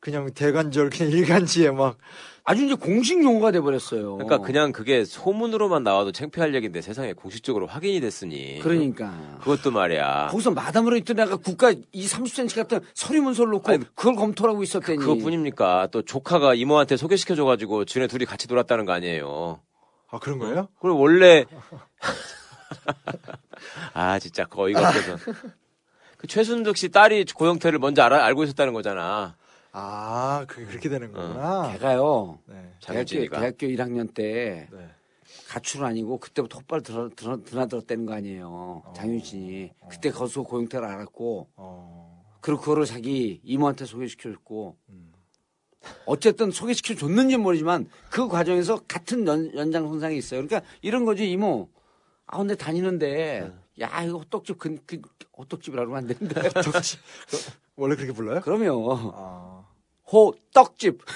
그냥 0.00 0.30
대관절 0.32 0.90
그냥 0.90 1.10
일간지에 1.12 1.70
막 1.70 1.96
아주 2.44 2.64
이제 2.64 2.74
공식 2.74 3.20
용어가 3.24 3.50
돼 3.50 3.60
버렸어요. 3.60 4.14
그러니까 4.18 4.38
그냥 4.38 4.70
그게 4.70 5.04
소문으로만 5.04 5.82
나와도 5.82 6.12
창피할 6.12 6.54
얘기인데 6.54 6.80
세상에 6.80 7.12
공식적으로 7.14 7.66
확인이 7.66 7.98
됐으니. 8.00 8.60
그러니까. 8.62 9.38
그것도 9.40 9.72
말이야. 9.72 10.28
거기서 10.30 10.52
마담으로 10.52 10.96
있던 10.98 11.18
애가 11.18 11.36
국가 11.38 11.72
이 11.72 12.06
30cm 12.06 12.54
같은 12.54 12.80
서류 12.94 13.22
문서를 13.22 13.50
놓고 13.52 13.72
그걸 13.96 14.14
검토하고 14.14 14.62
있었대니. 14.62 14.98
그것뿐입니까? 14.98 15.88
또 15.90 16.02
조카가 16.02 16.54
이모한테 16.54 16.96
소개시켜줘가지고 16.96 17.84
지네 17.86 18.06
둘이 18.06 18.26
같이 18.26 18.46
놀았다는 18.46 18.84
거 18.84 18.92
아니에요. 18.92 19.60
아 20.10 20.18
그런 20.20 20.38
거예요? 20.38 20.68
그리고 20.80 21.00
원래 21.00 21.46
아 23.94 24.18
진짜 24.18 24.44
거의가 24.44 24.88
없어서 24.88 25.32
그 26.16 26.26
최순득 26.26 26.76
씨 26.76 26.88
딸이 26.88 27.24
고영태를 27.34 27.78
먼저 27.78 28.02
알아, 28.02 28.24
알고 28.24 28.44
있었다는 28.44 28.72
거잖아. 28.72 29.36
아, 29.72 30.44
그게 30.48 30.64
그렇게 30.64 30.88
되는 30.88 31.12
거구나. 31.12 31.70
걔가요. 31.72 32.38
네. 32.46 32.72
대학교. 32.82 33.28
대학교 33.28 33.66
1학년 33.66 34.12
때 34.14 34.68
네. 34.72 34.90
가출은 35.48 35.86
아니고 35.86 36.18
그때부터 36.18 36.58
헛발 36.58 36.82
드러, 36.82 37.10
드러, 37.14 37.42
드나들었다는 37.42 38.06
거 38.06 38.14
아니에요. 38.14 38.82
장윤진이. 38.96 39.70
그때 39.90 40.10
거기서 40.10 40.42
고영태를 40.44 40.86
알았고 40.86 41.48
어. 41.56 42.24
그리고 42.40 42.60
그거를 42.60 42.86
자기 42.86 43.40
이모한테 43.44 43.84
소개시켜줬고 43.84 44.76
어쨌든 46.06 46.50
소개시켜줬는지 46.50 47.36
모르지만 47.36 47.88
그 48.10 48.28
과정에서 48.28 48.80
같은 48.88 49.26
연, 49.26 49.54
연장선상에 49.54 50.16
있어요. 50.16 50.46
그러니까 50.46 50.68
이런 50.80 51.04
거지 51.04 51.30
이모. 51.30 51.68
아 52.26 52.38
근데 52.38 52.54
다니는데 52.56 53.52
야 53.80 54.02
이거 54.02 54.18
호떡집 54.18 54.58
그, 54.58 54.76
그 54.86 55.00
호떡집이라고 55.36 55.94
하면 55.94 56.10
안 56.10 56.16
되는데. 56.16 56.40
원래 57.76 57.94
그렇게 57.94 58.12
불러요? 58.12 58.40
그럼요. 58.40 59.12
아. 59.14 59.64
호떡집. 60.10 61.02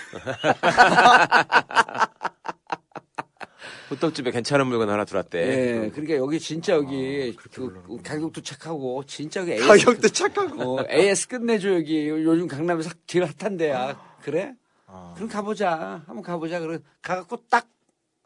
호떡집에 3.91 4.31
괜찮은 4.31 4.67
물건 4.69 4.89
하나 4.89 5.05
들어왔대. 5.05 5.39
예, 5.39 5.91
그러니까 5.91 6.15
여기 6.15 6.39
진짜 6.39 6.75
여기 6.75 7.35
그 7.35 8.01
가격도 8.03 8.41
착하고 8.43 9.03
진짜 9.05 9.41
여기 9.41 9.55
AS, 9.55 9.67
가격도 9.67 10.09
착하고. 10.09 10.81
어, 10.81 10.85
AS 10.89 11.27
끝내줘 11.27 11.75
여기 11.75 12.09
요즘 12.09 12.47
강남에서 12.47 12.91
길 13.07 13.25
핫한 13.25 13.57
데야 13.57 14.01
그래? 14.23 14.55
아. 14.87 15.13
그럼 15.17 15.29
가보자 15.29 16.03
한번 16.07 16.23
가보자 16.23 16.61
그래 16.61 16.79
가갖고 17.03 17.39
딱 17.49 17.67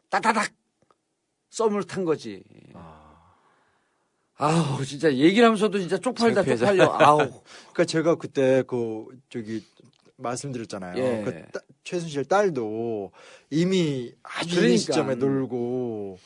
따다닥 0.09 0.51
썸을 1.55 1.85
탄 1.85 2.03
거지. 2.03 2.43
아우 4.37 4.83
진짜 4.83 5.13
얘기를 5.13 5.45
하면서도 5.45 5.79
진짜 5.79 5.97
쪽팔다. 5.97 6.43
쪽팔려. 6.43 6.83
아우 6.99 7.17
그러니까 7.71 7.85
제가 7.85 8.15
그때 8.15 8.63
그 8.67 9.05
저기 9.29 9.63
말씀드렸잖아요. 10.17 10.97
예. 11.01 11.23
그 11.23 11.51
따- 11.53 11.61
최순실 11.85 12.25
딸도 12.25 13.11
이미 13.51 14.11
아주 14.23 14.55
그러니까. 14.55 14.77
시점에 14.77 15.15
놀고 15.15 16.17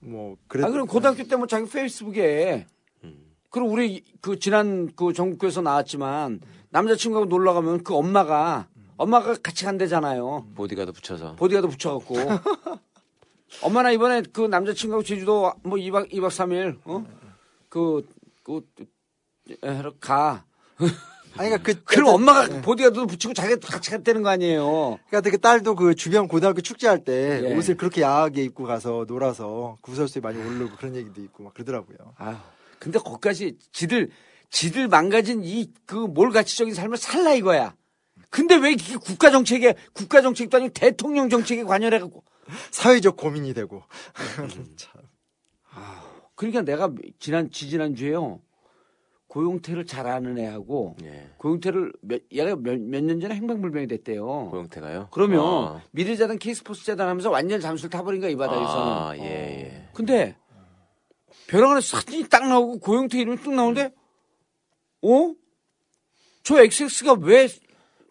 뭐 0.00 0.36
그랬. 0.48 0.64
아 0.64 0.70
그럼 0.70 0.88
고등학교 0.88 1.22
때 1.22 1.36
뭐 1.36 1.46
자기 1.46 1.70
페이스북에 1.70 2.66
그리고 3.50 3.68
우리 3.70 4.02
그 4.20 4.38
지난 4.40 4.90
그 4.96 5.12
전국교에서 5.12 5.60
나왔지만 5.62 6.40
남자친구하고 6.70 7.26
놀러 7.28 7.52
가면 7.52 7.84
그 7.84 7.94
엄마가 7.94 8.66
엄마가 8.96 9.34
같이 9.40 9.64
간대잖아요. 9.64 10.48
보디가드 10.56 10.90
붙여서. 10.90 11.36
보디가드 11.36 11.68
붙여갖고 11.68 12.16
엄마 13.60 13.82
나 13.82 13.90
이번에 13.90 14.22
그 14.32 14.42
남자친구하고 14.42 15.04
제주도 15.04 15.52
뭐 15.62 15.76
2박 15.78 16.10
2박 16.12 16.28
3일 16.28 16.78
어? 16.84 17.04
그, 17.68 18.06
그, 18.42 18.62
에, 19.62 19.82
가. 20.00 20.44
아니, 21.36 21.48
그러니까 21.50 21.58
그, 21.62 21.82
그럼 21.84 22.04
그- 22.06 22.10
엄마가 22.12 22.56
예. 22.56 22.60
보디가드도 22.62 23.06
붙이고 23.06 23.34
자기가 23.34 23.60
같이 23.66 23.90
갔다는 23.90 24.22
거 24.22 24.30
아니에요. 24.30 24.98
그러니까 25.08 25.30
그 25.30 25.38
딸도 25.38 25.74
그 25.76 25.94
주변 25.94 26.28
고등학교 26.28 26.60
축제할 26.60 27.04
때 27.04 27.42
예. 27.44 27.54
옷을 27.54 27.76
그렇게 27.76 28.02
야하게 28.02 28.42
입고 28.44 28.64
가서 28.64 29.04
놀아서 29.06 29.78
구설수에 29.82 30.20
많이 30.20 30.38
오르고 30.42 30.76
그런 30.76 30.96
얘기도 30.96 31.20
있고 31.22 31.44
막 31.44 31.54
그러더라고요. 31.54 31.96
아, 32.18 32.42
근데 32.78 32.98
거기까지 32.98 33.56
지들 33.72 34.10
지들 34.50 34.88
망가진 34.88 35.42
이 35.44 35.72
그 35.86 36.04
몰 36.08 36.30
가치적인 36.32 36.74
삶을 36.74 36.96
살라 36.98 37.34
이거야. 37.34 37.74
근데 38.28 38.56
왜 38.56 38.72
이게 38.72 38.96
국가 38.96 39.30
정책에 39.30 39.74
국가 39.94 40.20
정책도 40.20 40.56
아니고 40.58 40.72
대통령 40.74 41.28
정책에 41.30 41.64
관여해 41.64 41.98
갖고 41.98 42.24
사회적 42.70 43.16
고민이 43.16 43.54
되고. 43.54 43.82
참. 44.76 45.02
그러니까 46.34 46.62
내가 46.62 46.92
지난 47.18 47.50
지지난 47.50 47.94
주에요. 47.94 48.40
고용태를 49.32 49.86
잘 49.86 50.06
아는 50.06 50.36
애하고 50.38 50.96
예. 51.04 51.30
고용태를 51.38 51.90
몇, 52.02 52.20
얘가 52.30 52.54
몇년 52.54 53.18
전에 53.18 53.34
행방불명이 53.34 53.86
됐대요. 53.86 54.50
고영태가요? 54.50 55.08
그러면 55.10 55.40
아. 55.40 55.82
미래재단 55.92 56.38
K스포츠 56.38 56.84
재단 56.84 57.08
하면서 57.08 57.30
완전 57.30 57.58
잠수를 57.58 57.88
타버린 57.88 58.20
거야 58.20 58.30
이 58.30 58.36
바닥에서. 58.36 59.08
아, 59.08 59.16
예, 59.16 59.22
예. 59.22 59.88
근데 59.94 60.36
벼랑 61.46 61.70
안에 61.70 61.80
사진이 61.80 62.28
딱 62.28 62.46
나오고 62.46 62.80
고영태 62.80 63.18
이름이 63.18 63.38
뚝 63.38 63.54
나오는데 63.54 63.94
어? 65.00 65.34
저 66.42 66.62
XX가 66.62 67.14
왜 67.22 67.48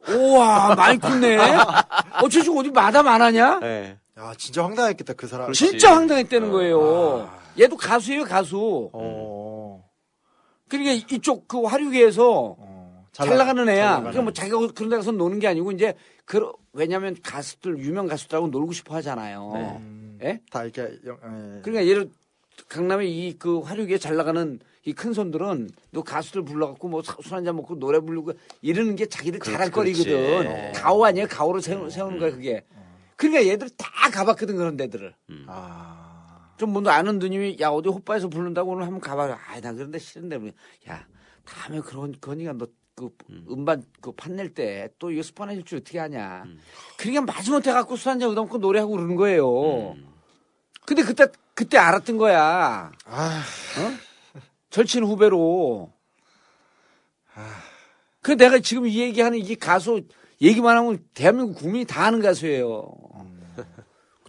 우와 0.09 0.73
많이 0.73 0.97
컸네 0.97 1.37
어, 1.37 2.29
저 2.31 2.41
지금 2.41 2.57
어디 2.57 2.71
마담 2.71 3.07
안 3.07 3.21
하냐? 3.21 3.59
예. 3.61 3.99
야, 4.21 4.33
진짜 4.37 4.63
황당했겠다, 4.63 5.13
그 5.13 5.27
사람. 5.27 5.47
그렇지. 5.47 5.71
진짜 5.71 5.95
황당했다는 5.95 6.51
거예요. 6.51 7.29
얘도 7.59 7.75
가수예요 7.77 8.23
가수. 8.23 8.89
어. 8.93 9.83
그러니까 10.69 10.91
이쪽 11.15 11.47
그 11.47 11.63
화류계에서 11.63 12.55
어. 12.57 13.05
잘, 13.11 13.35
나가는 13.35 13.67
애야. 13.67 13.97
그러니까 13.99 14.21
뭐 14.21 14.31
자기가 14.31 14.57
그런 14.75 14.89
데 14.89 14.95
가서 14.95 15.11
노는 15.11 15.39
게 15.39 15.47
아니고 15.47 15.71
이제 15.71 15.95
그 16.25 16.49
왜냐면 16.71 17.17
가수들 17.21 17.77
유명 17.79 18.07
가수들하고 18.07 18.47
놀고 18.47 18.71
싶어 18.73 18.95
하잖아요. 18.95 19.51
음, 19.79 20.19
예? 20.23 20.39
다 20.49 20.63
이렇게, 20.63 20.83
영- 21.05 21.17
예. 21.57 21.61
그러니까 21.61 21.85
예를 21.85 22.09
강남에 22.69 23.05
이그 23.07 23.59
화류계 23.61 23.97
잘 23.97 24.15
나가는 24.15 24.59
이 24.85 24.93
큰 24.93 25.13
손들은 25.13 25.69
너 25.91 26.01
가수들 26.03 26.43
불러갖고 26.43 26.87
뭐술 26.87 27.15
한잔 27.33 27.55
먹고 27.55 27.77
노래 27.77 27.99
부르고 27.99 28.31
이러는 28.61 28.95
게 28.95 29.05
자기들 29.07 29.39
잘할 29.41 29.69
그렇지. 29.71 30.03
거리거든. 30.05 30.71
가오 30.73 31.03
아니야? 31.05 31.27
가오로 31.27 31.59
세우, 31.59 31.89
세우 31.89 32.09
는 32.09 32.17
거야 32.19 32.31
그게. 32.31 32.63
그러니까 33.15 33.45
얘들 33.47 33.69
다 33.71 34.09
가봤거든 34.11 34.55
그런 34.55 34.77
데들을. 34.77 35.13
아. 35.47 36.53
좀뭐 36.57 36.87
아는 36.89 37.19
누님이 37.19 37.57
야 37.59 37.69
어디 37.69 37.89
호빠에서 37.89 38.27
부른다고 38.27 38.71
오늘 38.71 38.83
한번 38.85 39.01
가봐라. 39.01 39.39
아나 39.47 39.73
그런데 39.73 39.99
싫은데 39.99 40.37
뭐. 40.37 40.51
야 40.89 41.05
다음에 41.45 41.79
그런 41.81 42.13
거니까 42.19 42.53
너 42.53 42.67
그 42.95 43.09
음반 43.49 43.83
그 44.01 44.11
판낼 44.11 44.53
때 44.53 44.89
또 44.99 45.11
이거 45.11 45.23
스파내줄 45.23 45.65
줄 45.65 45.79
어떻게 45.79 45.99
하냐. 45.99 46.43
그러니까 46.97 47.21
마지못해 47.33 47.71
갖고 47.71 47.95
술 47.95 48.09
한잔 48.09 48.29
얻어먹고 48.29 48.57
노래하고 48.59 48.91
그러는 48.91 49.15
거예요. 49.15 49.95
근데 50.85 51.03
그때 51.03 51.27
그때 51.53 51.77
알았던 51.77 52.17
거야. 52.17 52.91
아, 53.05 53.43
절친 54.69 55.03
후배로. 55.03 55.91
그 58.21 58.37
내가 58.37 58.59
지금 58.59 58.85
이 58.85 58.99
얘기하는 58.99 59.39
이 59.39 59.55
가수 59.55 60.01
얘기만 60.41 60.75
하면 60.77 61.05
대한민국 61.13 61.55
국민이 61.59 61.85
다 61.85 62.05
아는 62.05 62.19
가수예요. 62.21 62.91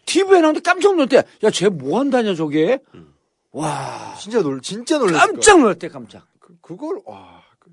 TV에 0.04 0.40
나오는데 0.40 0.60
깜짝 0.60 0.94
놀랐대. 0.94 1.16
야, 1.16 1.50
쟤 1.50 1.68
뭐 1.68 1.98
한다냐, 2.00 2.34
저게? 2.34 2.80
와, 3.52 4.14
진짜 4.20 4.40
놀, 4.42 4.60
진짜 4.60 4.98
거야. 4.98 5.12
깜짝 5.18 5.58
놀랐대, 5.60 5.88
깜짝. 5.88 6.26
그, 6.38 6.56
그걸, 6.60 7.00
와. 7.06 7.42
그... 7.58 7.70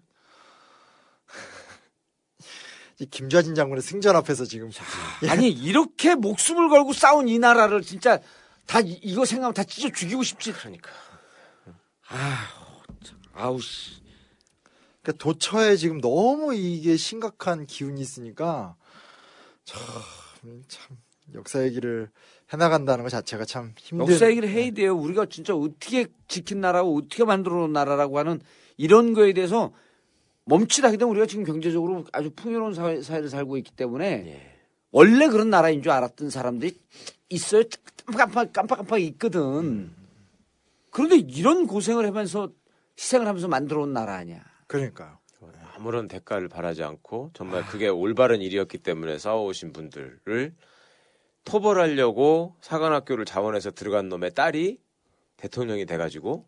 이 2.99 3.05
김좌진 3.07 3.55
장군의 3.55 3.81
승전 3.81 4.15
앞에서 4.15 4.45
지금. 4.45 4.69
아니, 5.29 5.49
이렇게 5.49 6.15
목숨을 6.15 6.69
걸고 6.69 6.93
싸운 6.93 7.27
이 7.27 7.39
나라를 7.39 7.81
진짜 7.81 8.19
다 8.65 8.79
이- 8.79 8.99
이거 9.03 9.25
생각하면 9.25 9.53
다 9.53 9.63
찢어 9.63 9.89
죽이고 9.89 10.23
싶지. 10.23 10.53
그러니까. 10.53 10.91
아우, 12.07 12.81
참, 13.03 13.17
아우, 13.33 13.59
씨. 13.59 13.98
그러니까 15.01 15.23
도처에 15.23 15.75
지금 15.77 16.01
너무 16.01 16.53
이게 16.53 16.97
심각한 16.97 17.65
기운이 17.65 17.99
있으니까 18.01 18.75
참, 19.63 19.79
참 20.67 20.97
역사 21.33 21.63
얘기를 21.63 22.09
해나간다는 22.51 23.03
것 23.03 23.09
자체가 23.09 23.45
참 23.45 23.73
힘든. 23.77 24.07
역사 24.07 24.29
얘기를 24.29 24.49
해야 24.49 24.71
돼요. 24.71 24.95
우리가 24.95 25.27
진짜 25.27 25.55
어떻게 25.55 26.07
지킨 26.27 26.61
나라고 26.61 26.97
어떻게 26.97 27.23
만들어 27.23 27.55
놓은 27.57 27.73
나라라고 27.73 28.17
하는 28.17 28.41
이런 28.77 29.13
거에 29.13 29.33
대해서 29.33 29.71
멈칫하게 30.45 30.97
되면 30.97 31.11
우리가 31.11 31.27
지금 31.27 31.43
경제적으로 31.43 32.05
아주 32.11 32.31
풍요로운 32.31 32.73
사회, 32.73 33.01
사회를 33.01 33.29
살고 33.29 33.57
있기 33.57 33.71
때문에 33.71 34.05
예. 34.05 34.59
원래 34.91 35.27
그런 35.27 35.51
나라인 35.51 35.83
줄 35.83 35.91
알았던 35.91 36.31
사람들이 36.31 36.79
있어요. 37.29 37.63
깜빡, 38.17 38.51
깜빡깜빡 38.51 38.99
있거든. 39.01 39.91
그런데 40.89 41.17
이런 41.17 41.67
고생을 41.67 42.07
하면서 42.07 42.49
희생을 42.97 43.27
하면서 43.27 43.47
만들어 43.47 43.83
온 43.83 43.93
나라 43.93 44.15
아니야. 44.15 44.43
그러니까요. 44.69 45.17
아무런 45.75 46.07
대가를 46.07 46.47
바라지 46.47 46.83
않고 46.83 47.31
정말 47.33 47.65
그게 47.65 47.87
올바른 47.87 48.41
일이었기 48.41 48.77
때문에 48.77 49.17
싸워오신 49.17 49.73
분들을 49.73 50.53
토벌하려고 51.43 52.55
사관학교를 52.61 53.25
자원해서 53.25 53.71
들어간 53.71 54.09
놈의 54.09 54.33
딸이 54.35 54.79
대통령이 55.37 55.85
돼가지고 55.85 56.45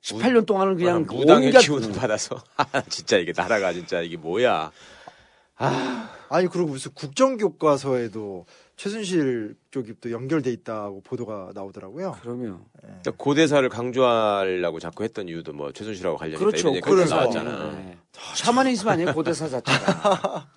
18년 0.00 0.46
동안은 0.46 0.76
그냥 0.76 1.04
무당의 1.06 1.48
온갖 1.48 1.60
기운을 1.60 1.92
받아서 1.92 2.42
진짜 2.88 3.18
이게 3.18 3.32
나라가 3.36 3.72
진짜 3.72 4.00
이게 4.00 4.16
뭐야 4.16 4.70
아니 5.56 6.48
그리고 6.48 6.68
무슨 6.68 6.92
국정교과서에도 6.94 8.46
최순실 8.76 9.56
쪽이 9.70 9.94
또 10.00 10.10
연결돼 10.10 10.50
있다고 10.50 11.00
보도가 11.02 11.52
나오더라고요. 11.54 12.16
그러면 12.22 12.64
그러니까 12.80 13.12
고대사를 13.16 13.68
강조하려고 13.68 14.80
자꾸 14.80 15.04
했던 15.04 15.28
이유도 15.28 15.52
뭐 15.52 15.72
최순실하고 15.72 16.16
관련이 16.16 16.36
있다 16.36 16.44
그렇죠. 16.44 16.68
이런 16.74 16.98
얘기가. 17.02 17.16
나왔잖아. 17.16 17.72
네. 17.72 17.98
샤머니즘 18.12 18.88
아니에요 18.88 19.14
고대사 19.14 19.48
자체가. 19.48 20.48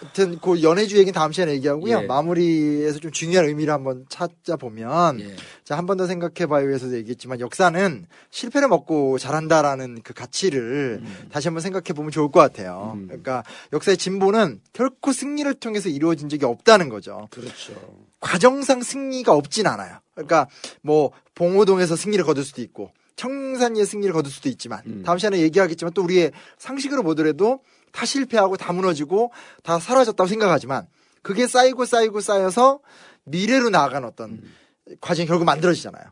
하여튼 0.00 0.38
그 0.40 0.62
연애주 0.62 0.96
얘기는 0.96 1.12
다음 1.12 1.32
시간에 1.32 1.52
얘기하고요. 1.52 2.02
예. 2.02 2.06
마무리에서 2.06 2.98
좀 2.98 3.10
중요한 3.10 3.46
의미를 3.46 3.72
한번 3.72 4.04
찾아보면 4.08 5.20
예. 5.20 5.36
자, 5.64 5.76
한 5.76 5.86
번 5.86 5.96
더 5.96 6.06
생각해봐요에서도 6.06 6.96
얘기했지만 6.96 7.40
역사는 7.40 8.06
실패를 8.30 8.68
먹고 8.68 9.18
잘한다라는 9.18 10.00
그 10.02 10.14
가치를 10.14 11.00
음. 11.02 11.28
다시 11.30 11.48
한번 11.48 11.60
생각해보면 11.60 12.10
좋을 12.10 12.30
것 12.30 12.40
같아요. 12.40 12.98
그러니까 13.06 13.44
역사의 13.72 13.96
진보는 13.98 14.60
결코 14.72 15.12
승리를 15.12 15.52
통해서 15.54 15.88
이루어진 15.88 16.28
적이 16.28 16.46
없다는 16.46 16.88
거죠. 16.88 17.28
그렇죠. 17.30 17.74
과정상 18.20 18.82
승리가 18.82 19.32
없진 19.32 19.66
않아요. 19.66 19.98
그러니까 20.14 20.48
뭐 20.80 21.10
봉오동에서 21.34 21.96
승리를 21.96 22.24
거둘 22.24 22.44
수도 22.44 22.62
있고 22.62 22.90
청산리의 23.16 23.84
승리를 23.86 24.12
거둘 24.12 24.32
수도 24.32 24.48
있지만 24.48 24.80
음. 24.86 25.02
다음 25.04 25.18
시간에 25.18 25.38
얘기하겠지만 25.40 25.92
또 25.92 26.02
우리의 26.02 26.32
상식으로 26.58 27.02
보더라도 27.02 27.60
다 27.92 28.04
실패하고 28.06 28.56
다 28.56 28.72
무너지고 28.72 29.32
다 29.62 29.78
사라졌다고 29.78 30.26
생각하지만 30.26 30.86
그게 31.22 31.46
쌓이고 31.46 31.84
쌓이고 31.84 32.20
쌓여서 32.20 32.80
미래로 33.24 33.70
나아가는 33.70 34.06
어떤 34.06 34.30
음. 34.30 34.54
과정이 35.00 35.28
결국 35.28 35.44
만들어지잖아요. 35.44 36.04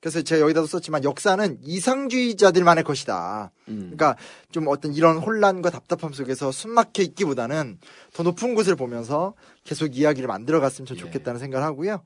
그래서 0.00 0.20
제가 0.20 0.42
여기다도 0.42 0.66
썼지만 0.66 1.02
역사는 1.02 1.60
이상주의자들만의 1.62 2.84
것이다. 2.84 3.50
음. 3.68 3.92
그러니까 3.94 4.16
좀 4.52 4.68
어떤 4.68 4.92
이런 4.92 5.16
혼란과 5.16 5.70
답답함 5.70 6.12
속에서 6.12 6.52
숨막혀 6.52 7.02
있기보다는 7.02 7.78
더 8.12 8.22
높은 8.22 8.54
곳을 8.54 8.76
보면서 8.76 9.32
계속 9.64 9.96
이야기를 9.96 10.28
만들어 10.28 10.60
갔으면 10.60 10.86
참 10.86 10.98
좋겠다는 10.98 11.40
생각을 11.40 11.66
하고요. 11.66 12.02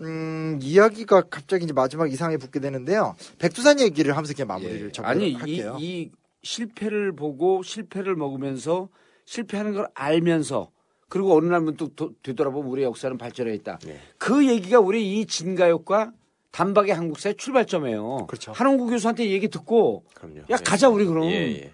음, 0.00 0.58
이야기가 0.60 1.22
갑자기 1.30 1.64
이제 1.64 1.72
마지막 1.72 2.12
이상하게 2.12 2.36
붙게 2.36 2.60
되는데요. 2.60 3.16
백두산 3.38 3.80
얘기를 3.80 4.14
하면서 4.14 4.34
그냥 4.34 4.48
마무리를 4.48 4.92
좀 4.92 5.06
예. 5.06 5.08
아니 5.08 5.30
이, 5.30 5.34
할게요. 5.34 5.76
이 5.80 6.10
실패를 6.44 7.12
보고 7.16 7.62
실패를 7.62 8.14
먹으면서 8.14 8.88
실패하는 9.24 9.72
걸 9.74 9.88
알면서 9.94 10.70
그리고 11.08 11.36
어느 11.36 11.46
날면 11.46 11.76
또 11.76 11.88
도- 11.94 12.12
되돌아보면 12.22 12.70
우리의 12.70 12.86
역사는 12.86 13.18
발전해 13.18 13.54
있다. 13.54 13.78
네. 13.84 13.98
그 14.18 14.46
얘기가 14.46 14.80
우리 14.80 15.18
이 15.20 15.26
진가욕과 15.26 16.12
단박의 16.52 16.94
한국사의 16.94 17.36
출발점이에요. 17.36 18.26
그렇죠. 18.28 18.52
한홍구 18.52 18.86
교수한테 18.88 19.28
얘기 19.30 19.48
듣고 19.48 20.04
그럼요. 20.14 20.40
야 20.50 20.56
가자 20.56 20.88
우리 20.88 21.04
그럼 21.04 21.24
예, 21.30 21.34
예. 21.62 21.72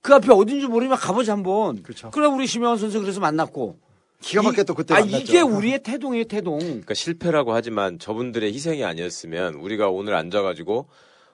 그 0.00 0.14
앞에 0.14 0.32
어딘지 0.32 0.66
모르면 0.66 0.96
가보자 0.96 1.32
한번. 1.32 1.82
그렇죠. 1.82 2.10
그래 2.10 2.26
우리 2.26 2.46
심영원 2.46 2.78
선생 2.78 3.02
그래서 3.02 3.20
만났고. 3.20 3.78
기가 4.20 4.42
막히게 4.42 4.62
또 4.64 4.74
그때 4.74 4.94
아 4.94 5.00
만났죠. 5.00 5.18
이게 5.18 5.40
우리의 5.40 5.82
태동이에요 5.82 6.24
태동. 6.24 6.58
그러니까 6.60 6.94
실패라고 6.94 7.52
하지만 7.54 7.98
저분들의 7.98 8.52
희생이 8.52 8.84
아니었으면 8.84 9.54
우리가 9.54 9.90
오늘 9.90 10.14
앉아가지고 10.14 10.86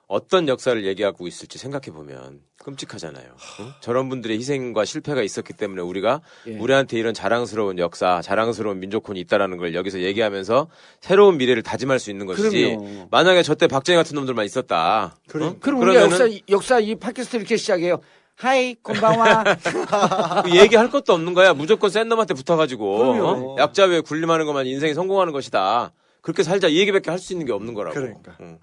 어떤 0.07 0.49
역사를 0.49 0.82
얘기하고 0.86 1.26
있을지 1.26 1.59
생각해 1.59 1.91
보면 1.95 2.41
끔찍하잖아요. 2.62 3.24
응? 3.61 3.72
저런 3.80 4.09
분들의 4.09 4.36
희생과 4.38 4.84
실패가 4.84 5.22
있었기 5.22 5.52
때문에 5.54 5.80
우리가 5.82 6.20
예. 6.48 6.59
우리한테 6.59 6.98
이런 6.98 7.14
자랑스러운 7.14 7.78
역사, 7.78 8.20
자랑스러운 8.20 8.80
민족혼이 8.80 9.20
있다라는 9.20 9.56
걸 9.59 9.74
여기서 9.74 10.00
얘기하면서 10.00 10.68
새로운 11.00 11.38
미래를 11.38 11.62
다짐할 11.62 11.98
수 11.98 12.11
있는 12.11 12.26
것이지. 12.26 12.76
그럼요. 12.76 13.09
만약에 13.11 13.42
저때 13.42 13.66
박정희 13.68 13.96
같은 13.96 14.14
놈들만 14.16 14.44
있었다. 14.44 15.16
그러니까. 15.28 15.54
응? 15.54 15.61
그럼 15.61 15.80
우리가 15.82 16.00
그러면은 16.09 16.32
역사 16.32 16.40
역사 16.48 16.78
이 16.80 16.94
팟캐스트 16.96 17.36
이렇게 17.36 17.56
시작해요. 17.56 18.00
하이 18.34 18.74
곤방와 18.82 19.44
그 20.44 20.56
얘기할 20.56 20.90
것도 20.90 21.12
없는 21.12 21.34
거야. 21.34 21.54
무조건 21.54 21.90
센 21.90 22.09
놈한테 22.09 22.34
붙어가지고 22.34 22.98
그럼요. 22.98 23.54
어? 23.54 23.56
약자 23.59 23.84
외에 23.86 24.00
군림하는 24.00 24.46
것만 24.46 24.66
인생이 24.66 24.94
성공하는 24.94 25.32
것이다. 25.32 25.92
그렇게 26.20 26.42
살자 26.42 26.68
이 26.68 26.76
얘기밖에 26.78 27.11
할 27.11 27.18
수 27.18 27.32
있는 27.32 27.46
게 27.46 27.52
없는 27.52 27.74
거라고. 27.74 27.94
그러니까. 27.94 28.36
응. 28.40 28.59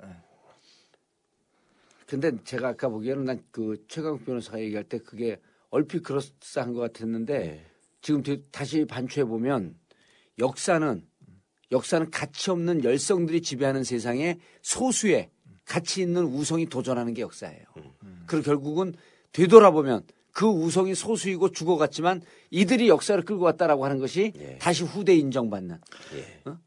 근데 2.06 2.32
제가 2.44 2.70
아까 2.70 2.90
보기에는 2.90 3.26
난 3.26 3.44
그 3.52 3.84
최강욱 3.88 4.26
변호사가 4.26 4.60
얘기할 4.60 4.84
때 4.84 5.00
그게 5.00 5.40
얼핏 5.70 6.04
그럴싸한 6.04 6.74
것 6.74 6.80
같았는데 6.82 7.40
네. 7.40 7.66
지금 8.02 8.22
되- 8.22 8.42
다시 8.52 8.86
반추해 8.86 9.26
보면 9.26 9.76
역사는 10.40 11.06
역사는 11.72 12.12
가치 12.12 12.52
없는 12.52 12.84
열성들이 12.84 13.42
지배하는 13.42 13.84
세상에 13.84 14.38
소수의 14.62 15.32
가치 15.66 16.02
있는 16.02 16.24
우성이 16.26 16.68
도전하는 16.68 17.14
게 17.16 17.22
역사예요. 17.24 17.64
그리고 18.28 18.44
결국은 18.46 18.94
되돌아보면 19.32 20.04
그 20.36 20.46
우성이 20.46 20.96
소수이고 20.96 21.52
죽어갔지만 21.52 22.22
이들이 22.52 22.90
역사를 22.90 23.20
끌고 23.24 23.46
왔다라고 23.46 23.86
하는 23.86 24.00
것이 24.00 24.34
예. 24.38 24.58
다시 24.60 24.84
후대 24.84 25.16
인정받는. 25.16 25.78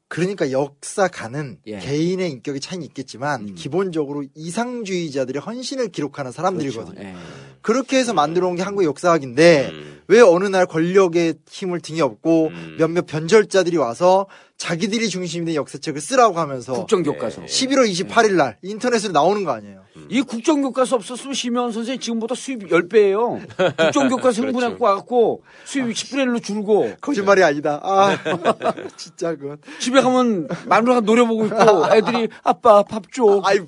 그러니까 0.08 0.50
역사가는 0.50 1.58
예. 1.66 1.78
개인의 1.78 2.30
인격의 2.30 2.62
차이는 2.62 2.86
있겠지만 2.86 3.42
음. 3.42 3.54
기본적으로 3.54 4.24
이상주의자들의 4.34 5.42
헌신을 5.42 5.88
기록하는 5.92 6.32
사람들이거든요. 6.32 6.94
그렇죠. 6.94 7.08
예. 7.08 7.14
그렇게 7.60 7.98
해서 7.98 8.14
만들어 8.14 8.48
온 8.48 8.56
게 8.56 8.62
한국의 8.62 8.86
역사학인데 8.86 9.68
음. 9.70 10.00
왜 10.08 10.20
어느 10.22 10.46
날 10.46 10.64
권력의 10.64 11.34
힘을 11.50 11.80
등에 11.80 12.00
업고 12.00 12.46
음. 12.46 12.76
몇몇 12.78 13.04
변절자들이 13.04 13.76
와서 13.76 14.26
자기들이 14.58 15.08
중심이 15.08 15.46
된 15.46 15.54
역사책을 15.54 16.00
쓰라고 16.00 16.38
하면서 16.38 16.72
국정교과서. 16.72 17.42
11월 17.42 17.88
28일 17.90 18.32
날 18.34 18.58
인터넷으로 18.62 19.12
나오는 19.12 19.44
거 19.44 19.52
아니에요. 19.52 19.82
이 20.08 20.20
국정교과서 20.20 20.96
없었으면 20.96 21.34
심혜원 21.34 21.70
선생님 21.72 22.00
지금보다 22.00 22.34
수입 22.34 22.68
10배예요. 22.68 23.40
국정교과서 23.78 24.42
흥분해갖고 24.42 24.84
와갖고 24.84 25.42
수입 25.64 25.86
10분의 25.86 26.26
1로 26.26 26.42
줄고 26.42 26.92
거짓말이 27.00 27.44
아니다. 27.44 27.80
아, 27.84 28.16
진짜 28.96 29.36
그건. 29.36 29.58
집에 29.78 30.00
가면 30.00 30.48
마누라가 30.66 31.00
노려보고 31.00 31.46
있고 31.46 31.94
애들이 31.94 32.28
아빠 32.42 32.82
밥 32.82 33.04
줘. 33.12 33.40
아이, 33.44 33.60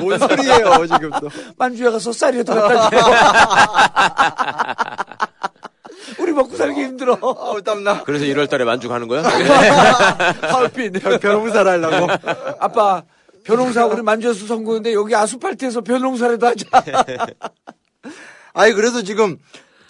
뭔 0.00 0.18
소리예요, 0.18 0.86
지금 0.86 1.10
또. 1.20 1.28
만주에 1.58 1.90
가서 1.90 2.12
쌀이라도 2.12 2.54
갖다 2.54 2.90
줘. 2.90 2.96
우리 6.18 6.32
먹고 6.32 6.56
살기 6.56 6.80
힘들어. 6.80 7.18
아우, 7.22 7.62
땀나. 7.62 8.02
그래서 8.04 8.24
1월 8.24 8.48
달에 8.48 8.64
만주 8.64 8.88
가는 8.88 9.06
거야? 9.08 9.22
하얼빈. 10.42 10.92
변호사를 11.20 11.70
하려고. 11.70 12.08
아빠 12.58 13.02
변홍사 13.44 13.86
우리 13.86 14.02
만주에서 14.02 14.46
선거인데 14.46 14.92
여기 14.94 15.14
아스팔트에서 15.14 15.80
변홍사라도 15.82 16.46
하자. 16.46 16.64
아니, 18.52 18.72
그래서 18.72 19.02
지금, 19.02 19.38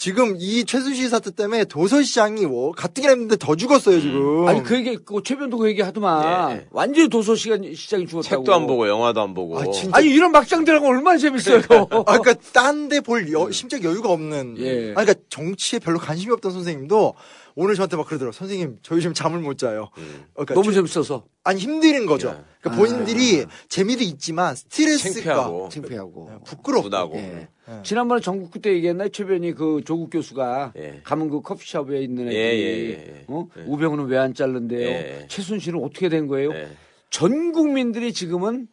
지금 0.01 0.35
이 0.39 0.65
최순실 0.65 1.11
사태 1.11 1.31
때문에 1.31 1.67
도서시장이 1.67 2.47
뭐, 2.47 2.73
가뜩이나 2.73 3.11
했는데 3.11 3.37
더 3.37 3.55
죽었어요, 3.55 4.01
지금. 4.01 4.49
아니 4.49 4.63
그 4.63 4.75
얘기 4.77 4.97
그 4.97 5.21
최변도 5.23 5.59
그 5.59 5.69
얘기 5.69 5.83
하더만 5.83 6.53
예. 6.57 6.67
완전히 6.71 7.11
도서 7.11 7.35
시간 7.35 7.63
시장이 7.75 8.07
죽었다고. 8.07 8.37
책도 8.45 8.55
안 8.55 8.67
보고 8.67 8.89
영화도 8.89 9.21
안 9.21 9.35
보고. 9.35 9.59
아, 9.61 9.71
진짜. 9.71 9.91
아니 9.99 10.09
이런 10.09 10.33
막장들하고 10.33 10.87
얼마나 10.89 11.19
재밌어요. 11.19 11.59
아, 11.69 12.19
그러니까 12.19 12.33
딴 12.55 12.89
데 12.89 13.01
볼 13.01 13.27
심적 13.53 13.85
여유가 13.85 14.09
없는. 14.09 14.55
예. 14.59 14.71
아니, 14.97 15.05
그러니까 15.05 15.15
정치에 15.29 15.79
별로 15.79 15.99
관심이 15.99 16.33
없던 16.33 16.51
선생님도 16.51 17.15
오늘 17.57 17.75
저한테 17.75 17.97
막 17.99 18.07
그러더라고요. 18.07 18.33
선생님, 18.33 18.79
저 18.83 18.95
요즘 18.95 19.13
잠을 19.13 19.41
못 19.41 19.59
자요. 19.59 19.91
음. 19.99 20.25
그러니까 20.33 20.55
너무 20.55 20.65
좀- 20.73 20.75
재밌어서 20.77 21.25
아니, 21.45 21.61
힘든 21.61 22.07
거죠. 22.07 22.29
예. 22.29 22.45
그러니까 22.63 22.83
본인들이 22.83 23.45
재미도 23.69 24.03
있지만 24.05 24.55
스트레스가 24.57 25.13
창피하고. 25.13 25.69
창피하고. 25.71 26.31
부끄럽고. 26.47 26.83
부다고. 26.85 27.17
예. 27.19 27.49
예. 27.71 27.83
지난번에 27.83 28.21
전국구 28.21 28.61
때 28.61 28.73
얘기했나 28.73 29.09
최변이 29.09 29.55
그 29.55 29.83
조국 29.85 30.11
교수가 30.11 30.73
예. 30.77 31.01
가면 31.05 31.31
그 31.31 31.41
커피숍에 31.41 32.03
있는 32.03 32.29
애들이 32.29 32.37
예, 32.37 32.53
예, 32.53 32.91
예. 32.91 33.25
어? 33.29 33.47
예. 33.57 33.63
우병우는 33.67 34.07
왜안 34.07 34.35
자른대요? 34.35 34.89
예. 34.89 35.27
최순실은 35.29 35.83
어떻게 35.83 36.09
된 36.09 36.27
거예요? 36.27 36.53
예. 36.53 36.69
전 37.11 37.53
국민들이 37.53 38.13
지금은 38.13 38.69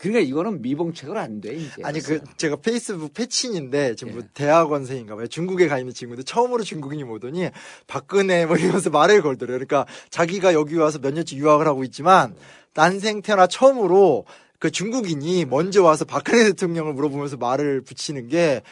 그러니까 0.00 0.20
이거는 0.20 0.62
미봉책으로 0.62 1.18
안돼 1.18 1.54
이제. 1.54 1.82
아니 1.82 2.00
그 2.00 2.20
제가 2.38 2.56
페이스북 2.56 3.12
패친인데 3.12 3.96
지금 3.96 4.14
뭐 4.14 4.22
예. 4.22 4.28
대학원생인가 4.32 5.14
봐요. 5.14 5.26
중국에 5.26 5.68
가 5.68 5.78
있는 5.78 5.92
친구인데 5.92 6.22
처음으로 6.22 6.62
중국인이 6.62 7.02
오더니 7.02 7.50
박근혜 7.86 8.46
뭐 8.46 8.56
이러면서 8.56 8.88
말을 8.88 9.20
걸더래요. 9.20 9.58
그러니까 9.58 9.86
자기가 10.08 10.54
여기 10.54 10.76
와서 10.76 10.98
몇 10.98 11.12
년째 11.12 11.36
유학을 11.36 11.66
하고 11.66 11.84
있지만 11.84 12.34
난생 12.72 13.20
태어나 13.20 13.46
처음으로 13.46 14.24
그 14.60 14.70
중국인이 14.70 15.46
먼저 15.46 15.82
와서 15.82 16.04
박근혜 16.04 16.44
대통령을 16.44 16.92
물어보면서 16.92 17.36
말을 17.38 17.80
붙이는 17.80 18.28
게 18.28 18.62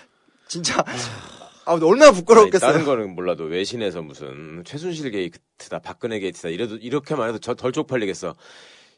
진짜 0.47 0.85
아 1.65 1.73
얼마나 1.73 2.09
아니, 2.09 2.17
부끄러웠겠어요. 2.17 2.73
다른 2.73 2.85
거는 2.87 3.15
몰라도 3.15 3.45
외신에서 3.45 4.03
무슨 4.03 4.63
최순실 4.65 5.11
게이트다, 5.11 5.81
박근혜 5.81 6.19
게이트다 6.21 6.51
이래도 6.51 6.77
이렇게만 6.77 7.29
해도 7.31 7.39
저 7.39 7.55
덜 7.55 7.73
쪽팔리겠어. 7.73 8.37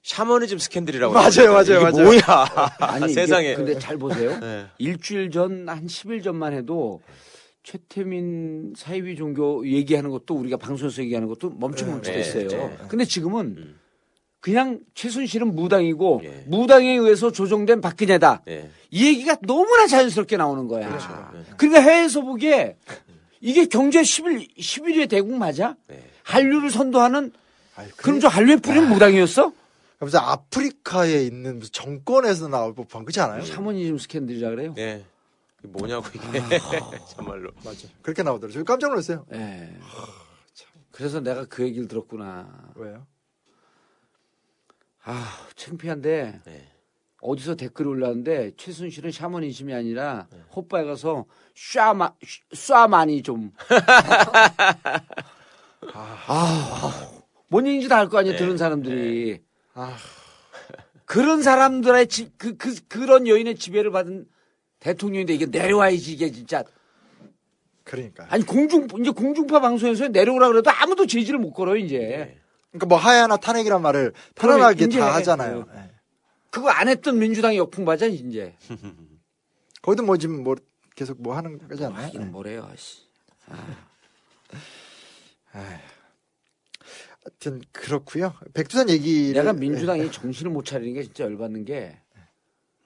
샤머니즘 0.03 0.59
스캔들이라고. 0.59 1.13
맞아요. 1.15 1.53
맞아요, 1.53 1.63
이게 1.63 1.79
맞아요. 1.79 2.05
뭐야? 2.05 2.21
아니 2.81 3.09
세상에. 3.15 3.55
근데 3.55 3.79
잘 3.79 3.97
보세요. 3.97 4.39
예. 4.43 4.67
일주일 4.79 5.31
전 5.31 5.69
한 5.69 5.87
10일 5.87 6.25
전만 6.25 6.55
해도 6.55 7.01
최태민 7.63 8.73
사이비 8.77 9.15
종교 9.17 9.67
얘기하는 9.67 10.11
것도 10.11 10.35
우리가 10.35 10.57
방송에서 10.57 11.03
얘기하는 11.03 11.29
것도 11.29 11.51
멈칫멈칫했어요. 11.51 12.49
네, 12.49 12.57
네. 12.57 12.77
근데 12.89 13.05
지금은 13.05 13.47
음. 13.59 13.79
그냥 14.41 14.81
최순실은 14.95 15.55
무당이고 15.55 16.23
예. 16.25 16.45
무당에 16.47 16.97
의해서 16.97 17.31
조정된 17.31 17.81
박근혜다. 17.81 18.43
예. 18.49 18.71
이 18.91 19.07
얘기가 19.07 19.37
너무나 19.43 19.87
자연스럽게 19.87 20.37
나오는 20.39 20.67
거야. 20.67 20.89
그렇죠. 20.89 21.09
네. 21.35 21.45
그러니까 21.59 21.83
해외에서 21.83 22.23
보기에 22.23 22.77
이게 23.41 23.67
경제 23.67 24.01
10일 24.01 24.57
11위의 24.57 25.09
대국 25.11 25.35
맞아? 25.37 25.77
네. 25.89 26.03
한류를 26.23 26.71
선도하는 26.71 27.33
아이, 27.77 27.89
그럼 27.97 28.21
저 28.21 28.29
한류의 28.29 28.59
뿌리는 28.61 28.89
무당이었어? 28.89 29.53
무슨 29.99 30.19
아프리카에 30.21 31.23
있는 31.25 31.59
무슨 31.59 31.73
정권에서 31.73 32.49
나올 32.49 32.75
법한 32.75 33.05
그렇지 33.05 33.21
않아요? 33.21 33.45
샤머니즘 33.45 33.99
스캔들이라 33.99 34.51
그래요. 34.51 34.75
예. 34.79 35.05
이게 35.59 35.69
뭐냐고 35.69 36.07
이게 36.15 36.41
참말로. 37.15 37.51
맞아. 37.63 37.87
그렇게 38.01 38.23
나오더라고요. 38.23 38.61
저 38.61 38.65
깜짝 38.65 38.89
놀랐어요. 38.89 39.27
예. 39.35 39.69
그래서 40.91 41.21
내가 41.21 41.45
그 41.45 41.63
얘기를 41.63 41.87
들었구나. 41.87 42.49
왜요? 42.77 43.07
아, 45.05 45.47
창피한데 45.57 46.41
예. 46.47 46.69
어디서 47.23 47.55
댓글이 47.55 47.89
올라왔는데 47.89 48.53
최순실은 48.57 49.11
샤머니즘이 49.11 49.75
아니라 49.75 50.27
호빠에 50.55 50.85
가서 50.85 51.27
샤마 51.55 52.13
쏴마니 52.55 53.25
좀. 53.25 53.53
아, 55.95 57.11
뭔 57.49 57.67
얘기인지 57.67 57.89
다 57.89 57.99
알 57.99 58.09
거 58.09 58.19
아니야 58.19 58.37
들은 58.37 58.57
사람들이. 58.57 59.41
아. 59.75 59.97
그런 61.05 61.43
사람들의 61.43 62.07
지, 62.07 62.31
그, 62.39 62.57
그 62.57 62.75
그런 62.89 63.27
여인의 63.27 63.57
지배를 63.57 63.91
받은 63.91 64.27
대통령인데 64.79 65.35
이게 65.35 65.47
내려와야지 65.47 66.13
이게 66.13 66.31
진짜. 66.31 66.63
그러니까. 67.85 68.27
아니 68.31 68.45
공중 68.47 68.87
이제 69.01 69.11
공중파 69.11 69.61
방송에서 69.61 70.09
내려오라 70.09 70.49
그래도 70.49 70.71
아무도 70.71 71.07
제지를 71.07 71.39
못 71.41 71.53
걸어요 71.53 71.77
이제. 71.77 72.39
그러니까 72.71 72.87
뭐 72.87 72.99
하야나 72.99 73.37
탄핵이란 73.37 73.83
말을 73.83 74.13
편안하게 74.35 74.89
다 74.89 75.15
하잖아요. 75.17 75.67
그- 75.67 75.77
예. 75.77 75.91
그거 76.51 76.69
안 76.69 76.89
했던 76.89 77.19
민주당이 77.19 77.57
역풍 77.59 77.85
맞아 77.85 78.07
이제. 78.07 78.57
거기도 79.83 80.03
뭐 80.03 80.17
지금 80.17 80.43
뭐 80.43 80.57
계속 80.95 81.21
뭐 81.23 81.37
하는 81.37 81.59
거지 81.69 81.85
않나요? 81.85 82.09
이건 82.13 82.33
뭐래요, 82.33 82.69
아씨. 82.71 83.03
하여튼 87.23 87.61
그렇고요. 87.73 88.35
백두산 88.55 88.89
얘기를 88.91 89.35
내가 89.35 89.53
민주당이 89.53 90.11
정신을 90.11 90.51
못 90.53 90.65
차리는 90.65 90.95
게 90.95 91.03
진짜 91.03 91.25
열받는 91.25 91.65
게 91.65 92.01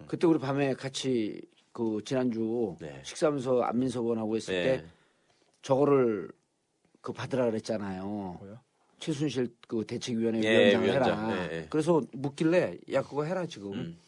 그때 0.07 0.26
우리 0.26 0.39
밤에 0.39 0.74
같이 0.74 1.41
그 1.72 2.01
지난주 2.05 2.76
네. 2.80 3.01
식사하면서 3.05 3.62
안민석 3.62 4.05
의원하고 4.05 4.36
했을 4.36 4.55
네. 4.55 4.62
때 4.78 4.86
저거를 5.62 6.31
그 7.01 7.12
받으라 7.12 7.47
그랬잖아요. 7.47 8.05
뭐요? 8.40 8.61
최순실 9.09 9.55
그 9.68 9.85
대책위원회 9.86 10.40
예, 10.43 10.59
위원장을 10.72 10.86
위원장. 10.89 11.31
해라. 11.31 11.47
예, 11.52 11.56
예. 11.59 11.66
그래서 11.68 12.01
묻길래 12.12 12.78
야 12.93 13.02
그거 13.02 13.24
해라 13.24 13.44
지금. 13.47 13.72
음. 13.74 13.98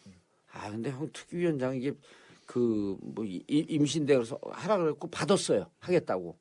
아 0.53 0.71
근데 0.71 0.91
형 0.91 1.11
특위위원장 1.13 1.77
이게 1.77 1.93
그 2.47 2.97
뭐 3.03 3.25
임신대 3.27 4.15
그래서 4.15 4.39
하라 4.51 4.79
그랬고 4.79 5.09
받았어요. 5.11 5.71
하겠다고. 5.81 6.39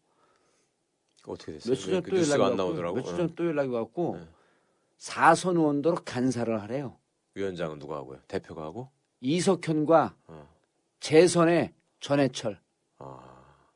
어떻게 1.27 1.53
됐어요? 1.53 1.71
며칠 1.73 1.85
전에 1.91 2.01
그 2.01 2.15
연락이 2.17 2.33
안 2.33 2.39
왔고 2.41 2.55
나오더라고. 2.55 2.95
며칠 2.95 3.17
전에 3.17 3.29
또 3.35 3.45
연락이 3.45 3.69
왔고 3.69 4.17
네. 4.19 4.27
사선 4.97 5.57
의원도로 5.57 5.97
간사를 6.05 6.61
하래요. 6.61 6.97
위원장은 7.33 7.79
누가 7.79 7.97
하고요? 7.97 8.19
대표가 8.27 8.63
하고? 8.63 8.89
이석현과 9.21 10.15
어. 10.27 10.49
재선의 11.01 11.73
전해철. 11.99 12.59
아, 12.99 13.34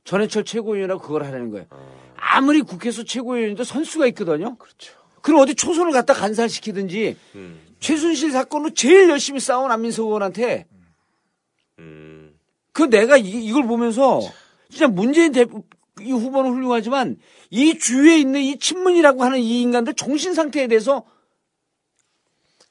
전해철 0.09 0.43
최고위원이라고 0.43 1.03
그걸 1.03 1.23
하라는 1.23 1.51
거예요. 1.51 1.67
어. 1.69 2.13
아무리 2.15 2.63
국회에서 2.63 3.03
최고위원인데 3.03 3.63
선수가 3.63 4.07
있거든요. 4.07 4.55
그렇죠. 4.57 4.95
그럼 5.21 5.41
어디 5.41 5.53
초선을 5.53 5.91
갖다 5.91 6.15
간살시키든지 6.15 7.15
음, 7.35 7.61
최순실 7.79 8.31
사건으로 8.31 8.73
제일 8.73 9.07
열심히 9.07 9.39
싸운 9.39 9.69
안민석 9.69 10.05
의원한테 10.05 10.65
음, 11.77 12.35
그 12.73 12.89
내가 12.89 13.17
이, 13.17 13.51
걸 13.51 13.67
보면서 13.67 14.19
진짜 14.71 14.87
문재인 14.87 15.31
대, 15.31 15.45
이 16.01 16.11
후보는 16.11 16.53
훌륭하지만 16.53 17.17
이 17.51 17.77
주위에 17.77 18.17
있는 18.17 18.41
이 18.41 18.57
친문이라고 18.57 19.23
하는 19.23 19.37
이 19.37 19.61
인간들 19.61 19.93
정신 19.93 20.33
상태에 20.33 20.65
대해서 20.65 21.05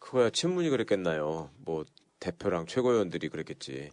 그거야 0.01 0.31
친문이 0.31 0.71
그랬겠나요? 0.71 1.51
뭐 1.59 1.85
대표랑 2.19 2.67
최고위원들이 2.67 3.29
그랬겠지. 3.29 3.93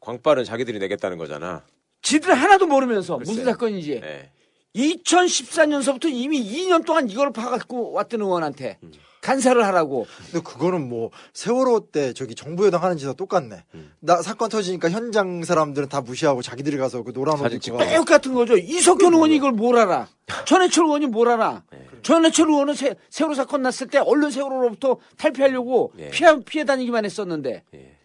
광빨은 0.00 0.44
자기들이 0.44 0.78
내겠다는 0.78 1.18
거잖아. 1.18 1.66
지들 2.06 2.34
하나도 2.34 2.66
모르면서 2.68 3.18
글쎄. 3.18 3.32
무슨 3.32 3.44
사건인지 3.44 4.00
네. 4.00 4.30
2014년서부터 4.76 6.08
이미 6.08 6.40
2년 6.40 6.84
동안 6.84 7.10
이걸 7.10 7.32
파갖고 7.32 7.90
왔던 7.92 8.20
의원한테 8.20 8.78
음. 8.84 8.92
간사를 9.22 9.60
하라고 9.64 10.06
근데 10.30 10.40
그거는 10.40 10.88
뭐 10.88 11.10
세월호 11.32 11.88
때 11.90 12.12
저기 12.12 12.36
정부 12.36 12.64
여당 12.64 12.84
하는 12.84 12.96
짓과 12.96 13.14
똑같네. 13.14 13.64
음. 13.74 13.92
나 13.98 14.22
사건 14.22 14.48
터지니까 14.50 14.88
현장 14.88 15.42
사람들은 15.42 15.88
다 15.88 16.00
무시하고 16.00 16.42
자기들이 16.42 16.76
가서 16.76 17.02
그 17.02 17.12
노란 17.12 17.40
옷 17.40 17.52
입고. 17.52 17.78
똑같은 17.96 18.34
거죠. 18.34 18.56
이석현 18.56 19.12
의원이 19.12 19.34
이걸 19.34 19.50
뭘 19.50 19.76
알아? 19.78 20.06
전해철 20.44 20.84
의원이 20.84 21.06
뭘 21.06 21.28
알아? 21.30 21.64
네. 21.72 21.86
전해철 22.02 22.48
의원은 22.48 22.74
세, 22.74 22.94
세월호 23.10 23.34
사건 23.34 23.62
났을 23.62 23.88
때 23.88 23.98
언론 23.98 24.30
세월호로부터 24.30 24.98
탈피하려고 25.18 25.92
예. 25.98 26.10
피해, 26.10 26.38
피해 26.44 26.64
다니기만 26.64 27.04
했었는데 27.04 27.64
예. 27.74 27.95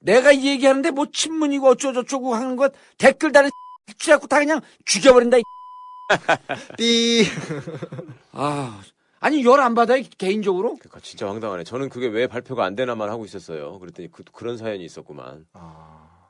내가 0.00 0.32
이 0.32 0.46
얘기하는데 0.46 0.90
뭐 0.92 1.06
친문이고 1.12 1.66
어쩌고저쩌고 1.68 2.34
하는 2.34 2.56
것 2.56 2.72
댓글 2.98 3.32
다는 3.32 3.50
취하고 3.98 4.26
다 4.28 4.38
그냥 4.38 4.60
죽여버린다. 4.84 5.38
이 5.38 5.42
삐. 6.78 7.24
아, 8.32 8.80
아니 9.20 9.44
열 9.44 9.60
안 9.60 9.74
받아요 9.74 10.02
개인적으로? 10.16 10.76
그러니까 10.76 11.00
진짜 11.00 11.26
황당하네. 11.28 11.64
저는 11.64 11.88
그게 11.88 12.06
왜 12.06 12.26
발표가 12.26 12.64
안 12.64 12.74
되나만 12.76 13.10
하고 13.10 13.24
있었어요. 13.24 13.78
그랬더니 13.78 14.10
그, 14.10 14.22
그런 14.32 14.56
사연이 14.56 14.84
있었구만. 14.84 15.46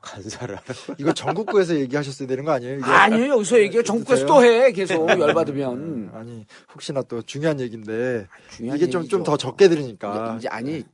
간사를 0.00 0.56
하라고. 0.56 0.94
이거 0.98 1.12
전국구에서 1.12 1.74
얘기하셨어야 1.76 2.26
되는 2.28 2.44
거 2.44 2.52
아니에요? 2.52 2.76
이게? 2.78 2.84
아니요 2.86 3.28
여기서 3.34 3.58
얘기해 3.58 3.82
전국에서 3.82 4.26
또 4.26 4.42
해 4.42 4.70
계속 4.72 5.08
열 5.10 5.34
받으면 5.34 6.10
아니 6.14 6.46
혹시나 6.72 7.02
또 7.02 7.20
중요한 7.22 7.60
얘기인데 7.60 8.26
중요한 8.50 8.78
이게 8.78 8.88
좀 8.88 9.06
좀. 9.08 9.22
더 9.24 9.36
적게 9.36 9.68
들으니까 9.68 10.36
이제, 10.38 10.38
이제 10.38 10.48
아니 10.48 10.84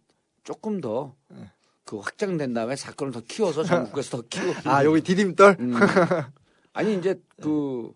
조금 0.42 0.80
더 0.80 1.14
그 1.84 1.98
확장된 1.98 2.54
다음에 2.54 2.76
사건을 2.76 3.12
더 3.12 3.20
키워서 3.20 3.62
전국에서 3.64 4.18
더 4.18 4.22
키워. 4.28 4.54
아 4.64 4.84
여기 4.84 5.00
디딤돌 5.02 5.56
음. 5.60 5.74
아니 6.72 6.96
이제 6.96 7.20
그 7.40 7.92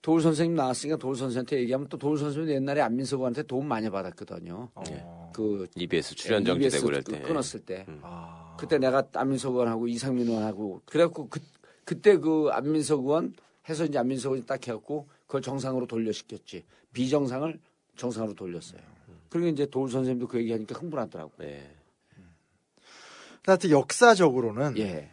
도울 0.00 0.22
선생님 0.22 0.54
나왔으니까 0.54 0.96
도울 0.98 1.16
선생한테 1.16 1.58
얘기하면 1.60 1.88
또 1.88 1.98
도울 1.98 2.18
선생님 2.18 2.54
옛날에 2.54 2.80
안민석한테 2.80 3.42
도움 3.42 3.66
많이 3.66 3.90
받았거든요. 3.90 4.70
어. 4.74 5.32
그 5.34 5.66
EBS 5.74 6.14
출연 6.14 6.42
예, 6.42 6.46
정지 6.46 6.70
되고 6.70 6.76
EBS 6.76 6.84
그럴 6.84 7.02
때. 7.02 7.20
끊었을 7.20 7.60
때 7.60 7.84
음. 7.88 8.00
아. 8.02 8.56
그때 8.58 8.78
내가 8.78 9.02
안민석 9.14 9.54
의원하고 9.54 9.88
이상민 9.88 10.28
의원하고 10.28 10.82
그래갖고 10.86 11.28
그 11.28 11.40
그때 11.84 12.16
그 12.18 12.48
안민석 12.52 13.00
의원 13.00 13.34
해서 13.68 13.84
이제 13.84 13.98
안민석 13.98 14.30
의원이 14.30 14.46
딱 14.46 14.66
해갖고 14.66 15.08
그걸 15.26 15.42
정상으로 15.42 15.86
돌려시켰지 15.86 16.64
비정상을 16.92 17.58
정상으로 17.96 18.34
돌렸어요. 18.34 18.80
그리고 19.28 19.48
이제 19.48 19.66
도울 19.66 19.90
선생님도 19.90 20.28
그 20.28 20.38
얘기하니까 20.38 20.78
흥분하더라고. 20.78 21.32
네. 21.38 21.75
하여튼 23.46 23.70
역사적으로는 23.70 24.76
예. 24.78 25.08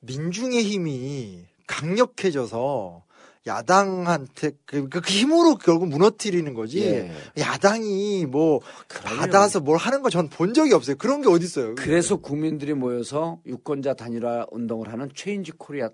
민중의 0.00 0.62
힘이 0.64 1.44
강력해져서 1.66 3.04
야당한테 3.46 4.52
그, 4.66 4.88
그 4.88 5.00
힘으로 5.00 5.56
결국 5.56 5.88
무너뜨리는 5.88 6.52
거지. 6.52 6.80
예. 6.82 7.10
야당이 7.38 8.26
뭐 8.26 8.60
그럼요. 8.88 9.16
받아서 9.16 9.60
뭘 9.60 9.78
하는 9.78 10.02
거 10.02 10.10
전 10.10 10.28
본 10.28 10.52
적이 10.52 10.74
없어요. 10.74 10.96
그런 10.96 11.22
게 11.22 11.28
어디 11.28 11.44
있어요? 11.46 11.74
그래서 11.74 12.16
국민들이 12.16 12.74
모여서 12.74 13.40
유권자 13.46 13.94
단일화 13.94 14.46
운동을 14.50 14.92
하는 14.92 15.08
체인지 15.14 15.52
코리아 15.52 15.88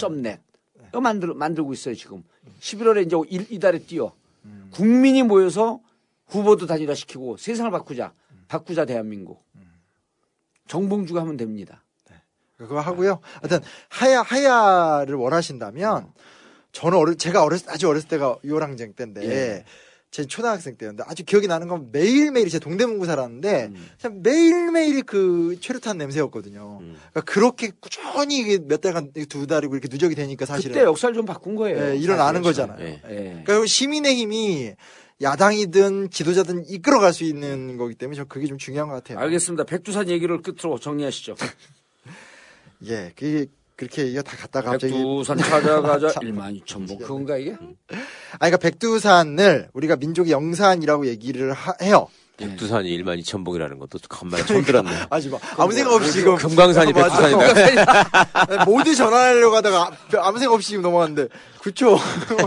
.net 0.00 0.40
이거 0.88 1.00
만들, 1.00 1.34
만들고 1.34 1.72
있어요 1.74 1.94
지금 1.94 2.22
11월에 2.60 3.04
이제 3.06 3.16
일- 3.28 3.46
이달에 3.50 3.78
뛰어 3.80 4.12
국민이 4.70 5.22
모여서 5.22 5.80
후보도 6.28 6.66
단일화 6.66 6.94
시키고 6.94 7.36
세상을 7.36 7.70
바꾸자 7.70 8.14
바꾸자 8.48 8.86
대한민국 8.86 9.41
정봉주가 10.68 11.20
하면 11.20 11.36
됩니다 11.36 11.82
그거 12.56 12.80
하고요. 12.80 13.18
하여튼 13.40 13.60
하야 13.88 14.22
하야를 14.22 15.16
원하신다면 15.16 16.12
저는 16.72 16.96
어릴 16.96 17.16
제가 17.16 17.42
어렸 17.42 17.68
아주 17.68 17.88
어렸을 17.88 18.08
때가 18.08 18.38
요랑쟁 18.44 18.94
때인데 18.94 19.24
예. 19.24 19.64
제 20.10 20.26
초등학생 20.26 20.76
때였는데 20.76 21.04
아주 21.06 21.24
기억이 21.24 21.46
나는 21.48 21.68
건 21.68 21.88
매일매일 21.90 22.48
제 22.50 22.58
동대문구 22.58 23.06
살았는데 23.06 23.70
음. 23.74 23.90
그냥 24.00 24.22
매일매일이 24.22 25.02
그 25.02 25.56
최루탄 25.60 25.96
냄새였거든요. 25.98 26.80
음. 26.82 26.96
그러니까 27.10 27.20
그렇게 27.22 27.70
꾸준히 27.80 28.38
이게 28.38 28.58
몇 28.58 28.82
달간 28.82 29.10
두 29.28 29.46
달이고 29.46 29.74
이렇게 29.74 29.88
누적이 29.90 30.14
되니까 30.14 30.44
사실은 30.44 30.74
그때 30.74 30.84
역사를 30.84 31.14
좀 31.14 31.24
바꾼 31.24 31.56
거예요 31.56 31.92
예, 31.92 31.96
일어나는 31.96 32.42
사실은. 32.42 32.68
거잖아요. 32.68 32.86
예. 32.86 33.00
예. 33.08 33.42
그러니까 33.44 33.66
시민의 33.66 34.14
힘이 34.16 34.74
야당이든 35.22 36.10
지도자든 36.10 36.66
이끌어갈 36.68 37.12
수 37.12 37.24
있는 37.24 37.76
거기 37.76 37.94
때문에 37.94 38.16
저 38.16 38.24
그게 38.24 38.46
좀 38.46 38.58
중요한 38.58 38.88
것 38.88 38.94
같아요. 38.96 39.18
알겠습니다 39.18 39.64
백두산 39.64 40.08
얘기를 40.08 40.42
끝으로 40.42 40.78
정리하시죠 40.78 41.36
예, 42.86 43.12
그게 43.14 43.46
그렇게 43.76 44.04
이거 44.06 44.22
다 44.22 44.36
갔다가 44.36 44.72
갑자기 44.72 44.92
백두산 44.92 45.38
찾아가자 45.38 46.08
1만 46.08 46.62
2천 46.64 46.88
보 46.88 46.98
그건가 46.98 47.36
이게? 47.36 47.52
아, 47.52 48.38
그러니까 48.38 48.56
백두산을 48.58 49.70
우리가 49.72 49.96
민족의 49.96 50.32
영산이라고 50.32 51.06
얘기를 51.06 51.52
하- 51.52 51.74
해요. 51.82 52.08
백두산이 52.48 52.88
1만 52.98 53.20
2천 53.22 53.44
봉이라는 53.44 53.78
것도 53.78 53.98
간만에 54.08 54.44
처음 54.44 54.62
들었네. 54.64 54.90
하지 55.10 55.28
마. 55.28 55.38
아무 55.56 55.72
생각 55.72 55.92
없이 55.94 56.12
지금 56.12 56.36
금강산이. 56.36 56.92
백두산이다. 56.92 58.64
모두 58.66 58.94
전화하려고 58.94 59.56
하다가 59.56 59.90
아무 60.18 60.38
생각 60.38 60.54
없이 60.54 60.68
지금 60.70 60.82
넘어갔는데 60.82 61.28
그쵸? 61.60 61.96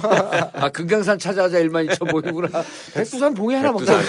아 0.53 0.69
금강산 0.69 1.17
찾아가자 1.19 1.59
1만 1.59 1.89
2천 1.89 2.09
보이구나 2.11 2.47
백두산 2.93 3.33
봉이 3.33 3.55
하나 3.55 3.71
먹자 3.71 4.01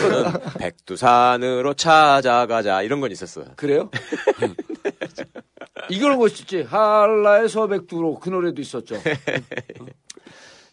백두산으로 0.59 1.75
찾아가자 1.75 2.83
이런 2.83 3.01
건 3.01 3.11
있었어요. 3.13 3.47
그래요? 3.57 3.91
이걸 5.89 6.17
멋있지. 6.17 6.63
한라의 6.63 7.49
서백두로 7.49 8.19
그 8.19 8.29
노래도 8.31 8.61
있었죠. 8.61 8.97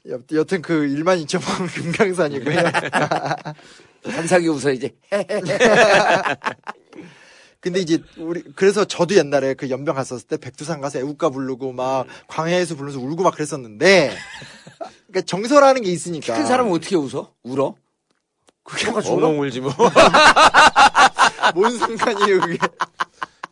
여- 0.10 0.20
여튼 0.34 0.62
그 0.62 0.74
1만 0.88 1.24
2천 1.26 1.40
번 1.42 1.68
금강산이고요. 1.68 2.58
한삭이 4.06 4.48
웃어 4.48 4.72
이제. 4.72 4.96
근데 7.60 7.80
이제 7.80 8.00
우리 8.18 8.42
그래서 8.56 8.84
저도 8.84 9.16
옛날에 9.16 9.54
그 9.54 9.70
연병 9.70 9.96
갔었을 9.96 10.28
때 10.28 10.36
백두산 10.38 10.82
가서 10.82 11.00
애국가 11.00 11.30
부르고 11.30 11.72
막 11.72 12.06
광해에서 12.28 12.76
부르면서 12.76 13.00
울고 13.00 13.24
막 13.24 13.34
그랬었는데 13.36 14.14
그러니까 15.08 15.22
정서라는 15.26 15.82
게 15.82 15.90
있으니까 15.90 16.34
큰 16.36 16.46
사람은 16.46 16.74
어떻게 16.74 16.98
웃어? 16.98 17.32
울어? 17.44 17.76
울어? 18.66 19.00
엉엉 19.06 19.40
울지 19.40 19.62
뭐. 19.62 19.72
뭔 21.56 21.78
상관이에요 21.78 22.42
그게 22.42 22.58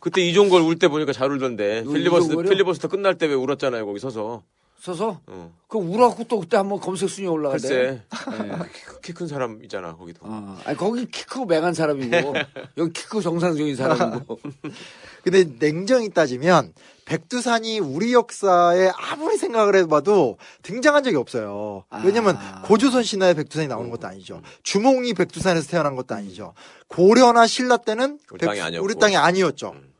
그때 0.00 0.20
이종걸 0.22 0.60
울 0.60 0.76
때 0.78 0.88
보니까 0.88 1.12
잘 1.14 1.30
울던데. 1.30 1.84
요 1.86 1.90
필리버스? 1.92 2.36
필리버스터 2.36 2.88
끝날 2.88 3.16
때 3.16 3.26
왜 3.26 3.34
울었잖아요 3.34 3.86
거기 3.86 3.98
서서. 3.98 4.42
서서? 4.82 5.20
어. 5.28 5.54
그 5.68 5.78
울어갖고 5.78 6.24
또 6.24 6.40
그때 6.40 6.56
한번 6.56 6.80
검색 6.80 7.08
순위 7.08 7.28
올라가대. 7.28 7.68
글쎄 7.68 8.02
네. 8.32 8.58
키큰 9.00 9.28
사람이잖아 9.28 9.94
거기도. 9.94 10.22
아, 10.24 10.60
아니 10.64 10.76
거기 10.76 11.06
키 11.08 11.24
크고 11.24 11.46
맹한 11.46 11.72
사람이고 11.72 12.10
여기 12.78 12.92
키 12.92 13.04
크고 13.04 13.20
정상적인 13.20 13.76
사람이고. 13.76 14.40
근데 15.22 15.44
냉정히 15.60 16.10
따지면 16.10 16.74
백두산이 17.04 17.78
우리 17.78 18.12
역사에 18.12 18.90
아무리 18.96 19.36
생각을 19.36 19.76
해봐도 19.76 20.36
등장한 20.62 21.04
적이 21.04 21.18
없어요. 21.18 21.84
왜냐면 22.04 22.36
아. 22.36 22.62
고조선 22.62 23.04
신화에 23.04 23.34
백두산이 23.34 23.68
나오는 23.68 23.88
것도 23.88 24.08
아니죠. 24.08 24.42
주몽이 24.64 25.14
백두산에서 25.14 25.68
태어난 25.68 25.94
것도 25.94 26.16
아니죠. 26.16 26.54
고려나 26.88 27.46
신라 27.46 27.76
때는 27.76 28.18
우리 28.32 28.44
땅이 28.44 28.60
아니었고. 28.60 28.84
우리 28.84 28.96
땅이 28.96 29.16
아니었죠. 29.16 29.74
음. 29.76 29.92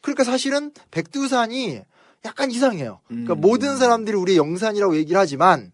그러니까 0.00 0.22
사실은 0.22 0.72
백두산이 0.92 1.82
약간 2.24 2.50
이상해요. 2.50 3.00
그러니까 3.08 3.34
음. 3.34 3.40
모든 3.40 3.76
사람들이 3.76 4.16
우리 4.16 4.36
영산이라고 4.36 4.96
얘기를 4.96 5.20
하지만 5.20 5.72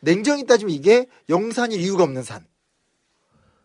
냉정히 0.00 0.46
따지면 0.46 0.74
이게 0.74 1.06
영산일 1.28 1.80
이유가 1.80 2.04
없는 2.04 2.22
산. 2.22 2.46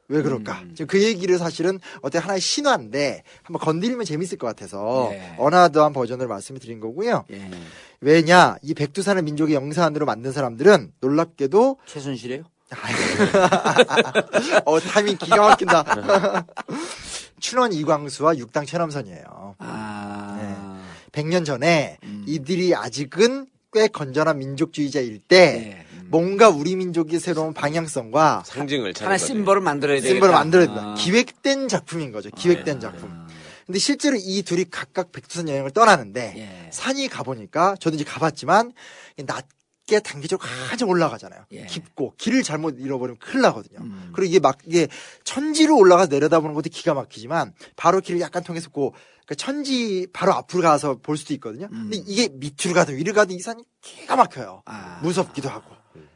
왜 0.08 0.24
그럴까? 0.24 0.62
음. 0.64 0.72
지금 0.74 0.88
그 0.88 1.04
얘기를 1.04 1.38
사실은 1.38 1.80
어떻게 2.02 2.18
하나의 2.18 2.42
신화인데 2.42 3.24
한번 3.44 3.62
건드리면 3.62 4.06
재밌을 4.06 4.40
것 4.40 4.48
같아서 4.48 5.10
예. 5.12 5.36
언하드한 5.38 5.94
버전을 5.94 6.28
말씀을 6.28 6.60
드린 6.60 6.80
거고요. 6.80 7.26
예. 7.32 7.52
왜냐? 8.02 8.58
이 8.64 8.74
백두산을 8.74 9.22
민족의 9.22 9.54
영산으로 9.54 10.08
만든 10.08 10.32
사람들은 10.32 10.94
놀랍게도 11.00 11.78
최순실이에요? 11.86 12.44
어 14.66 14.80
타이밍 14.80 15.18
기가 15.18 15.38
막힌다. 15.38 15.84
춘원 17.40 17.74
이광수와 17.74 18.38
육당 18.38 18.66
최남선이에요. 18.66 19.56
아. 19.60 20.29
100년 21.20 21.46
전에 21.46 21.98
음. 22.04 22.24
이들이 22.28 22.76
아직은 22.76 23.48
꽤 23.74 23.88
건전한 23.88 24.40
민족주의자일 24.40 25.20
때 25.20 25.86
네. 25.86 25.86
뭔가 26.08 26.50
우리 26.50 26.76
민족의 26.76 27.20
새로운 27.20 27.54
방향성과 27.54 28.44
상징을 28.46 28.94
찾는 28.94 29.08
하나. 29.08 29.18
심벌을 29.18 29.62
만들어야 29.62 29.98
되겠다. 29.98 30.14
심벌을 30.14 30.34
만들어야 30.34 30.66
된다. 30.68 30.82
아. 30.84 30.96
기획된 30.96 31.68
작품인 31.68 32.12
거죠. 32.12 32.30
기획된 32.32 32.78
아, 32.78 32.80
작품. 32.80 33.28
근데 33.68 33.78
실제로 33.78 34.18
이 34.20 34.42
둘이 34.42 34.66
각각 34.72 35.12
백두산 35.12 35.48
여행을 35.48 35.70
떠나는데 35.70 36.34
예. 36.38 36.72
산이 36.72 37.08
가보니까 37.08 37.76
저도 37.80 37.98
이제 37.98 38.04
가봤지만 38.04 38.74
낮게 39.18 40.00
단계적으로 40.00 40.50
한참 40.72 40.90
올라가잖아요. 40.90 41.46
예. 41.52 41.66
깊고 41.68 42.16
길을 42.18 42.42
잘못 42.42 42.78
잃어버리면 42.80 43.20
큰일 43.20 43.42
나거든요. 43.44 43.78
음. 43.82 44.10
그리고 44.14 44.30
이게 44.30 44.40
막 44.40 44.58
이게 44.66 44.88
천지로 45.24 45.78
올라가 45.78 46.08
내려다보는 46.08 46.56
것도 46.56 46.70
기가 46.72 46.96
막히지만 46.96 47.54
바로 47.76 48.02
길을 48.02 48.20
약간 48.22 48.44
통해서 48.44 48.72
고 48.72 48.96
그러니까 49.30 49.36
천지 49.36 50.08
바로 50.12 50.34
앞으로 50.34 50.64
가서 50.64 50.96
볼 50.96 51.16
수도 51.16 51.36
있거든요. 51.36 51.68
근데 51.70 51.98
이게 51.98 52.30
밑으로 52.34 52.74
가든 52.74 52.98
위로 52.98 53.14
가든 53.14 53.36
이 53.36 53.40
산이 53.40 53.64
기가 53.82 54.16
막혀요. 54.16 54.64
아. 54.66 55.00
무섭기도 55.04 55.50
하고. 55.50 55.70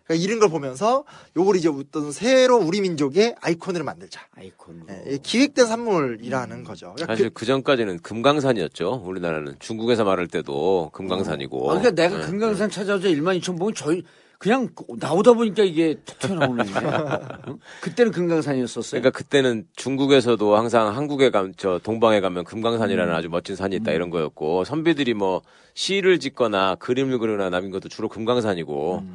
그러니까 0.05 0.25
이런 0.25 0.39
걸 0.39 0.49
보면서 0.49 1.05
요걸 1.37 1.55
이제 1.57 1.69
어떤 1.69 2.11
새로 2.11 2.57
우리 2.57 2.81
민족의 2.81 3.35
아이콘을 3.39 3.83
만들자. 3.83 4.21
아이콘. 4.35 4.87
예, 5.07 5.17
기획된 5.21 5.67
산물이라는 5.67 6.63
거죠. 6.63 6.93
그러니까 6.95 7.13
사실 7.13 7.29
그 7.29 7.45
전까지는 7.45 7.99
금강산이었죠. 7.99 9.03
우리나라는 9.05 9.55
중국에서 9.59 10.03
말할 10.03 10.27
때도 10.27 10.89
금강산이고. 10.93 11.71
아, 11.71 11.79
그러니까 11.79 11.91
내가 11.91 12.17
네. 12.17 12.25
금강산 12.25 12.71
찾아오자 12.71 13.09
1만 13.09 13.39
2천 13.39 13.59
보면 13.59 13.75
저희 13.75 14.03
그냥 14.43 14.67
나오다 14.99 15.31
보니까 15.31 15.63
이게 15.63 15.95
툭 16.03 16.19
튀어나오네. 16.19 16.63
응? 17.47 17.59
그때는 17.79 18.11
금강산이었었어요. 18.11 18.99
그러니까 18.99 19.17
그때는 19.17 19.65
중국에서도 19.77 20.57
항상 20.57 20.93
한국에 20.93 21.29
가면 21.29 21.53
저 21.55 21.79
동방에 21.81 22.19
가면 22.19 22.43
금강산이라는 22.43 23.13
음. 23.13 23.17
아주 23.17 23.29
멋진 23.29 23.55
산이 23.55 23.77
있다 23.77 23.93
이런 23.93 24.09
거였고 24.09 24.65
선비들이 24.65 25.13
뭐 25.13 25.43
시를 25.75 26.19
짓거나 26.19 26.75
그림을 26.75 27.19
그리거나 27.19 27.51
남긴 27.51 27.71
것도 27.71 27.87
주로 27.87 28.09
금강산이고 28.09 29.05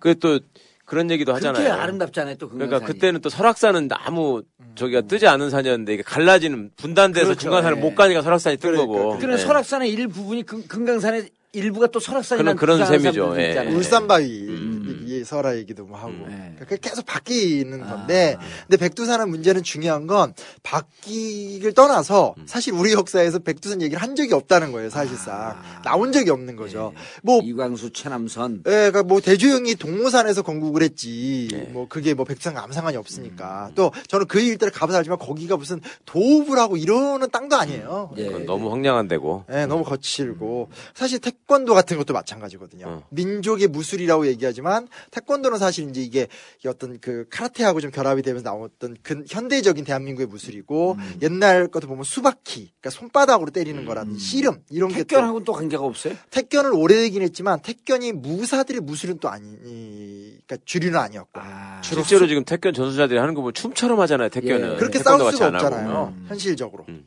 그또 0.00 0.40
그런 0.84 1.08
얘기도 1.08 1.30
음. 1.30 1.36
하잖아요. 1.36 1.72
아름답잖아요, 1.74 2.34
또 2.34 2.48
금강산이. 2.48 2.68
그러니까 2.68 2.92
그때는 2.92 3.20
또 3.20 3.28
설악산은 3.28 3.90
아무 3.92 4.42
저기가 4.74 5.02
뜨지 5.02 5.28
않은 5.28 5.50
산이었는데 5.50 5.94
이게 5.94 6.02
갈라지는 6.02 6.72
분단돼서 6.74 7.26
그렇죠. 7.26 7.40
중간산을 7.42 7.76
예. 7.76 7.80
못 7.80 7.94
가니까 7.94 8.22
설악산이 8.22 8.56
뜬 8.56 8.72
그러니까, 8.72 8.92
거고. 8.92 9.18
그런 9.18 9.38
예. 9.38 9.40
설악산의 9.40 9.92
일부분이 9.92 10.42
금, 10.42 10.66
금강산의 10.66 11.28
일부가 11.54 11.86
또 11.88 12.00
설악산이라는 12.00 12.56
그런- 12.56 12.78
셈이죠. 12.86 13.34
예. 13.38 13.58
울산바위 13.74 14.46
이 15.06 15.24
설화 15.24 15.56
얘기도 15.56 15.84
뭐 15.84 15.98
하고 15.98 16.12
네. 16.28 16.54
그러니까 16.58 16.76
계속 16.76 17.06
바뀌는 17.06 17.82
아. 17.82 17.86
건데 17.86 18.36
근데 18.66 18.76
백두산은 18.76 19.28
문제는 19.30 19.62
중요한 19.62 20.06
건 20.06 20.34
바뀌기를 20.62 21.72
떠나서 21.74 22.34
음. 22.38 22.44
사실 22.46 22.72
우리 22.72 22.92
역사에서 22.92 23.40
백두산 23.40 23.82
얘기를 23.82 24.02
한 24.02 24.16
적이 24.16 24.34
없다는 24.34 24.72
거예요 24.72 24.90
사실상 24.90 25.34
아. 25.34 25.82
나온 25.84 26.12
적이 26.12 26.30
없는 26.30 26.56
거죠 26.56 26.92
네. 26.94 27.00
뭐 27.22 27.40
이광수, 27.42 27.92
최남선. 27.92 28.64
예, 28.66 28.70
그러니까 28.70 29.02
뭐 29.02 29.20
대조영이 29.20 29.76
동모산에서 29.76 30.42
건국을 30.42 30.82
했지. 30.82 31.48
네. 31.50 31.68
뭐 31.72 31.86
그게 31.88 32.14
뭐 32.14 32.24
백두산 32.24 32.56
아무 32.56 32.72
상관이 32.72 32.96
없으니까. 32.96 33.68
음. 33.70 33.74
또 33.74 33.92
저는 34.08 34.26
그 34.26 34.40
일대를 34.40 34.72
가봐서 34.72 34.98
알지만 34.98 35.18
거기가 35.18 35.56
무슨 35.56 35.80
도읍을 36.04 36.58
하고 36.58 36.76
이러는 36.76 37.30
땅도 37.30 37.56
아니에요. 37.56 38.12
예. 38.16 38.26
그건 38.26 38.46
너무 38.46 38.70
황량한 38.72 39.08
데고. 39.08 39.44
예, 39.52 39.66
너무 39.66 39.84
거칠고 39.84 40.70
사실 40.94 41.18
태권도 41.18 41.74
같은 41.74 41.96
것도 41.96 42.12
마찬가지거든요. 42.12 42.86
어. 42.86 43.02
민족의 43.10 43.68
무술이라고 43.68 44.26
얘기하지만 44.26 44.83
태권도는 45.10 45.58
사실 45.58 45.88
이제 45.88 46.02
이게 46.02 46.26
어떤 46.66 46.98
그 47.00 47.26
카라테하고 47.30 47.80
좀 47.80 47.90
결합이 47.90 48.22
되면서 48.22 48.48
나왔던 48.50 48.96
그 49.02 49.24
현대적인 49.28 49.84
대한민국의 49.84 50.26
무술이고 50.26 50.96
음. 50.98 51.18
옛날 51.22 51.68
것도 51.68 51.86
보면 51.86 52.04
수바키, 52.04 52.72
그러니까 52.80 52.90
손바닥으로 52.90 53.50
때리는 53.50 53.84
거라든지 53.84 54.18
씨름 54.24 54.62
이런 54.70 54.88
게 54.90 54.94
또- 54.96 54.98
택견하고는 55.04 55.44
또 55.44 55.52
관계가 55.52 55.82
없어요? 55.82 56.14
택견은 56.30 56.72
오래되긴 56.72 57.22
했지만 57.22 57.60
택견이 57.62 58.12
무사들의 58.12 58.80
무술은 58.80 59.18
또 59.18 59.28
아니, 59.28 59.46
이- 59.64 60.38
그러니까 60.46 60.56
주류는 60.64 60.98
아니었고 60.98 61.40
아. 61.40 61.80
실제로 61.82 62.26
지금 62.26 62.44
태권 62.44 62.74
전수자들이 62.74 63.18
하는 63.18 63.34
거 63.34 63.40
보면 63.40 63.54
춤처럼 63.54 64.00
하잖아요. 64.00 64.28
태권은. 64.28 64.72
예. 64.74 64.76
그렇게 64.76 64.98
싸울 64.98 65.32
수가. 65.32 65.48
없잖아요. 65.48 66.14
음. 66.16 66.26
현실적으로 66.28 66.84
음. 66.88 67.06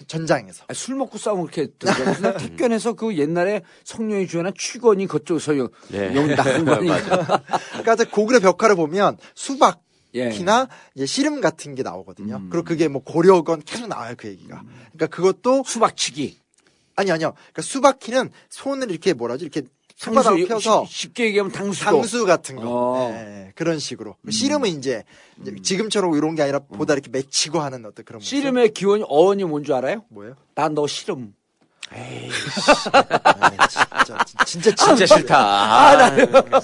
예, 0.00 0.04
전장에서. 0.06 0.64
아, 0.68 0.74
술 0.74 0.96
먹고 0.96 1.18
싸우면 1.18 1.48
그렇게. 1.48 1.72
근데 1.78 2.36
택견에서 2.38 2.94
그 2.94 3.16
옛날에 3.16 3.62
성룡이 3.84 4.26
주연한 4.26 4.54
취건이 4.58 5.06
그쪽에서 5.06 5.56
용, 5.58 5.68
예. 5.92 6.14
용 6.14 6.28
나간 6.28 6.64
거니까. 6.66 7.42
그러니까 7.70 7.94
이제 7.94 8.04
고구려 8.04 8.40
벽화를 8.40 8.76
보면 8.76 9.18
수박 9.34 9.82
예. 10.14 10.30
키나 10.30 10.68
이제 10.94 11.06
씨름 11.06 11.40
같은 11.40 11.74
게 11.74 11.82
나오거든요. 11.82 12.36
음. 12.36 12.48
그리고 12.50 12.64
그게 12.64 12.88
뭐 12.88 13.02
고려건 13.02 13.62
계속 13.62 13.86
나와요 13.86 14.14
그 14.16 14.28
얘기가. 14.28 14.62
그러니까 14.92 15.06
그것도 15.06 15.62
수박치기. 15.64 16.38
아니 16.96 17.12
아니요. 17.12 17.32
그러니까 17.34 17.62
수박키는 17.62 18.30
손을 18.48 18.90
이렇게 18.90 19.12
뭐라지 19.12 19.44
이렇게 19.44 19.62
손바닥 20.00 20.34
펴서 20.48 20.86
쉽- 20.86 21.08
쉽게 21.08 21.24
얘기하면 21.26 21.52
당수도. 21.52 21.84
당수 21.90 22.24
같은 22.24 22.56
거 22.56 22.62
어. 22.64 23.10
예, 23.12 23.52
그런 23.54 23.78
식으로 23.78 24.16
씨름은 24.30 24.70
이제, 24.70 25.04
이제 25.42 25.54
지금처럼 25.62 26.14
이런 26.16 26.34
게 26.34 26.42
아니라 26.42 26.58
보다 26.60 26.94
이렇게 26.94 27.10
맺히고 27.10 27.60
하는 27.60 27.84
어떤 27.84 28.04
그런 28.06 28.18
모습. 28.20 28.28
씨름의 28.30 28.72
기원이 28.72 29.04
어원이 29.06 29.44
뭔 29.44 29.62
줄 29.62 29.74
알아요? 29.74 30.04
뭐예요? 30.08 30.36
나너 30.54 30.86
씨름. 30.86 31.34
아, 31.92 33.66
진짜 33.66 34.24
진짜 34.46 34.74
진짜 34.76 35.06
싫다. 35.06 35.36
아, 35.36 36.06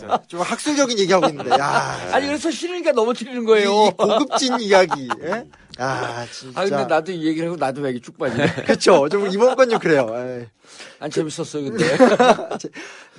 아, 0.09 0.19
좀 0.29 0.41
학술적인 0.41 0.99
얘기하고 1.01 1.27
있는데 1.29 1.51
야 1.51 1.99
아니 2.13 2.27
그래서 2.27 2.51
싫으니까 2.51 2.93
넘어뜨리는 2.93 3.45
거예요. 3.45 3.89
이 3.89 3.91
고급진 3.97 4.61
이야기 4.61 5.09
예? 5.23 5.45
아 5.79 6.27
진짜 6.33 6.61
아 6.61 6.65
근데 6.65 6.85
나도 6.87 7.13
이 7.13 7.25
얘기를 7.27 7.49
하고 7.49 7.57
나도 7.59 7.81
맥이 7.83 8.01
쭉 8.01 8.17
빠지네. 8.19 8.47
그쵸 8.67 9.09
좀 9.09 9.27
이번 9.27 9.55
건 9.57 9.69
좀 9.69 9.79
그래요 9.79 10.07
에이. 10.15 10.47
안 11.01 11.11
재밌었어요 11.11 11.65
근데. 11.65 11.85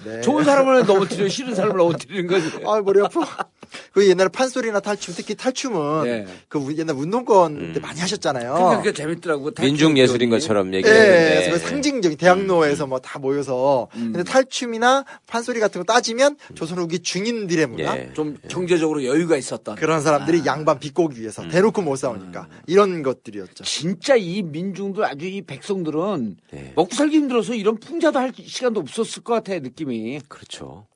네. 0.05 0.21
좋은 0.21 0.43
사람을 0.43 0.85
넘어뜨려 0.85 1.27
싫은 1.27 1.55
사람을 1.55 1.77
넘어뜨리는 1.77 2.27
거지. 2.27 2.51
아 2.65 2.81
머리 2.81 3.01
아파 3.01 3.47
그 3.91 4.07
옛날에 4.07 4.29
판소리나 4.29 4.79
탈춤 4.79 5.13
특히 5.17 5.35
탈춤은 5.35 6.03
네. 6.05 6.25
그 6.47 6.57
우- 6.59 6.73
옛날 6.75 6.95
운동권 6.95 7.73
때 7.73 7.79
많이 7.79 7.99
하셨잖아요 7.99 8.53
그러니까 8.53 8.77
그게 8.77 8.93
재밌더라고. 8.93 9.51
민중 9.59 9.97
예술인 9.97 10.29
것처럼 10.29 10.73
예, 10.73 10.77
얘기했는데. 10.77 11.45
그래서 11.47 11.51
그 11.51 11.69
상징적인 11.69 12.17
대학로에서 12.17 12.85
뭐다 12.87 13.19
모여서 13.19 13.87
음. 13.95 14.13
근데 14.13 14.23
탈춤이나 14.23 15.05
판소리 15.25 15.59
같은 15.59 15.83
거 15.83 15.93
따지면 15.93 16.37
조선 16.55 16.77
후기 16.77 16.99
중인들의 16.99 17.65
문화 17.67 17.97
예. 17.97 18.11
좀 18.13 18.37
경제적으로 18.49 19.03
여유가 19.03 19.35
있었던. 19.35 19.75
그런 19.75 20.01
사람들이 20.01 20.43
양반 20.45 20.79
비꼬기 20.79 21.19
위해서 21.19 21.47
대놓고 21.47 21.81
못 21.81 21.95
싸우니까 21.97 22.46
이런 22.67 23.03
것들이었죠. 23.03 23.63
진짜 23.63 24.15
이 24.15 24.41
민중들 24.43 25.03
아주 25.05 25.25
이 25.25 25.41
백성들은 25.41 26.37
예. 26.53 26.73
먹고 26.75 26.93
살기 26.95 27.15
힘들어서 27.17 27.53
이런 27.53 27.77
풍자도 27.79 28.19
할 28.19 28.31
시간도 28.35 28.79
없었을 28.81 29.23
것 29.23 29.33
같아 29.33 29.57
느낌이. 29.59 30.19
그렇죠. 30.27 30.87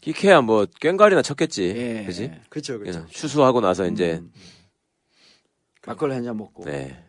끼케야 0.00 0.40
뭐 0.40 0.66
꽹과리나 0.80 1.22
쳤겠지. 1.22 1.62
예. 1.76 2.04
그지? 2.06 2.30
그렇죠, 2.48 2.78
그렇죠. 2.78 3.06
추수하고 3.10 3.60
나서 3.60 3.86
이제 3.86 4.22
막걸리 5.86 6.14
한 6.14 6.24
잔 6.24 6.36
먹고. 6.36 6.64
네. 6.64 7.04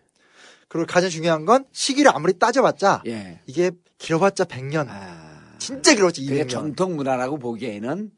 그리고 0.68 0.86
가장 0.86 1.10
중요한 1.10 1.46
건 1.46 1.66
시기를 1.72 2.12
아무리 2.14 2.38
따져봤자 2.38 3.04
예. 3.08 3.40
이게 3.48 3.72
길어봤자 3.98 4.46
100년. 4.46 4.86
아. 4.90 5.56
진짜 5.58 5.94
길었지 5.94 6.22
200년. 6.26 6.48
전통 6.50 6.96
문화라고 6.96 7.38
보기에는 7.38 8.12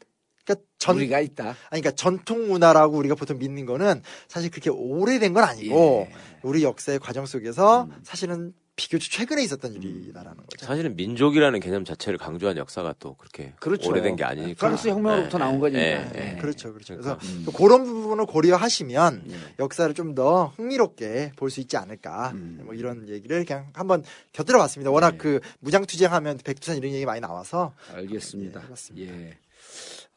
그러니까 0.56 0.61
전 0.78 0.95
우리가 0.98 1.19
있다. 1.19 1.45
아니 1.69 1.82
그러니까 1.82 1.91
전통 1.91 2.48
문화라고 2.49 2.98
우리가 2.98 3.15
보통 3.15 3.38
믿는 3.38 3.65
거는 3.65 4.02
사실 4.28 4.49
그렇게 4.52 4.69
오래된 4.69 5.34
건 5.34 5.44
아니고 5.44 6.07
예. 6.10 6.15
우리 6.44 6.64
역사의 6.64 6.99
과정 6.99 7.26
속에서 7.26 7.84
음. 7.84 7.91
사실은 8.03 8.53
비교적 8.78 9.11
최근에 9.11 9.44
있었던 9.44 9.73
일이라는 9.73 10.32
거죠. 10.38 10.65
사실은 10.65 10.95
민족이라는 10.95 11.60
개념 11.60 11.86
자체를 11.86 12.18
강조한 12.18 12.57
역사가 12.57 12.95
또 12.99 13.14
그렇게 13.15 13.53
그렇죠. 13.60 13.90
오래된 13.90 14.15
게 14.15 14.23
아니니까. 14.23 14.57
프랑스 14.57 14.88
혁명으로부터 14.88 15.38
나온 15.38 15.60
거니까. 15.60 15.80
예, 15.80 16.10
예. 16.15 16.34
예. 16.36 16.41
그렇죠, 16.41 16.73
그렇죠. 16.73 16.95
그래서 16.95 17.19
음. 17.22 17.44
또 17.45 17.52
그런 17.52 17.84
부분을 17.84 18.26
고려하시면 18.26 19.23
예. 19.30 19.36
역사를 19.60 19.94
좀 19.94 20.15
더 20.15 20.48
흥미롭게 20.57 21.34
볼 21.36 21.52
수 21.52 21.60
있지 21.60 21.78
않을까. 21.78 22.32
음. 22.34 22.61
뭐 22.64 22.73
이런 22.73 23.07
얘기를 23.07 23.45
그냥 23.45 23.68
한번 23.73 24.03
곁들여봤습니다. 24.34 24.90
워낙 24.90 25.11
네. 25.11 25.18
그 25.18 25.40
무장투쟁하면 25.60 26.40
백두산 26.44 26.78
이런 26.78 26.91
얘기 26.94 27.06
많이 27.06 27.22
나와서 27.22 27.73
알겠습니다. 27.94 28.64
예. 28.98 29.38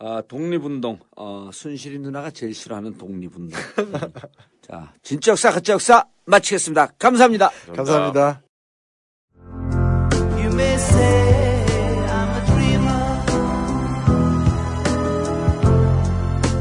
아, 0.01 0.23
독립운동. 0.27 0.99
어, 1.17 1.51
순실이 1.53 1.99
누나가 1.99 2.31
제일 2.31 2.55
싫어하는 2.55 2.99
독립운동. 2.99 3.59
자, 4.61 4.93
진짜 5.03 5.33
역사, 5.33 5.51
가짜 5.51 5.73
역사 5.75 6.05
마치겠습니다. 6.27 6.89
감사합니다. 6.99 7.51
감사합니다. 7.75 8.43
You 10.39 10.51
may 10.53 10.75
say 10.75 12.07
I'm 12.09 12.31
a 12.31 12.47
dreamer, 12.47 13.25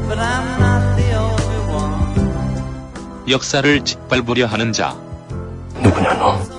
but 0.08 0.18
I'm 0.18 0.60
not 0.60 0.96
the 0.96 1.14
only 1.18 1.60
one. 1.74 3.30
역사를 3.30 3.84
짓밟으려 3.84 4.46
하는 4.46 4.72
자. 4.72 4.96
Someday 5.84 6.53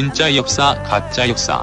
진짜 0.00 0.34
역사, 0.34 0.74
가짜 0.82 1.28
역사. 1.28 1.62